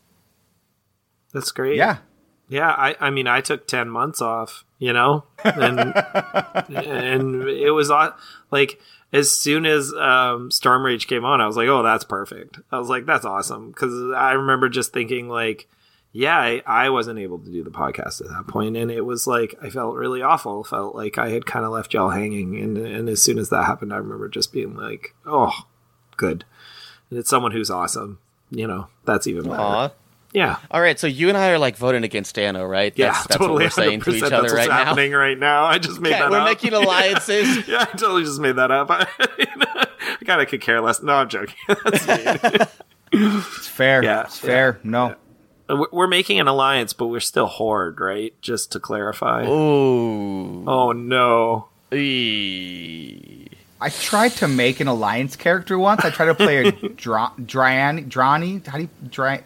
That's 1.34 1.52
great. 1.52 1.76
yeah, 1.76 1.98
Yeah, 2.48 2.70
I, 2.70 2.96
I 3.00 3.10
mean, 3.10 3.28
I 3.28 3.42
took 3.42 3.68
ten 3.68 3.90
months 3.90 4.22
off, 4.22 4.64
you 4.80 4.94
know, 4.94 5.26
and 5.56 5.94
and 6.76 7.50
it 7.50 7.72
was 7.72 7.90
like 8.52 8.80
as 9.14 9.32
soon 9.32 9.66
as 9.66 9.94
um, 9.94 10.52
Storm 10.52 10.84
Rage 10.86 11.08
came 11.08 11.24
on, 11.24 11.40
I 11.40 11.48
was 11.48 11.56
like, 11.56 11.68
oh, 11.70 11.84
that's 11.84 12.04
perfect. 12.04 12.60
I 12.72 12.80
was 12.80 12.90
like, 12.90 13.06
that's 13.06 13.26
awesome 13.26 13.72
because 13.72 14.12
I 14.12 14.34
remember 14.34 14.70
just 14.70 14.92
thinking 14.92 15.30
like, 15.30 15.68
yeah, 16.12 16.38
I, 16.38 16.62
I 16.66 16.90
wasn't 16.90 17.20
able 17.20 17.40
to 17.40 17.52
do 17.52 17.64
the 17.64 17.70
podcast 17.70 18.22
at 18.22 18.30
that 18.30 18.48
point, 18.48 18.76
and 18.76 18.90
it 18.90 19.02
was 19.02 19.28
like 19.28 19.56
I 19.62 19.70
felt 19.70 19.96
really 19.96 20.22
awful. 20.22 20.64
Felt 20.64 20.96
like 20.96 21.18
I 21.18 21.30
had 21.30 21.46
kind 21.46 21.66
of 21.66 21.72
left 21.72 21.94
y'all 21.94 22.10
hanging, 22.10 22.60
and 22.60 22.78
and 22.78 23.10
as 23.10 23.22
soon 23.22 23.38
as 23.38 23.50
that 23.50 23.66
happened, 23.66 23.94
I 23.94 23.98
remember 23.98 24.28
just 24.28 24.52
being 24.52 24.76
like, 24.76 25.14
oh, 25.26 25.54
good. 26.16 26.44
And 27.10 27.20
it's 27.20 27.30
someone 27.30 27.52
who's 27.52 27.70
awesome, 27.70 28.20
you 28.50 28.68
know. 28.68 28.88
That's 29.06 29.28
even 29.28 29.44
better. 29.44 29.62
Aw. 29.62 29.90
Yeah. 30.38 30.58
All 30.70 30.80
right, 30.82 31.00
so 31.00 31.08
you 31.08 31.30
and 31.30 31.38
I 31.38 31.50
are 31.50 31.58
like 31.58 31.78
voting 31.78 32.04
against 32.04 32.36
Dano, 32.36 32.64
right? 32.64 32.94
Yeah, 32.96 33.08
that's, 33.08 33.26
that's 33.26 33.38
totally. 33.40 33.54
what 33.54 33.64
we're 33.64 33.70
saying 33.72 34.02
to 34.02 34.12
100%. 34.12 34.14
each 34.14 34.22
That's 34.22 34.34
other 34.34 34.44
what's 34.44 34.54
right 34.54 34.70
now. 34.70 34.86
happening 34.86 35.12
right 35.14 35.38
now. 35.40 35.66
I 35.66 35.80
just 35.80 36.00
made 36.00 36.12
Okay, 36.14 36.20
that 36.20 36.30
we're 36.30 36.38
up. 36.40 36.46
making 36.46 36.74
alliances. 36.76 37.68
yeah, 37.68 37.82
I 37.82 37.86
totally 37.98 38.24
just 38.24 38.40
made 38.40 38.56
that 38.58 38.70
up. 38.70 38.88
I, 38.92 39.08
kind 40.26 40.40
of 40.42 40.48
could 40.48 40.62
care 40.62 40.80
less. 40.80 41.02
No, 41.02 41.14
I'm 41.16 41.28
joking. 41.30 41.56
That's 41.84 42.08
mean. 42.08 42.68
it's 43.14 43.68
fair. 43.68 44.04
Yeah, 44.04 44.22
it's 44.26 44.38
fair. 44.38 44.80
No, 44.84 45.16
We're- 45.70 45.88
we're 45.92 46.08
making 46.08 46.40
an 46.40 46.48
alliance, 46.48 46.94
but 46.94 47.08
we're 47.08 47.20
still 47.20 47.48
horde, 47.48 48.00
right? 48.00 48.40
Just 48.42 48.72
to 48.74 48.80
clarify. 48.80 49.44
Ooh. 49.48 50.64
Oh 50.70 50.92
no. 50.92 51.70
Eee. 51.92 53.48
I 53.80 53.90
tried 53.90 54.32
to 54.34 54.48
make 54.48 54.80
an 54.80 54.88
alliance 54.88 55.36
character 55.36 55.78
once. 55.78 56.04
I 56.04 56.10
tried 56.10 56.26
to 56.28 56.36
play 56.36 56.58
a 56.68 56.72
Dra- 56.72 57.32
Drani. 57.40 58.08
Drani. 58.10 58.66
How 58.68 58.78
do 58.78 58.84
you 58.84 58.90
Dra- 59.10 59.44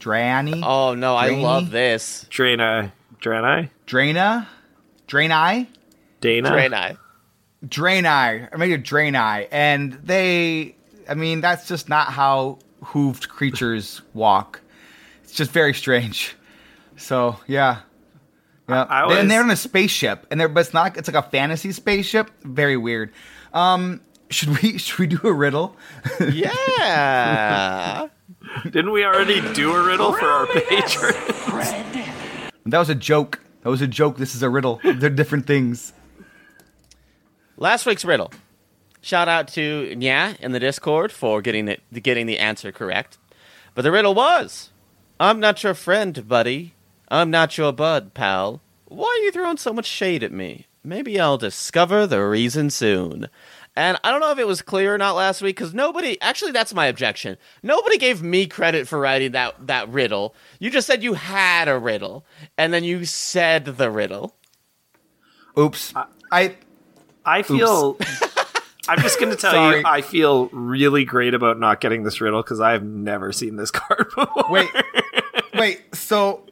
Drani? 0.00 0.62
Oh 0.64 0.94
no, 0.94 1.16
I 1.16 1.30
love 1.30 1.70
this. 1.70 2.26
Draina. 2.30 2.92
Draenei? 3.20 3.70
Draina. 3.86 4.46
Draenei. 5.08 5.66
Dana? 6.20 6.50
Draenei. 6.50 6.98
Draenei. 7.66 8.48
I 8.52 8.56
made 8.56 8.72
a 8.72 8.78
Draenei, 8.78 9.48
and 9.50 9.94
they. 10.04 10.76
I 11.08 11.14
mean, 11.14 11.40
that's 11.40 11.66
just 11.66 11.88
not 11.88 12.08
how 12.12 12.58
hooved 12.82 13.28
creatures 13.28 14.02
walk. 14.14 14.60
It's 15.24 15.32
just 15.32 15.50
very 15.50 15.74
strange. 15.74 16.36
So 16.96 17.36
yeah, 17.46 17.80
yeah. 18.68 18.84
I 18.84 19.02
and 19.02 19.08
was- 19.10 19.28
they're 19.28 19.42
in 19.42 19.50
a 19.50 19.56
spaceship, 19.56 20.26
and 20.30 20.40
they're 20.40 20.48
but 20.48 20.60
it's 20.60 20.74
not. 20.74 20.96
It's 20.96 21.08
like 21.08 21.26
a 21.26 21.28
fantasy 21.28 21.72
spaceship. 21.72 22.30
Very 22.42 22.76
weird. 22.76 23.12
Um, 23.52 24.00
should 24.30 24.62
we 24.62 24.78
should 24.78 24.98
we 24.98 25.06
do 25.06 25.20
a 25.24 25.32
riddle? 25.32 25.76
Yeah. 26.20 28.08
Didn't 28.64 28.92
we 28.92 29.04
already 29.04 29.40
do 29.52 29.72
a 29.72 29.86
riddle 29.86 30.12
for 30.12 30.26
our 30.26 30.46
patrons? 30.46 31.16
that 32.66 32.78
was 32.78 32.88
a 32.88 32.94
joke. 32.94 33.40
That 33.62 33.70
was 33.70 33.80
a 33.82 33.86
joke. 33.86 34.16
This 34.16 34.34
is 34.34 34.42
a 34.42 34.50
riddle. 34.50 34.80
They're 34.82 35.10
different 35.10 35.46
things. 35.46 35.92
Last 37.56 37.86
week's 37.86 38.04
riddle. 38.04 38.32
Shout 39.00 39.28
out 39.28 39.48
to 39.48 39.94
Nya 39.96 40.38
in 40.40 40.52
the 40.52 40.60
Discord 40.60 41.12
for 41.12 41.40
getting 41.40 41.68
it 41.68 41.82
getting 42.02 42.26
the 42.26 42.38
answer 42.38 42.72
correct. 42.72 43.18
But 43.74 43.82
the 43.82 43.92
riddle 43.92 44.14
was 44.14 44.70
I'm 45.20 45.40
not 45.40 45.62
your 45.62 45.74
friend, 45.74 46.26
buddy. 46.28 46.74
I'm 47.08 47.30
not 47.30 47.56
your 47.56 47.72
bud, 47.72 48.14
pal. 48.14 48.60
Why 48.86 49.06
are 49.06 49.24
you 49.24 49.32
throwing 49.32 49.56
so 49.56 49.72
much 49.72 49.86
shade 49.86 50.22
at 50.22 50.32
me? 50.32 50.66
Maybe 50.84 51.18
I'll 51.18 51.38
discover 51.38 52.06
the 52.06 52.24
reason 52.24 52.70
soon. 52.70 53.28
And 53.78 53.96
I 54.02 54.10
don't 54.10 54.18
know 54.18 54.32
if 54.32 54.40
it 54.40 54.46
was 54.46 54.60
clear 54.60 54.92
or 54.92 54.98
not 54.98 55.14
last 55.14 55.40
week 55.40 55.54
because 55.54 55.72
nobody 55.72 56.20
actually 56.20 56.50
that's 56.50 56.74
my 56.74 56.86
objection. 56.86 57.36
Nobody 57.62 57.96
gave 57.96 58.20
me 58.24 58.48
credit 58.48 58.88
for 58.88 58.98
writing 58.98 59.30
that 59.32 59.68
that 59.68 59.88
riddle. 59.88 60.34
You 60.58 60.68
just 60.68 60.84
said 60.88 61.04
you 61.04 61.14
had 61.14 61.68
a 61.68 61.78
riddle 61.78 62.26
and 62.56 62.74
then 62.74 62.82
you 62.82 63.04
said 63.04 63.64
the 63.64 63.88
riddle. 63.88 64.34
Oops. 65.56 65.94
I 66.32 66.56
I 67.24 67.42
feel. 67.42 67.96
I'm 68.88 68.98
just 69.00 69.20
going 69.20 69.30
to 69.30 69.36
tell 69.36 69.52
Sorry. 69.52 69.78
you, 69.78 69.82
I 69.86 70.00
feel 70.00 70.48
really 70.48 71.04
great 71.04 71.34
about 71.34 71.60
not 71.60 71.80
getting 71.80 72.02
this 72.02 72.20
riddle 72.20 72.42
because 72.42 72.58
I've 72.58 72.82
never 72.82 73.30
seen 73.30 73.54
this 73.54 73.70
card 73.72 74.08
before. 74.16 74.46
wait, 74.50 74.70
wait. 75.54 75.94
So, 75.94 76.46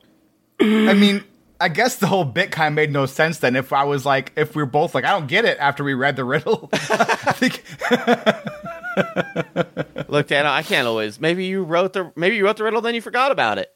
I 0.61 0.93
mean, 0.93 1.25
I 1.59 1.69
guess 1.69 1.97
the 1.97 2.07
whole 2.07 2.25
bit 2.25 2.51
kind 2.51 2.69
of 2.69 2.75
made 2.75 2.93
no 2.93 3.07
sense 3.07 3.39
then. 3.39 3.57
If 3.57 3.73
I 3.73 3.85
was 3.85 4.05
like, 4.05 4.33
if 4.37 4.55
we 4.55 4.63
are 4.63 4.67
both 4.67 4.95
like, 4.95 5.05
I 5.05 5.11
don't 5.11 5.27
get 5.27 5.45
it 5.45 5.59
after 5.59 5.85
we 5.85 5.95
read 5.95 6.17
the 6.17 6.25
riddle. 6.25 6.69
I 6.73 7.33
think 7.33 7.65
Look, 10.09 10.29
Daniel, 10.29 10.53
I 10.53 10.63
can't 10.63 10.87
always. 10.87 11.21
Maybe 11.21 11.47
you 11.47 11.65
wrote 11.65 11.93
the 11.95 12.13
maybe 12.17 12.37
you 12.37 12.45
wrote 12.45 12.57
the 12.59 12.65
riddle, 12.65 12.81
then 12.81 12.95
you 12.95 13.01
forgot 13.01 13.33
about 13.33 13.59
it. 13.59 13.73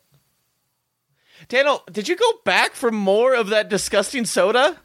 Daniel, 1.48 1.82
did 1.90 2.08
you 2.08 2.16
go 2.16 2.30
back 2.44 2.74
for 2.74 2.90
more 2.90 3.34
of 3.34 3.48
that 3.48 3.68
disgusting 3.68 4.24
soda? 4.24 4.78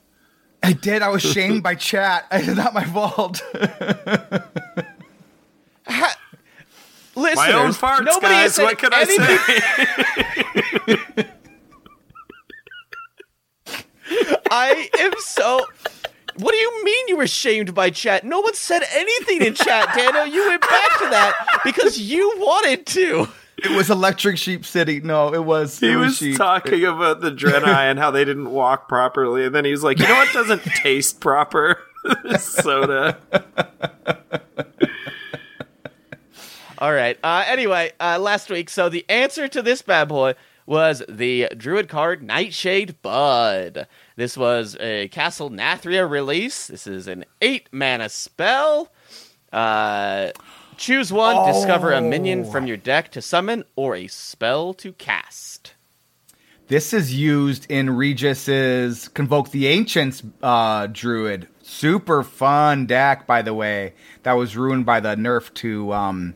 I 0.64 0.74
did. 0.74 1.02
I 1.02 1.10
was 1.10 1.22
shamed 1.22 1.64
by 1.64 1.76
chat. 1.76 2.26
It's 2.32 2.48
not 2.56 2.74
my 2.74 2.86
fault. 2.86 3.42
Listeners, 7.18 7.36
My 7.38 7.54
own 7.54 7.72
farts, 7.72 8.04
nobody 8.04 8.34
guys. 8.34 8.56
said 8.56 8.64
What 8.64 8.78
can 8.78 8.90
I 8.94 9.04
say? 11.16 11.26
I 14.52 14.90
am 15.00 15.14
so. 15.20 15.66
What 16.38 16.52
do 16.52 16.58
you 16.58 16.84
mean 16.84 17.08
you 17.08 17.18
were 17.18 17.28
shamed 17.28 17.74
by 17.74 17.90
chat? 17.90 18.24
No 18.26 18.42
one 18.42 18.54
said 18.54 18.84
anything 18.94 19.42
in 19.42 19.54
chat, 19.56 19.96
Daniel. 19.96 20.26
You 20.26 20.48
went 20.50 20.62
back 20.62 20.98
to 21.00 21.10
that 21.10 21.60
because 21.64 22.00
you 22.00 22.34
wanted 22.38 22.86
to. 22.88 23.28
it 23.58 23.72
was 23.76 23.90
Electric 23.90 24.38
Sheep 24.38 24.66
City. 24.66 25.00
No, 25.00 25.34
it 25.34 25.46
was. 25.46 25.80
He 25.80 25.92
it 25.92 25.96
was 25.96 26.18
sheep. 26.18 26.36
talking 26.38 26.84
about 26.84 27.22
the 27.22 27.32
Draenei 27.32 27.90
and 27.90 27.98
how 27.98 28.12
they 28.12 28.26
didn't 28.26 28.52
walk 28.52 28.90
properly, 28.90 29.46
and 29.46 29.56
then 29.56 29.64
he 29.64 29.72
was 29.72 29.84
like, 29.84 29.98
"You 29.98 30.08
know 30.08 30.16
what 30.16 30.34
doesn't 30.34 30.64
taste 30.84 31.22
proper? 31.22 31.80
Soda." 32.38 33.18
All 36.78 36.92
right. 36.92 37.18
Uh, 37.24 37.46
anyway, 37.48 37.94
uh, 38.02 38.20
last 38.20 38.50
week, 38.50 38.70
so 38.70 38.90
the 38.90 39.06
answer 39.10 39.48
to 39.48 39.62
this 39.62 39.82
bad 39.82 40.10
boy 40.10 40.36
was 40.66 41.02
the 41.08 41.48
Druid 41.56 41.88
card 41.88 42.22
Nightshade 42.22 43.02
Bud. 43.02 43.88
This 44.16 44.38
was 44.38 44.78
a 44.80 45.10
Castle 45.10 45.50
Nathria 45.50 46.10
release. 46.10 46.68
This 46.68 46.88
is 46.88 47.08
an 47.08 47.26
eight 47.42 47.68
mana 47.72 48.08
spell. 48.10 48.90
Uh, 49.52 50.32
choose 50.78 51.12
one, 51.12 51.46
discover 51.52 51.92
a 51.92 52.02
minion 52.02 52.50
from 52.50 52.66
your 52.66 52.78
deck 52.78 53.12
to 53.12 53.22
summon, 53.22 53.66
or 53.76 53.96
a 53.96 54.08
spell 54.08 54.74
to 54.76 54.94
cast. 54.94 55.74
This 56.68 56.94
is 56.94 57.14
used 57.14 57.70
in 57.70 57.96
Regis's 57.96 59.08
Convoke 59.10 59.52
the 59.52 59.68
Ancients 59.68 60.24
uh, 60.42 60.88
Druid. 60.88 61.48
Super 61.62 62.24
fun 62.24 62.86
deck, 62.86 63.28
by 63.28 63.42
the 63.42 63.54
way. 63.54 63.94
That 64.24 64.34
was 64.34 64.58
ruined 64.58 64.86
by 64.86 65.00
the 65.00 65.16
nerf 65.16 65.54
to 65.56 65.94
um, 65.94 66.36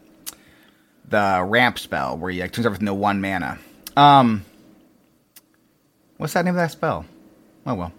the 1.08 1.44
ramp 1.48 1.80
spell, 1.80 2.18
where 2.18 2.30
you 2.30 2.42
like, 2.42 2.52
turns 2.52 2.66
everything 2.66 2.88
to 2.88 2.94
one 2.94 3.22
mana. 3.22 3.58
Um, 3.98 4.46
what's 6.18 6.34
that 6.34 6.46
name 6.46 6.54
of 6.54 6.58
that 6.58 6.72
spell? 6.72 7.06
Oh 7.70 7.76
well. 7.76 7.94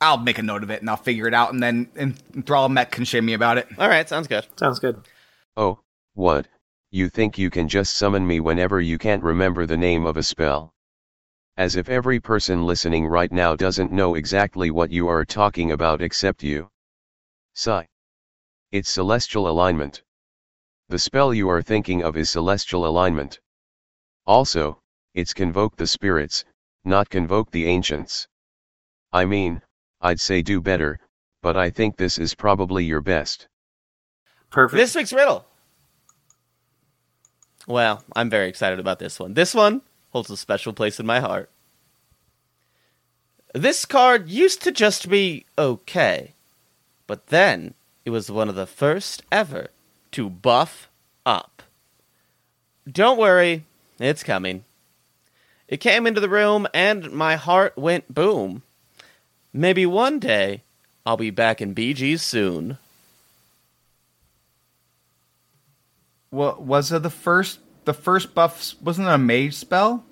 I'll 0.00 0.18
make 0.18 0.38
a 0.38 0.42
note 0.42 0.62
of 0.62 0.70
it 0.70 0.80
and 0.80 0.88
I'll 0.88 0.96
figure 0.96 1.26
it 1.26 1.34
out, 1.34 1.52
and 1.52 1.60
then 1.60 1.90
and 1.96 2.16
Thrallmet 2.46 2.92
can 2.92 3.04
shame 3.04 3.26
me 3.26 3.32
about 3.32 3.58
it. 3.58 3.66
All 3.78 3.88
right, 3.88 4.08
sounds 4.08 4.28
good. 4.28 4.46
Sounds 4.56 4.78
good. 4.78 5.02
Oh, 5.56 5.80
what? 6.14 6.46
You 6.92 7.08
think 7.08 7.36
you 7.36 7.50
can 7.50 7.68
just 7.68 7.96
summon 7.96 8.24
me 8.24 8.38
whenever 8.38 8.80
you 8.80 8.96
can't 8.96 9.24
remember 9.24 9.66
the 9.66 9.76
name 9.76 10.06
of 10.06 10.16
a 10.16 10.22
spell? 10.22 10.72
As 11.56 11.74
if 11.74 11.88
every 11.88 12.20
person 12.20 12.64
listening 12.64 13.06
right 13.06 13.32
now 13.32 13.56
doesn't 13.56 13.90
know 13.90 14.14
exactly 14.14 14.70
what 14.70 14.92
you 14.92 15.08
are 15.08 15.24
talking 15.24 15.72
about 15.72 16.00
except 16.00 16.44
you. 16.44 16.70
Sigh. 17.54 17.88
It's 18.70 18.88
celestial 18.88 19.48
alignment. 19.48 20.04
The 20.90 21.00
spell 21.00 21.34
you 21.34 21.48
are 21.48 21.62
thinking 21.62 22.04
of 22.04 22.16
is 22.16 22.30
celestial 22.30 22.86
alignment. 22.86 23.40
Also, 24.26 24.80
it's 25.12 25.34
convoke 25.34 25.76
the 25.76 25.88
spirits, 25.88 26.44
not 26.84 27.10
convoke 27.10 27.50
the 27.50 27.66
ancients. 27.66 28.28
I 29.12 29.24
mean, 29.24 29.62
I'd 30.00 30.20
say 30.20 30.42
do 30.42 30.60
better, 30.60 30.98
but 31.42 31.56
I 31.56 31.70
think 31.70 31.96
this 31.96 32.18
is 32.18 32.34
probably 32.34 32.84
your 32.84 33.00
best. 33.00 33.48
Perfect. 34.50 34.78
This 34.78 34.94
week's 34.94 35.12
riddle. 35.12 35.46
Well, 37.66 38.04
I'm 38.14 38.28
very 38.28 38.48
excited 38.48 38.78
about 38.78 38.98
this 38.98 39.18
one. 39.18 39.34
This 39.34 39.54
one 39.54 39.82
holds 40.12 40.30
a 40.30 40.36
special 40.36 40.72
place 40.72 41.00
in 41.00 41.06
my 41.06 41.20
heart. 41.20 41.48
This 43.54 43.84
card 43.84 44.28
used 44.28 44.62
to 44.62 44.72
just 44.72 45.08
be 45.08 45.46
okay, 45.56 46.32
but 47.06 47.28
then 47.28 47.74
it 48.04 48.10
was 48.10 48.30
one 48.30 48.48
of 48.48 48.56
the 48.56 48.66
first 48.66 49.22
ever 49.30 49.68
to 50.12 50.28
buff 50.28 50.88
up. 51.24 51.62
Don't 52.90 53.18
worry, 53.18 53.64
it's 53.98 54.22
coming. 54.22 54.64
It 55.68 55.78
came 55.78 56.06
into 56.06 56.20
the 56.20 56.28
room 56.28 56.66
and 56.74 57.10
my 57.12 57.36
heart 57.36 57.76
went 57.76 58.12
boom. 58.12 58.62
Maybe 59.52 59.86
one 59.86 60.18
day 60.18 60.62
I'll 61.06 61.16
be 61.16 61.30
back 61.30 61.60
in 61.60 61.74
BG's 61.74 62.22
soon. 62.22 62.78
What 66.30 66.62
was 66.62 66.90
it? 66.92 67.02
The 67.02 67.10
first, 67.10 67.60
the 67.84 67.94
first 67.94 68.34
buff 68.34 68.74
wasn't 68.82 69.08
it 69.08 69.12
a 69.12 69.18
mage 69.18 69.54
spell. 69.54 70.04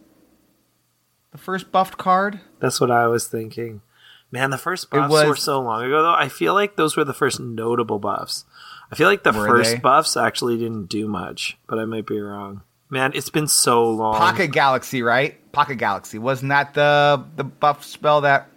The 1.33 1.39
first 1.39 1.73
buffed 1.73 1.97
card. 1.99 2.41
That's 2.61 2.81
what 2.81 2.91
I 2.91 3.07
was 3.09 3.27
thinking. 3.27 3.81
Man, 4.31 4.51
the 4.51 4.59
first 4.59 4.91
buffs 4.91 5.11
was- 5.11 5.29
were 5.29 5.37
so 5.37 5.61
long 5.61 5.83
ago, 5.85 6.03
though. 6.03 6.15
I 6.15 6.29
feel 6.29 6.55
like 6.55 6.77
those 6.77 6.97
were 6.97 7.05
the 7.05 7.13
first 7.13 7.41
notable 7.41 7.99
buffs. 7.99 8.45
I 8.91 8.95
feel 8.95 9.09
like 9.09 9.23
the 9.23 9.33
first 9.33 9.73
they? 9.73 9.79
buffs 9.79 10.17
actually 10.17 10.59
didn't 10.59 10.87
do 10.87 11.09
much, 11.09 11.57
but 11.67 11.79
I 11.79 11.85
might 11.87 12.07
be 12.07 12.21
wrong. 12.21 12.63
Man, 12.93 13.13
it's 13.15 13.31
been 13.31 13.49
so 13.49 13.91
long. 13.91 14.15
Pocket 14.17 14.49
Galaxy, 14.49 15.03
right? 15.03 15.51
Pocket 15.51 15.77
Galaxy 15.77 16.19
wasn't 16.19 16.51
that 16.51 16.75
the 16.75 17.25
the 17.37 17.43
buff 17.45 17.85
spell 17.85 18.21
that 18.21 18.49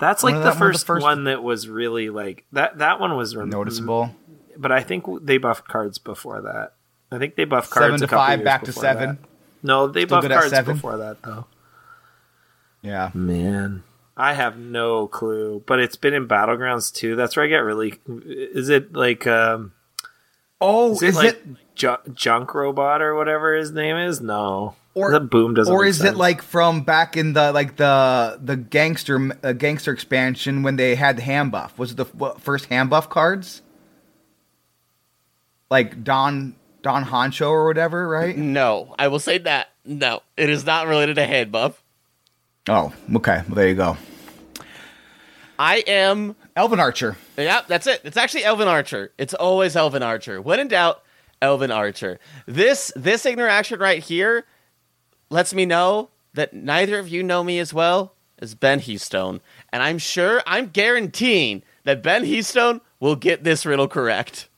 That's 0.00 0.24
like 0.24 0.34
the 0.34 0.40
that 0.40 0.48
of 0.48 0.54
the 0.54 0.58
first, 0.58 0.84
first- 0.84 1.02
one 1.02 1.24
that 1.24 1.44
was 1.44 1.68
really 1.68 2.10
like 2.10 2.44
that. 2.52 2.78
That 2.78 2.98
one 2.98 3.16
was 3.16 3.36
rem- 3.36 3.50
noticeable? 3.50 4.14
but 4.56 4.72
I 4.72 4.82
think 4.82 5.04
they 5.24 5.38
buffed 5.38 5.68
cards 5.68 5.98
before 5.98 6.42
that. 6.42 6.74
I 7.12 7.18
think 7.18 7.36
they 7.36 7.44
buffed 7.44 7.70
cards 7.70 7.86
Seven 7.86 8.00
to 8.00 8.08
five, 8.08 8.42
back 8.42 8.64
to 8.64 8.72
seven? 8.72 9.18
that. 9.22 9.28
No, 9.62 9.86
they 9.86 10.06
Still 10.06 10.20
buffed 10.20 10.32
cards 10.32 10.66
before 10.66 10.96
that 10.96 11.22
though. 11.22 11.46
Yeah. 12.82 13.12
Man, 13.14 13.84
I 14.16 14.32
have 14.34 14.58
no 14.58 15.06
clue. 15.06 15.62
But 15.66 15.78
it's 15.78 15.94
been 15.96 16.14
in 16.14 16.26
battlegrounds 16.26 16.92
too. 16.92 17.14
That's 17.14 17.36
where 17.36 17.44
I 17.44 17.48
get 17.48 17.58
really. 17.58 17.94
Is 18.26 18.68
it 18.70 18.92
like 18.92 19.24
um? 19.28 19.72
Oh, 20.60 20.92
Is 20.94 21.02
it 21.02 21.14
like 21.14 21.42
Ju- 21.74 21.96
Junk 22.14 22.54
Robot 22.54 23.00
or 23.02 23.14
whatever 23.14 23.54
his 23.56 23.70
name 23.72 23.96
is? 23.96 24.20
No, 24.20 24.74
Or- 24.94 25.10
the 25.12 25.20
boom 25.20 25.54
doesn't. 25.54 25.72
or 25.72 25.84
is 25.84 25.98
sense. 25.98 26.10
it 26.10 26.16
like 26.16 26.42
from 26.42 26.82
back 26.82 27.16
in 27.16 27.32
the 27.32 27.52
like 27.52 27.76
the 27.76 28.38
the 28.42 28.56
gangster 28.56 29.30
uh, 29.42 29.52
gangster 29.52 29.92
expansion 29.92 30.62
when 30.62 30.76
they 30.76 30.94
had 30.94 31.16
the 31.16 31.22
hand 31.22 31.50
buff? 31.52 31.78
Was 31.78 31.92
it 31.92 31.96
the 31.96 32.04
what, 32.04 32.40
first 32.40 32.66
hand 32.66 32.90
buff 32.90 33.08
cards? 33.08 33.62
Like 35.70 36.04
Don 36.04 36.54
Don 36.82 37.04
Honcho 37.04 37.48
or 37.48 37.66
whatever, 37.66 38.08
right? 38.08 38.36
No, 38.36 38.94
I 38.98 39.08
will 39.08 39.18
say 39.20 39.38
that. 39.38 39.68
No, 39.84 40.22
it 40.36 40.48
is 40.50 40.64
not 40.66 40.86
related 40.86 41.14
to 41.16 41.24
hand 41.26 41.50
buff. 41.52 41.82
Oh, 42.68 42.92
okay. 43.16 43.42
Well, 43.48 43.56
there 43.56 43.68
you 43.68 43.74
go. 43.74 43.96
I 45.58 45.76
am. 45.86 46.36
Elven 46.54 46.80
Archer. 46.80 47.16
Yeah, 47.36 47.62
that's 47.66 47.86
it. 47.86 48.02
It's 48.04 48.16
actually 48.16 48.44
Elven 48.44 48.68
Archer. 48.68 49.12
It's 49.16 49.32
always 49.34 49.74
Elven 49.74 50.02
Archer. 50.02 50.40
When 50.40 50.60
in 50.60 50.68
doubt, 50.68 51.01
Elven 51.42 51.70
Archer. 51.70 52.18
This 52.46 52.90
this 52.96 53.26
interaction 53.26 53.78
right 53.80 54.02
here 54.02 54.46
lets 55.28 55.52
me 55.52 55.66
know 55.66 56.08
that 56.32 56.54
neither 56.54 56.98
of 56.98 57.08
you 57.08 57.22
know 57.22 57.44
me 57.44 57.58
as 57.58 57.74
well 57.74 58.14
as 58.38 58.54
Ben 58.54 58.80
Heastone, 58.80 59.40
and 59.72 59.82
I'm 59.82 59.98
sure 59.98 60.42
I'm 60.46 60.68
guaranteeing 60.68 61.62
that 61.84 62.02
Ben 62.02 62.24
Heastone 62.24 62.80
will 63.00 63.16
get 63.16 63.44
this 63.44 63.66
riddle 63.66 63.88
correct. 63.88 64.48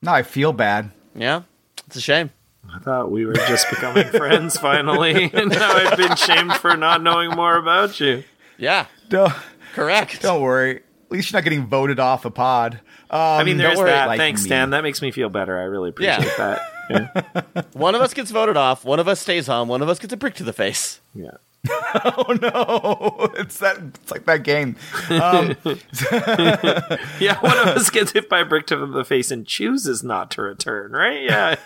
No, 0.00 0.12
I 0.12 0.22
feel 0.22 0.52
bad. 0.52 0.90
Yeah, 1.14 1.42
it's 1.86 1.96
a 1.96 2.00
shame. 2.00 2.30
I 2.72 2.78
thought 2.78 3.10
we 3.10 3.26
were 3.26 3.34
just 3.34 3.68
becoming 3.68 4.06
friends 4.10 4.56
finally, 4.56 5.24
and 5.34 5.50
now 5.50 5.72
I've 5.72 5.96
been 5.98 6.14
shamed 6.16 6.54
for 6.54 6.76
not 6.76 7.02
knowing 7.02 7.30
more 7.30 7.56
about 7.56 7.98
you. 8.00 8.22
Yeah, 8.58 8.86
Don't, 9.08 9.32
correct. 9.74 10.22
don't 10.22 10.40
worry. 10.42 10.82
At 11.10 11.14
least 11.16 11.32
you're 11.32 11.38
not 11.38 11.44
getting 11.44 11.66
voted 11.66 11.98
off 11.98 12.24
a 12.24 12.30
pod. 12.30 12.74
Um, 13.10 13.18
I 13.20 13.42
mean, 13.42 13.56
there's 13.56 13.74
don't 13.74 13.82
worry, 13.84 13.90
that. 13.90 14.06
like 14.06 14.18
Thanks, 14.18 14.42
me. 14.42 14.46
Stan. 14.48 14.70
That 14.70 14.82
makes 14.84 15.02
me 15.02 15.10
feel 15.10 15.28
better. 15.28 15.58
I 15.58 15.64
really 15.64 15.90
appreciate 15.90 16.20
Yeah. 16.24 16.34
that. 16.36 16.62
Yeah. 16.90 17.62
One 17.72 17.94
of 17.94 18.00
us 18.00 18.14
gets 18.14 18.32
voted 18.32 18.56
off. 18.56 18.84
One 18.84 18.98
of 18.98 19.06
us 19.06 19.20
stays 19.20 19.48
on. 19.48 19.68
One 19.68 19.80
of 19.80 19.88
us 19.88 20.00
gets 20.00 20.12
a 20.12 20.16
brick 20.16 20.34
to 20.34 20.42
the 20.42 20.52
face. 20.52 21.00
yeah. 21.14 21.30
Oh 21.94 22.36
no! 22.40 23.30
It's 23.36 23.58
that. 23.58 23.76
It's 24.02 24.10
like 24.10 24.24
that 24.24 24.42
game. 24.44 24.74
Um, 25.08 25.56
Yeah, 27.20 27.38
one 27.40 27.58
of 27.58 27.76
us 27.76 27.90
gets 27.90 28.10
hit 28.12 28.28
by 28.28 28.40
a 28.40 28.44
brick 28.44 28.66
to 28.68 28.86
the 28.86 29.04
face 29.04 29.30
and 29.30 29.46
chooses 29.46 30.02
not 30.02 30.30
to 30.32 30.42
return, 30.42 30.90
right? 30.92 31.22
Yeah. 31.22 31.56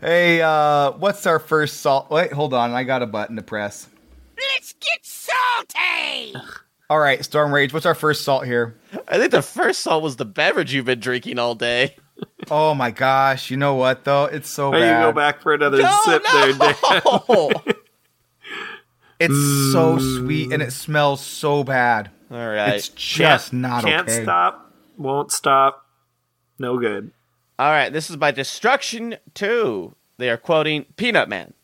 hey, 0.00 0.40
uh, 0.40 0.92
what's 0.92 1.26
our 1.26 1.38
first 1.38 1.80
salt? 1.80 2.10
Wait, 2.10 2.32
hold 2.32 2.54
on. 2.54 2.70
I 2.72 2.84
got 2.84 3.02
a 3.02 3.06
button 3.06 3.36
to 3.36 3.42
press. 3.42 3.88
Let's 4.54 4.72
get 4.74 5.04
salty! 5.04 6.34
All 6.88 6.98
right, 6.98 7.24
Storm 7.24 7.52
Rage. 7.52 7.72
What's 7.72 7.86
our 7.86 7.94
first 7.94 8.22
salt 8.24 8.44
here? 8.46 8.76
I 9.08 9.18
think 9.18 9.32
the 9.32 9.42
first 9.42 9.80
salt 9.80 10.02
was 10.02 10.16
the 10.16 10.24
beverage 10.24 10.72
you've 10.72 10.84
been 10.84 11.00
drinking 11.00 11.38
all 11.38 11.54
day. 11.54 11.96
Oh 12.50 12.74
my 12.74 12.90
gosh! 12.92 13.50
You 13.50 13.56
know 13.56 13.74
what 13.74 14.04
though? 14.04 14.24
It's 14.24 14.48
so 14.48 14.70
Why 14.70 14.78
you 14.78 14.84
go 15.06 15.12
back 15.12 15.42
for 15.42 15.52
another 15.52 15.82
No, 15.82 15.98
sip 16.04 16.22
there, 16.32 16.52
Dan? 16.52 16.72
no! 17.28 17.50
It's 19.18 19.32
so 19.72 19.96
mm. 19.96 20.18
sweet 20.18 20.52
and 20.52 20.62
it 20.62 20.72
smells 20.72 21.22
so 21.22 21.64
bad. 21.64 22.10
all 22.30 22.36
right. 22.36 22.74
It's 22.74 22.90
just 22.90 23.50
Can't- 23.50 23.62
not 23.62 23.84
Can't 23.84 24.06
okay. 24.08 24.22
stop. 24.22 24.74
Won't 24.98 25.32
stop. 25.32 25.86
No 26.58 26.78
good. 26.78 27.12
All 27.58 27.70
right, 27.70 27.90
this 27.90 28.10
is 28.10 28.16
by 28.16 28.30
Destruction 28.30 29.16
2. 29.32 29.94
They 30.18 30.28
are 30.28 30.36
quoting 30.36 30.84
Peanut 30.96 31.30
Man. 31.30 31.54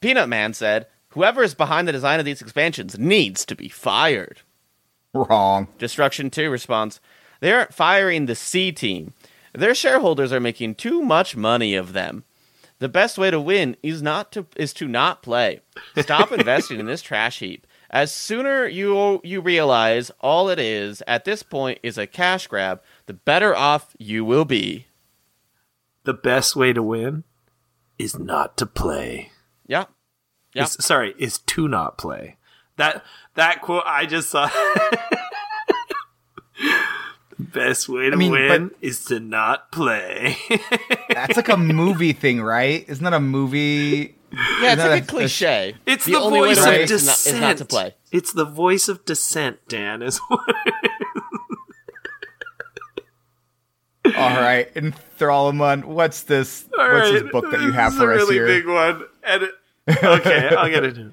Peanut 0.00 0.30
Man 0.30 0.54
said, 0.54 0.86
Whoever 1.14 1.44
is 1.44 1.54
behind 1.54 1.86
the 1.86 1.92
design 1.92 2.18
of 2.18 2.26
these 2.26 2.42
expansions 2.42 2.98
needs 2.98 3.46
to 3.46 3.54
be 3.54 3.68
fired. 3.68 4.40
Wrong. 5.12 5.68
Destruction 5.78 6.28
2 6.28 6.50
responds, 6.50 7.00
They 7.38 7.52
aren't 7.52 7.72
firing 7.72 8.26
the 8.26 8.34
C 8.34 8.72
team. 8.72 9.12
Their 9.52 9.76
shareholders 9.76 10.32
are 10.32 10.40
making 10.40 10.74
too 10.74 11.02
much 11.02 11.36
money 11.36 11.76
of 11.76 11.92
them. 11.92 12.24
The 12.80 12.88
best 12.88 13.16
way 13.16 13.30
to 13.30 13.40
win 13.40 13.76
is 13.80 14.02
not 14.02 14.32
to 14.32 14.46
is 14.56 14.74
to 14.74 14.88
not 14.88 15.22
play. 15.22 15.60
Stop 15.96 16.32
investing 16.38 16.80
in 16.80 16.86
this 16.86 17.00
trash 17.00 17.38
heap. 17.38 17.64
As 17.90 18.12
sooner 18.12 18.66
you 18.66 19.20
you 19.22 19.40
realize 19.40 20.10
all 20.20 20.48
it 20.48 20.58
is 20.58 21.00
at 21.06 21.24
this 21.24 21.44
point 21.44 21.78
is 21.84 21.96
a 21.96 22.08
cash 22.08 22.48
grab, 22.48 22.82
the 23.06 23.14
better 23.14 23.54
off 23.54 23.94
you 23.98 24.24
will 24.24 24.44
be. 24.44 24.88
The 26.02 26.14
best 26.14 26.56
way 26.56 26.72
to 26.72 26.82
win 26.82 27.22
is 28.00 28.18
not 28.18 28.56
to 28.56 28.66
play. 28.66 29.30
Yeah. 29.68 29.84
Yeah. 30.54 30.64
Is- 30.64 30.76
sorry, 30.80 31.14
is 31.18 31.38
to 31.38 31.68
not 31.68 31.98
play. 31.98 32.36
That 32.76 33.04
that 33.34 33.60
quote 33.62 33.82
I 33.86 34.06
just 34.06 34.30
saw. 34.30 34.46
the 36.58 36.78
best 37.38 37.88
way 37.88 38.10
to 38.10 38.16
mean, 38.16 38.32
win 38.32 38.70
is 38.80 39.04
to 39.06 39.20
not 39.20 39.70
play. 39.72 40.36
That's 41.10 41.36
like 41.36 41.48
a 41.48 41.56
movie 41.56 42.12
thing, 42.12 42.40
right? 42.42 42.84
Isn't 42.88 43.04
that 43.04 43.14
a 43.14 43.20
movie? 43.20 44.16
Yeah, 44.60 44.72
it's 44.72 44.78
like 44.78 44.78
a 44.78 44.78
that's- 44.80 45.06
cliche. 45.06 45.74
It's 45.86 46.04
the, 46.06 46.12
the, 46.12 46.18
only 46.18 46.40
way 46.40 46.48
voice 46.48 46.56
to 46.58 46.62
of 46.64 46.72
win 46.72 46.80
is 46.82 46.90
dissent. 46.90 47.06
not, 47.06 47.34
is 47.36 47.40
not 47.40 47.56
to 47.58 47.64
play. 47.64 47.94
It's 48.10 48.32
the 48.32 48.44
voice 48.44 48.88
of 48.88 49.04
dissent, 49.04 49.58
Dan. 49.68 50.02
Is 50.02 50.18
what 50.28 50.40
All 54.16 54.30
right, 54.40 54.70
and 54.76 54.94
Thralamun, 55.18 55.84
what's 55.84 56.22
this? 56.24 56.68
All 56.78 56.92
what's 56.92 57.10
right, 57.10 57.22
this 57.22 57.32
book 57.32 57.50
that 57.50 57.60
you 57.62 57.72
have 57.72 57.92
this 57.92 58.00
is 58.00 58.04
for 58.04 58.12
a 58.12 58.14
us 58.16 58.20
really 58.20 58.34
here? 58.34 58.46
big 58.46 58.66
one. 58.66 59.04
And 59.24 59.44
it, 59.44 59.50
okay, 59.88 60.48
I'll 60.58 60.70
get 60.70 60.84
it. 60.84 61.12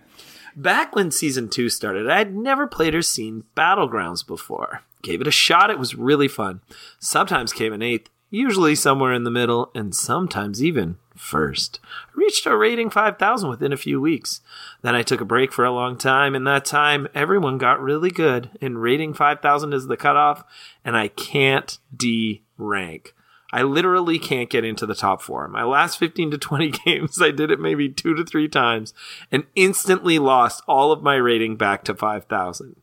Back 0.56 0.96
when 0.96 1.12
season 1.12 1.50
two 1.50 1.70
started, 1.70 2.10
I 2.10 2.18
had 2.18 2.36
never 2.36 2.68
played 2.68 2.96
or 2.96 3.02
seen 3.02 3.46
Battlegrounds 3.56 4.26
before. 4.26 4.82
Gave 5.02 5.22
it 5.22 5.28
a 5.28 5.32
shot. 5.32 5.70
It 5.70 5.80
was 5.80 5.96
really 5.96 6.28
fun. 6.28 6.62
Sometimes 7.00 7.54
came 7.54 7.74
in 7.74 7.82
eighth, 7.82 8.10
usually 8.30 8.76
somewhere 8.76 9.14
in 9.14 9.24
the 9.24 9.32
middle, 9.32 9.72
and 9.74 9.96
sometimes 9.96 10.64
even 10.64 10.98
first. 11.16 11.80
I 11.84 12.12
reached 12.16 12.46
a 12.46 12.56
rating 12.56 12.90
5,000 12.90 13.50
within 13.50 13.72
a 13.72 13.78
few 13.78 14.02
weeks. 14.02 14.42
Then 14.82 14.96
I 14.96 15.04
took 15.04 15.22
a 15.22 15.26
break 15.26 15.54
for 15.54 15.64
a 15.64 15.72
long 15.72 15.98
time. 15.98 16.36
In 16.36 16.44
that 16.46 16.66
time, 16.66 17.08
everyone 17.14 17.58
got 17.58 17.82
really 17.82 18.12
good, 18.12 18.50
and 18.62 18.82
rating 18.82 19.14
5,000 19.14 19.74
is 19.74 19.88
the 19.88 19.98
cutoff, 19.98 20.44
and 20.84 20.98
I 20.98 21.08
can't 21.08 21.78
D 21.96 22.44
rank. 22.58 23.14
I 23.52 23.64
literally 23.64 24.18
can't 24.18 24.50
get 24.50 24.64
into 24.64 24.86
the 24.86 24.96
top 24.96 25.22
four. 25.22 25.48
My 25.48 25.64
last 25.64 25.98
15 25.98 26.32
to 26.32 26.38
20 26.38 26.70
games, 26.86 27.22
I 27.22 27.32
did 27.32 27.52
it 27.52 27.60
maybe 27.60 27.90
two 27.90 28.14
to 28.16 28.24
three 28.24 28.48
times 28.48 28.94
and 29.32 29.46
instantly 29.56 30.20
lost 30.20 30.64
all 30.68 30.92
of 30.92 31.04
my 31.04 31.16
rating 31.16 31.58
back 31.58 31.84
to 31.86 31.96
5,000. 31.96 32.76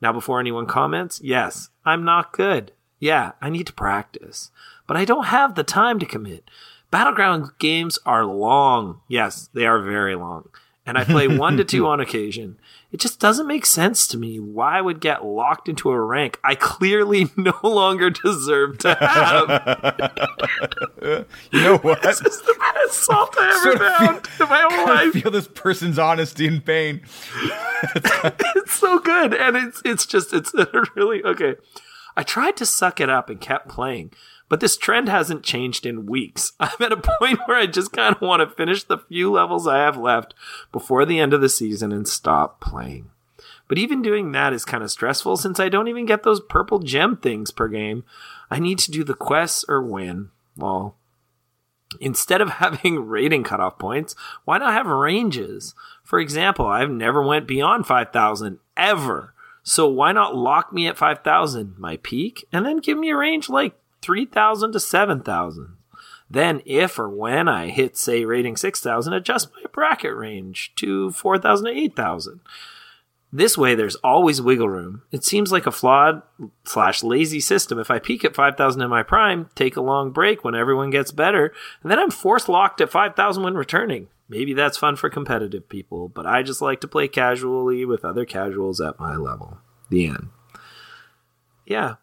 Now, 0.00 0.12
before 0.12 0.40
anyone 0.40 0.66
comments, 0.66 1.20
yes, 1.22 1.70
I'm 1.84 2.04
not 2.04 2.32
good. 2.32 2.72
Yeah, 2.98 3.32
I 3.40 3.50
need 3.50 3.66
to 3.66 3.72
practice, 3.72 4.50
but 4.86 4.96
I 4.96 5.04
don't 5.04 5.26
have 5.26 5.54
the 5.54 5.64
time 5.64 5.98
to 5.98 6.06
commit. 6.06 6.50
Battleground 6.90 7.50
games 7.58 7.98
are 8.06 8.24
long. 8.24 9.00
Yes, 9.08 9.48
they 9.52 9.66
are 9.66 9.80
very 9.80 10.14
long. 10.14 10.48
And 10.86 10.96
I 10.96 11.04
play 11.04 11.26
one 11.38 11.56
to 11.56 11.64
two 11.64 11.86
on 11.86 11.98
occasion. 12.00 12.58
It 12.92 13.00
just 13.00 13.18
doesn't 13.18 13.48
make 13.48 13.66
sense 13.66 14.06
to 14.06 14.16
me 14.16 14.38
why 14.38 14.78
I 14.78 14.80
would 14.80 15.00
get 15.00 15.24
locked 15.24 15.68
into 15.68 15.90
a 15.90 16.00
rank 16.00 16.38
I 16.44 16.54
clearly 16.54 17.28
no 17.36 17.58
longer 17.62 18.08
deserve 18.10 18.78
to 18.78 18.94
have. 18.94 20.06
You 21.50 21.60
know 21.60 21.78
what? 21.78 22.02
This 22.02 22.20
is 22.20 22.40
the 22.42 22.54
best 22.58 22.98
salt 23.00 23.34
I 23.38 23.48
ever 23.48 23.62
Sort 23.78 23.82
of 23.82 23.96
found 23.98 24.28
in 24.40 24.48
my 24.48 24.60
whole 24.70 24.88
I 24.88 25.04
life. 25.04 25.12
feel 25.12 25.30
this 25.32 25.48
person's 25.48 25.98
honesty 25.98 26.46
and 26.46 26.64
pain. 26.64 27.02
It's 28.56 28.72
so 28.80 28.98
good, 28.98 29.34
and 29.34 29.56
it's 29.56 29.82
it's 29.84 30.06
just 30.06 30.32
it's 30.32 30.52
really 30.96 31.22
okay. 31.22 31.56
I 32.16 32.22
tried 32.22 32.56
to 32.56 32.66
suck 32.66 33.00
it 33.00 33.10
up 33.10 33.28
and 33.30 33.40
kept 33.40 33.68
playing, 33.68 34.12
but 34.48 34.60
this 34.60 34.76
trend 34.76 35.08
hasn't 35.08 35.42
changed 35.42 35.86
in 35.86 36.06
weeks. 36.06 36.52
I'm 36.60 36.70
at 36.80 36.92
a 36.92 36.96
point 36.96 37.40
where 37.46 37.56
I 37.56 37.66
just 37.66 37.92
kind 37.92 38.14
of 38.14 38.20
want 38.20 38.40
to 38.40 38.54
finish 38.54 38.84
the 38.84 38.98
few 38.98 39.30
levels 39.30 39.66
I 39.66 39.78
have 39.78 39.96
left 39.96 40.34
before 40.72 41.04
the 41.04 41.18
end 41.18 41.32
of 41.32 41.40
the 41.40 41.48
season 41.48 41.92
and 41.92 42.06
stop 42.06 42.60
playing. 42.60 43.10
But 43.68 43.78
even 43.78 44.02
doing 44.02 44.32
that 44.32 44.52
is 44.52 44.64
kind 44.64 44.84
of 44.84 44.90
stressful 44.90 45.36
since 45.36 45.58
I 45.58 45.68
don't 45.68 45.88
even 45.88 46.06
get 46.06 46.22
those 46.22 46.40
purple 46.40 46.78
gem 46.78 47.16
things 47.16 47.50
per 47.50 47.68
game. 47.68 48.04
I 48.50 48.58
need 48.58 48.78
to 48.80 48.90
do 48.90 49.02
the 49.02 49.14
quests 49.14 49.64
or 49.68 49.82
win. 49.82 50.30
Well, 50.56 50.96
instead 52.00 52.40
of 52.40 52.48
having 52.50 53.06
rating 53.06 53.42
cutoff 53.42 53.78
points, 53.78 54.14
why 54.44 54.58
not 54.58 54.72
have 54.72 54.86
ranges? 54.86 55.74
For 56.04 56.20
example, 56.20 56.66
I've 56.66 56.90
never 56.90 57.22
went 57.22 57.48
beyond 57.48 57.86
5,000 57.86 58.58
ever. 58.76 59.34
So 59.64 59.88
why 59.88 60.12
not 60.12 60.36
lock 60.36 60.72
me 60.72 60.86
at 60.86 60.96
5,000, 60.96 61.76
my 61.76 61.96
peak, 61.96 62.46
and 62.52 62.64
then 62.64 62.76
give 62.76 62.96
me 62.96 63.10
a 63.10 63.16
range 63.16 63.48
like 63.48 63.74
3,000 64.06 64.72
to 64.72 64.80
7,000? 64.80 65.76
Then, 66.30 66.62
if 66.64 66.98
or 66.98 67.08
when 67.08 67.48
I 67.48 67.68
hit, 67.68 67.96
say, 67.96 68.24
rating 68.24 68.56
6,000, 68.56 69.12
adjust 69.12 69.50
my 69.52 69.68
bracket 69.72 70.14
range 70.14 70.72
to 70.76 71.10
4,000 71.10 71.66
to 71.66 71.72
8,000. 71.72 72.40
This 73.32 73.58
way, 73.58 73.74
there's 73.74 73.96
always 73.96 74.40
wiggle 74.40 74.68
room. 74.68 75.02
It 75.10 75.24
seems 75.24 75.50
like 75.50 75.66
a 75.66 75.72
flawed 75.72 76.22
slash 76.64 77.02
lazy 77.02 77.40
system. 77.40 77.78
If 77.78 77.90
I 77.90 77.98
peak 77.98 78.24
at 78.24 78.36
5,000 78.36 78.80
in 78.80 78.88
my 78.88 79.02
prime, 79.02 79.50
take 79.54 79.76
a 79.76 79.82
long 79.82 80.12
break 80.12 80.44
when 80.44 80.54
everyone 80.54 80.90
gets 80.90 81.10
better, 81.10 81.52
and 81.82 81.90
then 81.90 81.98
I'm 81.98 82.10
force 82.10 82.48
locked 82.48 82.80
at 82.80 82.90
5,000 82.90 83.42
when 83.42 83.54
returning. 83.54 84.08
Maybe 84.28 84.54
that's 84.54 84.78
fun 84.78 84.96
for 84.96 85.10
competitive 85.10 85.68
people, 85.68 86.08
but 86.08 86.26
I 86.26 86.42
just 86.42 86.62
like 86.62 86.80
to 86.80 86.88
play 86.88 87.08
casually 87.08 87.84
with 87.84 88.04
other 88.04 88.24
casuals 88.24 88.80
at 88.80 88.98
my 88.98 89.16
level. 89.16 89.58
The 89.90 90.06
end. 90.06 90.28
Yeah. 91.66 91.96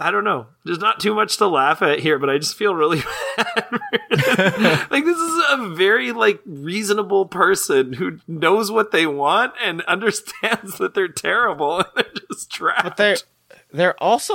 I 0.00 0.10
don't 0.10 0.24
know. 0.24 0.46
There's 0.64 0.78
not 0.78 0.98
too 0.98 1.14
much 1.14 1.36
to 1.36 1.46
laugh 1.46 1.82
at 1.82 2.00
here, 2.00 2.18
but 2.18 2.30
I 2.30 2.38
just 2.38 2.56
feel 2.56 2.74
really 2.74 3.02
bad. 3.36 3.80
like 4.90 5.04
this 5.04 5.18
is 5.18 5.44
a 5.50 5.68
very 5.74 6.12
like 6.12 6.40
reasonable 6.46 7.26
person 7.26 7.92
who 7.92 8.18
knows 8.26 8.70
what 8.70 8.92
they 8.92 9.06
want 9.06 9.52
and 9.62 9.82
understands 9.88 10.78
that 10.78 10.94
they're 10.94 11.06
terrible 11.08 11.78
and 11.80 11.88
they're 11.94 12.12
just 12.32 12.50
trapped. 12.50 12.82
But 12.84 12.96
they're 12.96 13.16
they're 13.72 14.02
also 14.02 14.34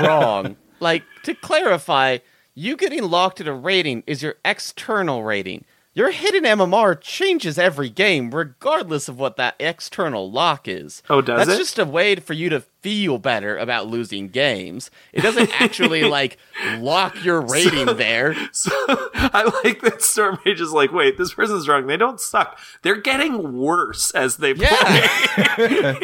wrong. 0.00 0.56
Like 0.80 1.04
to 1.22 1.34
clarify, 1.34 2.18
you 2.54 2.76
getting 2.76 3.04
locked 3.04 3.40
at 3.40 3.46
a 3.48 3.54
rating 3.54 4.02
is 4.06 4.22
your 4.22 4.34
external 4.44 5.22
rating. 5.22 5.64
Your 5.96 6.10
hidden 6.10 6.42
MMR 6.42 7.00
changes 7.00 7.56
every 7.56 7.88
game, 7.88 8.32
regardless 8.34 9.08
of 9.08 9.16
what 9.16 9.36
that 9.36 9.54
external 9.60 10.28
lock 10.28 10.66
is. 10.66 11.04
Oh, 11.08 11.20
does 11.20 11.46
That's 11.46 11.56
it? 11.56 11.62
just 11.62 11.78
a 11.78 11.84
way 11.84 12.16
for 12.16 12.32
you 12.32 12.48
to 12.48 12.60
feel 12.60 13.18
better 13.18 13.56
about 13.56 13.86
losing 13.86 14.28
games. 14.28 14.90
It 15.12 15.20
doesn't 15.22 15.50
actually 15.60 16.02
like 16.10 16.36
lock 16.78 17.24
your 17.24 17.40
rating 17.40 17.96
there. 17.96 18.34
So 18.50 18.70
I 19.14 19.60
like 19.64 19.82
that 19.82 20.02
Storm 20.02 20.38
Rage 20.44 20.60
is 20.60 20.72
like, 20.72 20.92
wait, 20.92 21.16
this 21.16 21.32
person's 21.32 21.68
wrong. 21.68 21.86
They 21.86 21.96
don't 21.96 22.20
suck. 22.20 22.58
They're 22.82 23.00
getting 23.00 23.56
worse 23.56 24.10
as 24.10 24.38
they 24.38 24.54
play. 24.54 24.68
Yeah. 25.56 25.98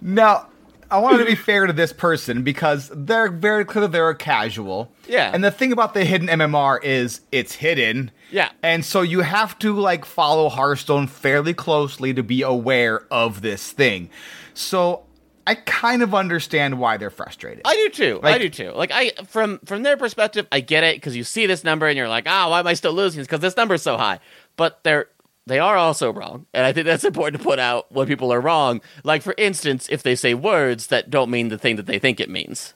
Now, 0.00 0.48
I 0.90 0.98
wanted 0.98 1.18
to 1.18 1.24
be 1.24 1.34
fair 1.34 1.66
to 1.66 1.72
this 1.72 1.92
person 1.92 2.42
because 2.42 2.90
they're 2.94 3.30
very 3.30 3.64
clear 3.64 3.88
they're 3.88 4.08
a 4.08 4.14
casual. 4.16 4.90
Yeah. 5.06 5.30
And 5.32 5.44
the 5.44 5.50
thing 5.50 5.72
about 5.72 5.94
the 5.94 6.04
hidden 6.04 6.28
MMR 6.28 6.82
is 6.82 7.20
it's 7.30 7.54
hidden. 7.54 8.10
Yeah. 8.30 8.50
And 8.62 8.84
so 8.84 9.02
you 9.02 9.20
have 9.20 9.58
to 9.60 9.74
like 9.74 10.04
follow 10.04 10.48
Hearthstone 10.48 11.06
fairly 11.06 11.54
closely 11.54 12.14
to 12.14 12.22
be 12.22 12.42
aware 12.42 13.06
of 13.10 13.42
this 13.42 13.70
thing. 13.72 14.10
So 14.54 15.04
I 15.46 15.54
kind 15.54 16.02
of 16.02 16.14
understand 16.14 16.78
why 16.78 16.96
they're 16.96 17.10
frustrated. 17.10 17.62
I 17.64 17.74
do 17.74 17.88
too. 17.88 18.20
I 18.22 18.38
do 18.38 18.50
too. 18.50 18.72
Like 18.72 18.90
I 18.92 19.12
from 19.26 19.60
from 19.64 19.82
their 19.82 19.96
perspective, 19.96 20.46
I 20.52 20.60
get 20.60 20.84
it 20.84 20.96
because 20.96 21.16
you 21.16 21.24
see 21.24 21.46
this 21.46 21.64
number 21.64 21.86
and 21.86 21.96
you're 21.96 22.08
like, 22.08 22.24
ah, 22.26 22.50
why 22.50 22.60
am 22.60 22.66
I 22.66 22.74
still 22.74 22.92
losing? 22.92 23.20
It's 23.20 23.26
because 23.26 23.40
this 23.40 23.56
number 23.56 23.74
is 23.74 23.82
so 23.82 23.96
high. 23.96 24.20
But 24.56 24.84
they're 24.84 25.08
they 25.48 25.58
are 25.58 25.76
also 25.76 26.12
wrong, 26.12 26.46
and 26.54 26.64
I 26.64 26.72
think 26.72 26.86
that's 26.86 27.04
important 27.04 27.42
to 27.42 27.46
put 27.48 27.58
out 27.58 27.90
when 27.90 28.06
people 28.06 28.32
are 28.32 28.40
wrong. 28.40 28.80
Like 29.04 29.22
for 29.22 29.34
instance, 29.36 29.88
if 29.90 30.02
they 30.02 30.14
say 30.14 30.34
words 30.34 30.86
that 30.88 31.10
don't 31.10 31.30
mean 31.30 31.48
the 31.48 31.58
thing 31.58 31.76
that 31.76 31.86
they 31.86 31.98
think 31.98 32.20
it 32.20 32.30
means. 32.30 32.74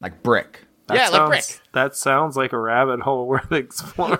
like 0.00 0.22
brick. 0.22 0.64
That 0.88 0.96
yeah, 0.96 1.08
like 1.08 1.12
sounds, 1.12 1.28
brick. 1.28 1.60
That 1.72 1.94
sounds 1.96 2.36
like 2.36 2.52
a 2.52 2.58
rabbit 2.58 3.00
hole 3.00 3.26
worth 3.28 3.52
exploring. 3.64 4.18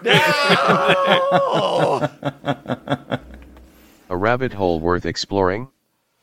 Oh! 1.33 2.09
A 4.09 4.17
rabbit 4.17 4.53
hole 4.53 4.81
worth 4.81 5.05
exploring? 5.07 5.69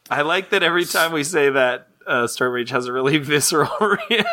I 0.09 0.21
like 0.21 0.49
that 0.51 0.63
every 0.63 0.85
time 0.85 1.11
we 1.11 1.23
say 1.23 1.49
that, 1.49 1.87
uh, 2.05 2.27
Storm 2.27 2.53
Rage 2.53 2.69
has 2.69 2.85
a 2.85 2.93
really 2.93 3.17
visceral 3.19 3.69
reaction. 3.81 4.27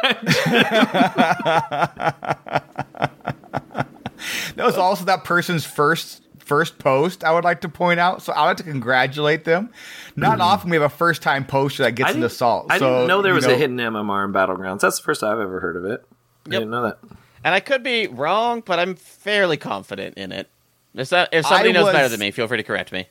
That 4.57 4.67
was 4.67 4.77
also 4.79 5.05
that 5.07 5.25
person's 5.25 5.65
first 5.65 6.23
first 6.45 6.79
post. 6.79 7.25
I 7.25 7.33
would 7.33 7.45
like 7.45 7.63
to 7.63 7.69
point 7.69 8.01
out, 8.01 8.23
so 8.23 8.33
I 8.33 8.43
would 8.43 8.49
like 8.49 8.57
to 8.59 8.63
congratulate 8.65 9.45
them. 9.45 9.71
Not 10.17 10.33
mm-hmm. 10.33 10.41
often 10.43 10.71
we 10.71 10.77
have 10.77 10.85
a 10.85 10.95
first 10.95 11.23
time 11.23 11.45
poster 11.45 11.83
that 11.85 11.93
gets 11.93 12.11
I 12.11 12.15
an 12.15 12.23
assault. 12.23 12.67
I 12.71 12.79
so, 12.79 12.91
didn't 12.91 13.09
know 13.09 13.23
there 13.23 13.33
you 13.33 13.37
was 13.37 13.47
a 13.47 13.57
hidden 13.57 13.79
MMR 13.79 14.25
in 14.25 14.33
Battlegrounds. 14.33 14.81
That's 14.81 14.99
the 14.99 15.05
first 15.05 15.23
I've 15.23 15.39
ever 15.39 15.61
heard 15.61 15.77
of 15.77 15.85
it. 15.85 16.05
I 16.47 16.51
didn't 16.51 16.71
know 16.71 16.83
that. 16.83 16.99
and 17.43 17.55
I 17.55 17.61
could 17.61 17.83
be 17.83 18.07
wrong, 18.07 18.63
but 18.65 18.79
I'm 18.79 18.95
fairly 18.95 19.57
confident 19.57 20.19
in 20.19 20.31
it. 20.33 20.49
If, 20.95 21.09
that, 21.09 21.31
if 21.33 21.47
somebody 21.47 21.71
I 21.71 21.73
knows 21.73 21.93
better 21.93 22.09
than 22.09 22.21
me, 22.21 22.31
feel 22.31 22.47
free 22.47 22.59
to 22.59 22.63
correct 22.63 22.93
me. 22.93 23.09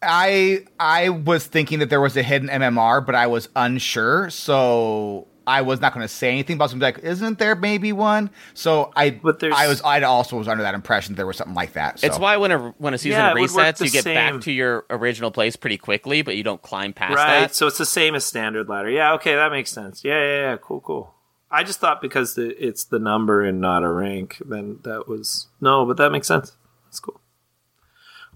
I 0.00 0.64
I 0.78 1.08
was 1.08 1.46
thinking 1.46 1.80
that 1.80 1.90
there 1.90 2.00
was 2.00 2.16
a 2.16 2.22
hidden 2.22 2.48
MMR, 2.48 3.04
but 3.04 3.14
I 3.14 3.26
was 3.26 3.48
unsure, 3.56 4.30
so 4.30 5.26
I 5.48 5.62
was 5.62 5.80
not 5.80 5.94
going 5.94 6.04
to 6.04 6.12
say 6.12 6.30
anything. 6.30 6.58
But 6.58 6.64
I 6.64 6.66
was 6.66 6.72
gonna 6.74 6.80
be 6.92 6.98
like, 7.00 7.04
"Isn't 7.04 7.38
there 7.38 7.54
maybe 7.56 7.92
one?" 7.92 8.30
So 8.54 8.92
I, 8.94 9.10
But 9.10 9.40
there's- 9.40 9.56
I 9.58 9.66
was, 9.68 9.80
I 9.82 10.00
also 10.02 10.36
was 10.36 10.46
under 10.48 10.62
that 10.62 10.74
impression 10.74 11.14
that 11.14 11.16
there 11.16 11.26
was 11.26 11.36
something 11.36 11.54
like 11.54 11.72
that. 11.72 11.98
So. 12.00 12.06
It's 12.06 12.18
why 12.18 12.36
when 12.36 12.52
a 12.52 12.58
when 12.78 12.94
a 12.94 12.98
season 12.98 13.18
Yeah, 13.20 13.30
it 13.30 13.34
would 13.40 13.50
work 13.52 13.66
resets, 13.76 13.80
you 13.84 13.90
get 13.90 14.04
same. 14.04 14.14
back 14.14 14.40
to 14.42 14.52
your 14.52 14.84
original 14.90 15.30
place 15.30 15.56
pretty 15.56 15.78
quickly, 15.78 16.22
but 16.22 16.36
you 16.36 16.42
don't 16.42 16.62
climb 16.62 16.92
past 16.92 17.14
Right. 17.16 17.40
that. 17.40 17.54
So 17.54 17.66
it's 17.66 17.78
the 17.78 17.86
same 17.86 18.14
as 18.14 18.24
standard 18.24 18.68
ladder. 18.68 18.90
Yeah. 18.90 19.14
Okay, 19.14 19.34
that 19.34 19.50
makes 19.50 19.70
sense. 19.72 20.04
Yeah. 20.04 20.18
Yeah. 20.18 20.50
Yeah. 20.50 20.56
Cool. 20.58 20.80
Cool. 20.80 21.14
I 21.50 21.64
just 21.64 21.80
thought 21.80 22.02
because 22.02 22.34
the, 22.34 22.50
it's 22.62 22.84
the 22.84 22.98
number 22.98 23.42
and 23.42 23.58
not 23.58 23.82
a 23.82 23.88
rank, 23.88 24.42
then 24.44 24.80
that 24.84 25.08
was 25.08 25.46
no, 25.62 25.86
but 25.86 25.96
that 25.96 26.12
makes 26.12 26.26
sense. 26.26 26.52
That's 26.86 27.00
cool. 27.00 27.17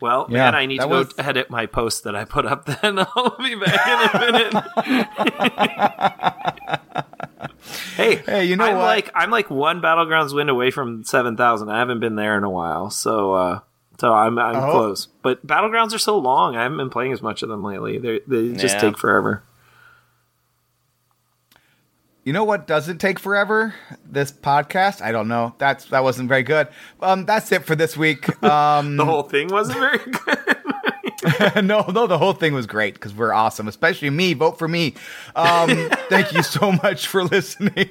Well, 0.03 0.27
Yeah, 0.29 0.39
man, 0.51 0.55
I 0.57 0.67
need 0.67 0.81
to 0.81 0.89
go 0.89 0.99
was- 0.99 1.15
edit 1.17 1.49
my 1.49 1.65
post 1.67 2.05
that 2.05 2.15
I 2.17 2.25
put 2.25 2.45
up. 2.45 2.67
Then 2.83 2.99
I'll 2.99 3.37
be 3.39 3.55
back 3.55 3.87
in 3.87 4.21
a 4.21 4.33
minute. 4.33 4.53
hey, 7.97 8.17
Hey, 8.17 8.45
you 8.45 8.57
know 8.57 8.65
I'm 8.67 8.77
what? 8.77 8.83
like 8.85 9.11
I'm 9.15 9.31
like 9.31 9.49
one 9.51 9.81
battlegrounds 9.81 10.35
win 10.35 10.49
away 10.49 10.71
from 10.71 11.05
seven 11.05 11.37
thousand. 11.37 11.69
I 11.71 11.79
haven't 11.79 12.01
been 12.01 12.17
there 12.17 12.37
in 12.37 12.45
a 12.45 12.51
while, 12.51 12.91
so 12.91 13.33
uh, 13.35 13.61
so 13.99 14.13
I'm 14.13 14.39
I'm 14.39 14.57
Oh. 14.57 14.71
close. 14.73 15.07
But 15.23 15.47
battlegrounds 15.47 15.95
are 15.95 15.99
so 15.99 16.19
long. 16.19 16.57
I 16.57 16.63
haven't 16.65 16.79
been 16.79 16.91
playing 16.91 17.13
as 17.13 17.23
much 17.23 17.43
of 17.43 17.49
them 17.49 17.63
lately. 17.63 17.99
They 17.99 18.21
they 18.27 18.53
just 18.55 18.75
Yeah. 18.77 18.81
take 18.81 18.99
forever. 18.99 19.43
You 22.25 22.33
know 22.33 22.45
what 22.45 22.69
doesn't 22.69 22.99
take 22.99 23.19
forever? 23.19 23.75
This 24.05 24.31
podcast. 24.31 25.03
I 25.03 25.11
don't 25.11 25.27
know. 25.27 25.55
That's 25.59 25.87
that 25.87 26.05
wasn't 26.05 26.29
very 26.29 26.45
good. 26.45 26.69
Um, 27.01 27.27
that's 27.27 27.51
it 27.51 27.65
for 27.65 27.75
this 27.75 27.97
week. 27.97 28.27
Um, 28.45 28.97
The 28.97 29.05
whole 29.05 29.23
thing 29.25 29.49
wasn't 29.49 29.79
very 29.79 29.99
good. 31.57 31.65
no, 31.65 31.83
no, 31.89 32.07
the 32.07 32.19
whole 32.19 32.33
thing 32.33 32.53
was 32.55 32.67
great 32.67 32.95
because 32.95 33.15
we're 33.15 33.33
awesome, 33.33 33.67
especially 33.69 34.11
me. 34.11 34.35
Vote 34.35 34.59
for 34.59 34.69
me. 34.69 34.95
Um, 35.35 35.89
thank 36.09 36.33
you 36.33 36.43
so 36.43 36.73
much 36.73 37.07
for 37.07 37.25
listening. 37.25 37.91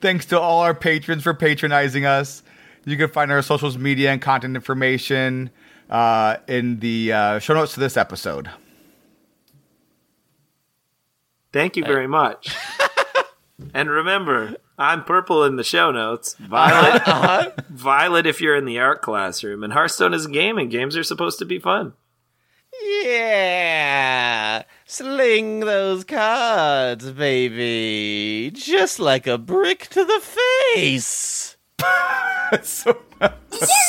Thanks 0.00 0.26
to 0.26 0.38
all 0.40 0.60
our 0.60 0.74
patrons 0.74 1.22
for 1.24 1.34
patronizing 1.34 2.06
us. 2.06 2.42
You 2.84 2.96
can 2.96 3.08
find 3.08 3.32
our 3.32 3.42
socials 3.42 3.76
media 3.76 4.12
and 4.12 4.22
content 4.22 4.54
information 4.54 5.50
uh, 5.90 6.36
in 6.46 6.78
the 6.80 7.12
uh, 7.12 7.38
show 7.38 7.54
notes 7.54 7.74
to 7.74 7.80
this 7.80 7.96
episode. 7.96 8.48
Thank 11.58 11.76
you 11.76 11.82
very 11.84 12.06
much. 12.06 12.54
and 13.74 13.90
remember, 13.90 14.54
I'm 14.78 15.02
purple 15.02 15.42
in 15.42 15.56
the 15.56 15.64
show 15.64 15.90
notes. 15.90 16.34
Violet, 16.38 17.02
Uh-huh. 17.08 17.50
violet 17.68 18.26
if 18.26 18.40
you're 18.40 18.54
in 18.54 18.64
the 18.64 18.78
art 18.78 19.02
classroom. 19.02 19.64
And 19.64 19.72
Hearthstone 19.72 20.14
is 20.14 20.26
a 20.26 20.30
game, 20.30 20.56
and 20.56 20.70
games 20.70 20.96
are 20.96 21.02
supposed 21.02 21.40
to 21.40 21.44
be 21.44 21.58
fun. 21.58 21.94
Yeah, 22.80 24.62
sling 24.86 25.60
those 25.60 26.04
cards, 26.04 27.10
baby, 27.10 28.52
just 28.54 29.00
like 29.00 29.26
a 29.26 29.36
brick 29.36 29.88
to 29.88 30.04
the 30.04 30.20
face. 30.76 31.56
so, 32.62 32.98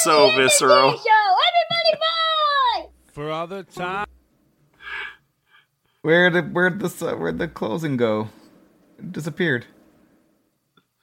So 0.01 0.35
visceral. 0.35 0.91
Show, 0.93 1.35
everybody 1.47 1.99
buy! 1.99 2.87
For 3.13 3.31
other 3.31 3.61
time. 3.61 4.07
Where 6.01 6.29
did 6.29 6.53
where 6.53 6.69
did 6.69 6.79
the 6.81 7.15
where 7.17 7.31
the 7.31 7.47
closing 7.47 7.97
go? 7.97 8.29
It 8.97 9.11
disappeared. 9.11 9.65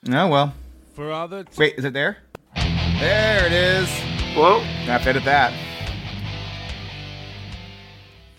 Oh 0.09 0.29
well. 0.29 0.55
For 0.95 1.13
other 1.13 1.45
time. 1.45 1.55
Wait, 1.59 1.75
is 1.77 1.85
it 1.85 1.93
there? 1.93 2.19
There 2.55 3.47
it 3.47 3.53
is. 3.53 3.89
Whoa. 4.35 4.61
I 4.61 4.63
have 4.93 5.03
to 5.03 5.11
edit 5.11 5.25
that. 5.25 5.53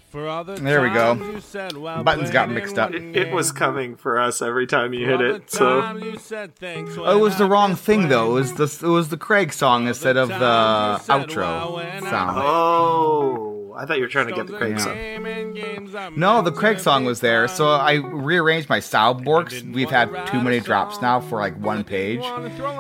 For 0.10 0.28
other 0.28 0.56
There 0.56 0.82
we 0.82 0.90
go. 0.90 1.16
times 1.16 1.36
you 1.36 1.42
said, 1.42 1.76
well, 1.78 2.02
Buttons 2.02 2.32
got 2.32 2.50
mixed 2.50 2.80
up. 2.80 2.94
It, 2.94 3.16
it 3.16 3.32
was 3.34 3.52
coming 3.52 3.96
for 3.98 4.18
us 4.20 4.42
every 4.42 4.66
time 4.66 4.94
you 4.94 5.06
For 5.06 5.12
hit 5.12 5.22
it. 5.22 5.52
So 5.52 5.96
you 5.98 6.18
said 6.18 6.56
thanks 6.56 6.94
Oh, 6.98 7.16
it 7.18 7.22
was 7.22 7.38
the 7.38 7.46
wrong 7.46 7.76
thing 7.76 8.08
though. 8.08 8.32
It 8.32 8.34
was 8.34 8.54
the 8.54 8.88
it 8.88 8.90
was 8.90 9.10
the 9.10 9.18
Craig 9.18 9.52
song 9.54 9.88
instead 9.88 10.16
of 10.18 10.30
the 10.30 10.36
times 10.40 11.02
you 11.02 11.06
said, 11.06 11.28
outro 11.30 11.42
wow, 11.44 11.76
when 11.76 12.04
I- 12.06 12.10
sound. 12.10 12.38
Oh, 12.42 13.47
I 13.78 13.86
thought 13.86 13.98
you 13.98 14.04
were 14.04 14.10
trying 14.10 14.28
to 14.28 14.34
get 14.34 14.48
the 14.48 14.58
Craig 14.58 14.80
song. 14.80 16.18
No, 16.20 16.42
the 16.42 16.52
Craig 16.52 16.80
song 16.80 17.06
was 17.06 17.20
there, 17.22 17.48
so 17.48 17.68
I 17.68 17.94
rearranged 17.96 18.70
my 18.70 18.80
soundboards. 18.80 19.72
We've 19.74 19.90
had 19.90 20.10
too 20.28 20.42
many 20.42 20.60
drops 20.60 21.02
now 21.02 21.20
for 21.20 21.40
like 21.40 21.56
one 21.58 21.84
page, 21.84 22.24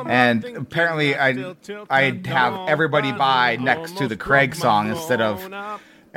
and 0.08 0.43
apparently 0.43 1.16
I 1.16 1.56
I 1.89 2.20
have 2.26 2.68
everybody 2.68 3.12
by 3.12 3.58
next 3.58 3.98
to 3.98 4.08
the 4.08 4.18
Craig 4.18 4.56
song 4.56 4.89
instead 4.89 5.22
of 5.22 5.39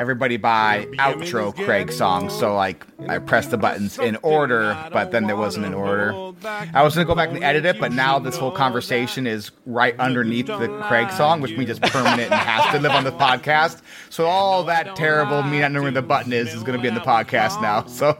everybody 0.00 0.38
by 0.38 0.86
outro 0.94 1.54
Craig 1.54 1.92
song. 1.92 2.30
So 2.30 2.54
like 2.54 2.86
I 3.06 3.18
pressed 3.18 3.50
the 3.50 3.58
buttons 3.58 3.98
in 3.98 4.16
order, 4.22 4.74
but 4.90 5.10
then 5.10 5.26
there 5.26 5.36
wasn't 5.36 5.66
an 5.66 5.74
order. 5.74 6.14
I 6.72 6.82
was 6.82 6.94
gonna 6.94 7.04
go 7.04 7.14
back 7.14 7.28
and 7.28 7.44
edit 7.44 7.66
it, 7.66 7.78
but 7.78 7.92
now 7.92 8.18
this 8.18 8.38
whole 8.38 8.50
conversation 8.50 9.26
is 9.26 9.50
right 9.66 9.98
underneath 10.00 10.46
the 10.46 10.68
Craig 10.88 11.10
song, 11.12 11.42
which 11.42 11.54
means 11.54 11.68
it's 11.68 11.78
permanent 11.78 12.32
and 12.32 12.34
has 12.34 12.72
to 12.72 12.80
live 12.80 12.92
on 12.92 13.04
the 13.04 13.12
podcast. 13.26 13.82
So 14.08 14.26
all 14.26 14.64
that 14.64 14.96
terrible 14.96 15.42
me 15.42 15.60
not 15.60 15.72
knowing 15.72 15.82
where 15.84 15.92
the 15.92 16.02
button 16.02 16.32
is 16.32 16.54
is 16.54 16.62
gonna 16.62 16.78
be 16.80 16.88
in 16.88 16.94
the 16.94 17.00
podcast 17.00 17.60
now. 17.60 17.84
So 17.84 18.16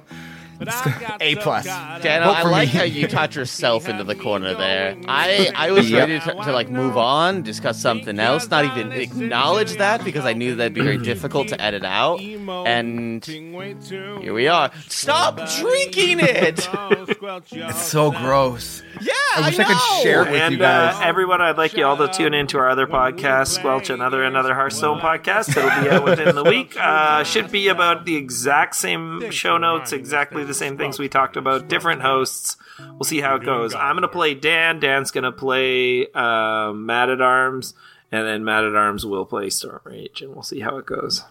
A 1.20 1.36
plus. 1.36 1.64
Dano, 1.64 2.26
Vote 2.26 2.36
I 2.36 2.42
like 2.42 2.68
how 2.68 2.82
you 2.82 3.06
touch 3.08 3.36
yourself 3.36 3.88
into 3.88 4.04
the 4.04 4.14
corner 4.14 4.54
there. 4.54 4.96
I, 5.08 5.50
I 5.54 5.70
was 5.72 5.90
Yep. 5.90 5.98
ready 6.08 6.20
to, 6.20 6.32
to 6.44 6.52
like 6.52 6.68
move 6.70 6.96
on, 6.96 7.42
discuss 7.42 7.80
something 7.80 8.18
else, 8.18 8.48
not 8.50 8.64
even 8.64 8.92
acknowledge 8.92 9.76
that 9.78 10.04
because 10.04 10.24
I 10.26 10.32
knew 10.34 10.54
that'd 10.56 10.74
be 10.74 10.82
very 10.82 10.98
difficult 10.98 11.48
to 11.48 11.60
edit 11.60 11.84
out. 11.84 12.20
And 12.20 13.24
here 13.24 14.34
we 14.34 14.48
are. 14.48 14.70
Stop 14.88 15.36
drinking 15.58 16.20
it. 16.20 16.68
it's 16.72 17.82
so 17.82 18.10
gross. 18.10 18.82
Yeah, 19.00 19.12
I 19.36 19.46
wish 19.46 19.58
I, 19.58 19.64
could 19.64 19.72
know. 19.76 20.02
share 20.02 20.22
it 20.26 20.30
with 20.30 20.40
And 20.42 20.52
you 20.54 20.58
guys. 20.60 20.96
uh, 20.96 21.00
everyone, 21.04 21.40
I'd 21.40 21.56
like 21.56 21.74
you 21.76 21.86
all 21.86 21.96
to 21.96 22.08
tune 22.08 22.34
into 22.34 22.58
our 22.58 22.68
other 22.68 22.86
podcast, 22.86 23.48
Squelch, 23.58 23.88
another 23.88 24.22
another 24.24 24.52
Hearthstone 24.54 25.00
podcast. 25.00 25.48
It'll 25.56 25.82
be 25.82 25.88
out 25.90 26.04
within 26.04 26.34
the 26.34 26.44
week. 26.44 26.76
Uh, 26.90 27.22
should 27.24 27.50
be 27.52 27.68
about 27.68 28.04
the 28.04 28.16
exact 28.16 28.74
same 28.74 29.30
show 29.30 29.58
notes, 29.58 29.92
exactly 29.92 30.44
the 30.50 30.54
same 30.54 30.76
things 30.76 30.98
we 30.98 31.08
talked 31.08 31.36
about, 31.36 31.68
different 31.68 32.02
hosts. 32.02 32.56
We'll 32.78 33.04
see 33.04 33.20
how 33.20 33.36
it 33.36 33.44
goes. 33.44 33.74
I'm 33.74 33.96
gonna 33.96 34.08
play 34.08 34.34
Dan. 34.34 34.80
Dan's 34.80 35.10
gonna 35.10 35.32
play 35.32 36.06
uh, 36.12 36.72
Matt 36.74 37.08
at 37.10 37.20
Arms, 37.20 37.74
and 38.12 38.26
then 38.26 38.44
Matt 38.44 38.64
at 38.64 38.74
Arms 38.74 39.06
will 39.06 39.24
play 39.24 39.50
Storm 39.50 39.80
Rage, 39.84 40.22
and 40.22 40.32
we'll 40.34 40.42
see 40.42 40.60
how 40.60 40.76
it 40.78 40.86
goes. 40.86 41.24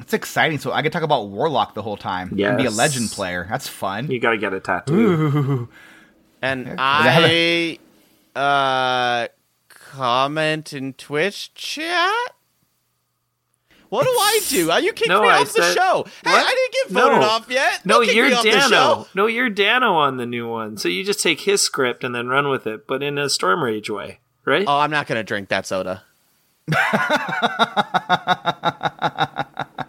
It's 0.00 0.12
exciting. 0.12 0.58
So 0.58 0.72
I 0.72 0.82
can 0.82 0.90
talk 0.90 1.02
about 1.02 1.28
Warlock 1.28 1.74
the 1.74 1.82
whole 1.82 1.96
time. 1.96 2.28
and 2.30 2.58
be 2.58 2.66
a 2.66 2.70
legend 2.70 3.10
player. 3.10 3.46
That's 3.48 3.68
fun. 3.68 4.10
You 4.10 4.18
gotta 4.20 4.38
get 4.38 4.52
a 4.52 4.60
tattoo. 4.60 4.94
Ooh. 4.94 5.68
And 6.42 6.74
I 6.78 7.78
uh 8.36 9.28
comment 9.68 10.74
in 10.74 10.92
Twitch 10.92 11.54
chat. 11.54 12.33
What 13.94 14.04
do 14.06 14.10
I 14.10 14.40
do? 14.48 14.70
Are 14.72 14.80
You 14.80 14.92
kicking 14.92 15.12
No, 15.12 15.22
me 15.22 15.28
I 15.28 15.42
off 15.42 15.52
the 15.52 15.72
show. 15.72 16.04
Hey, 16.24 16.32
I 16.34 16.48
didn't 16.48 16.72
get 16.72 16.88
voted 17.00 17.20
No. 17.20 17.26
off 17.28 17.46
yet. 17.48 17.86
No, 17.86 17.94
Don't 17.98 18.06
kick 18.06 18.16
you're 18.16 18.26
me 18.28 18.34
off 18.34 18.42
the 18.42 18.50
Dano. 18.50 18.68
show. 18.68 19.06
No, 19.14 19.26
you're 19.26 19.50
Dano 19.50 19.94
on 19.94 20.16
the 20.16 20.26
new 20.26 20.48
one. 20.48 20.76
So 20.78 20.88
you 20.88 21.04
just 21.04 21.22
take 21.22 21.42
his 21.42 21.62
script 21.62 22.02
and 22.02 22.12
then 22.12 22.26
run 22.26 22.48
with 22.48 22.66
it, 22.66 22.88
but 22.88 23.04
in 23.04 23.18
a 23.18 23.28
Storm 23.28 23.62
Rage 23.62 23.88
way, 23.88 24.18
right? 24.44 24.64
Oh, 24.66 24.80
I'm 24.80 24.90
not 24.90 25.06
gonna 25.06 25.22
drink 25.22 25.48
that 25.50 25.64
soda. 25.66 26.02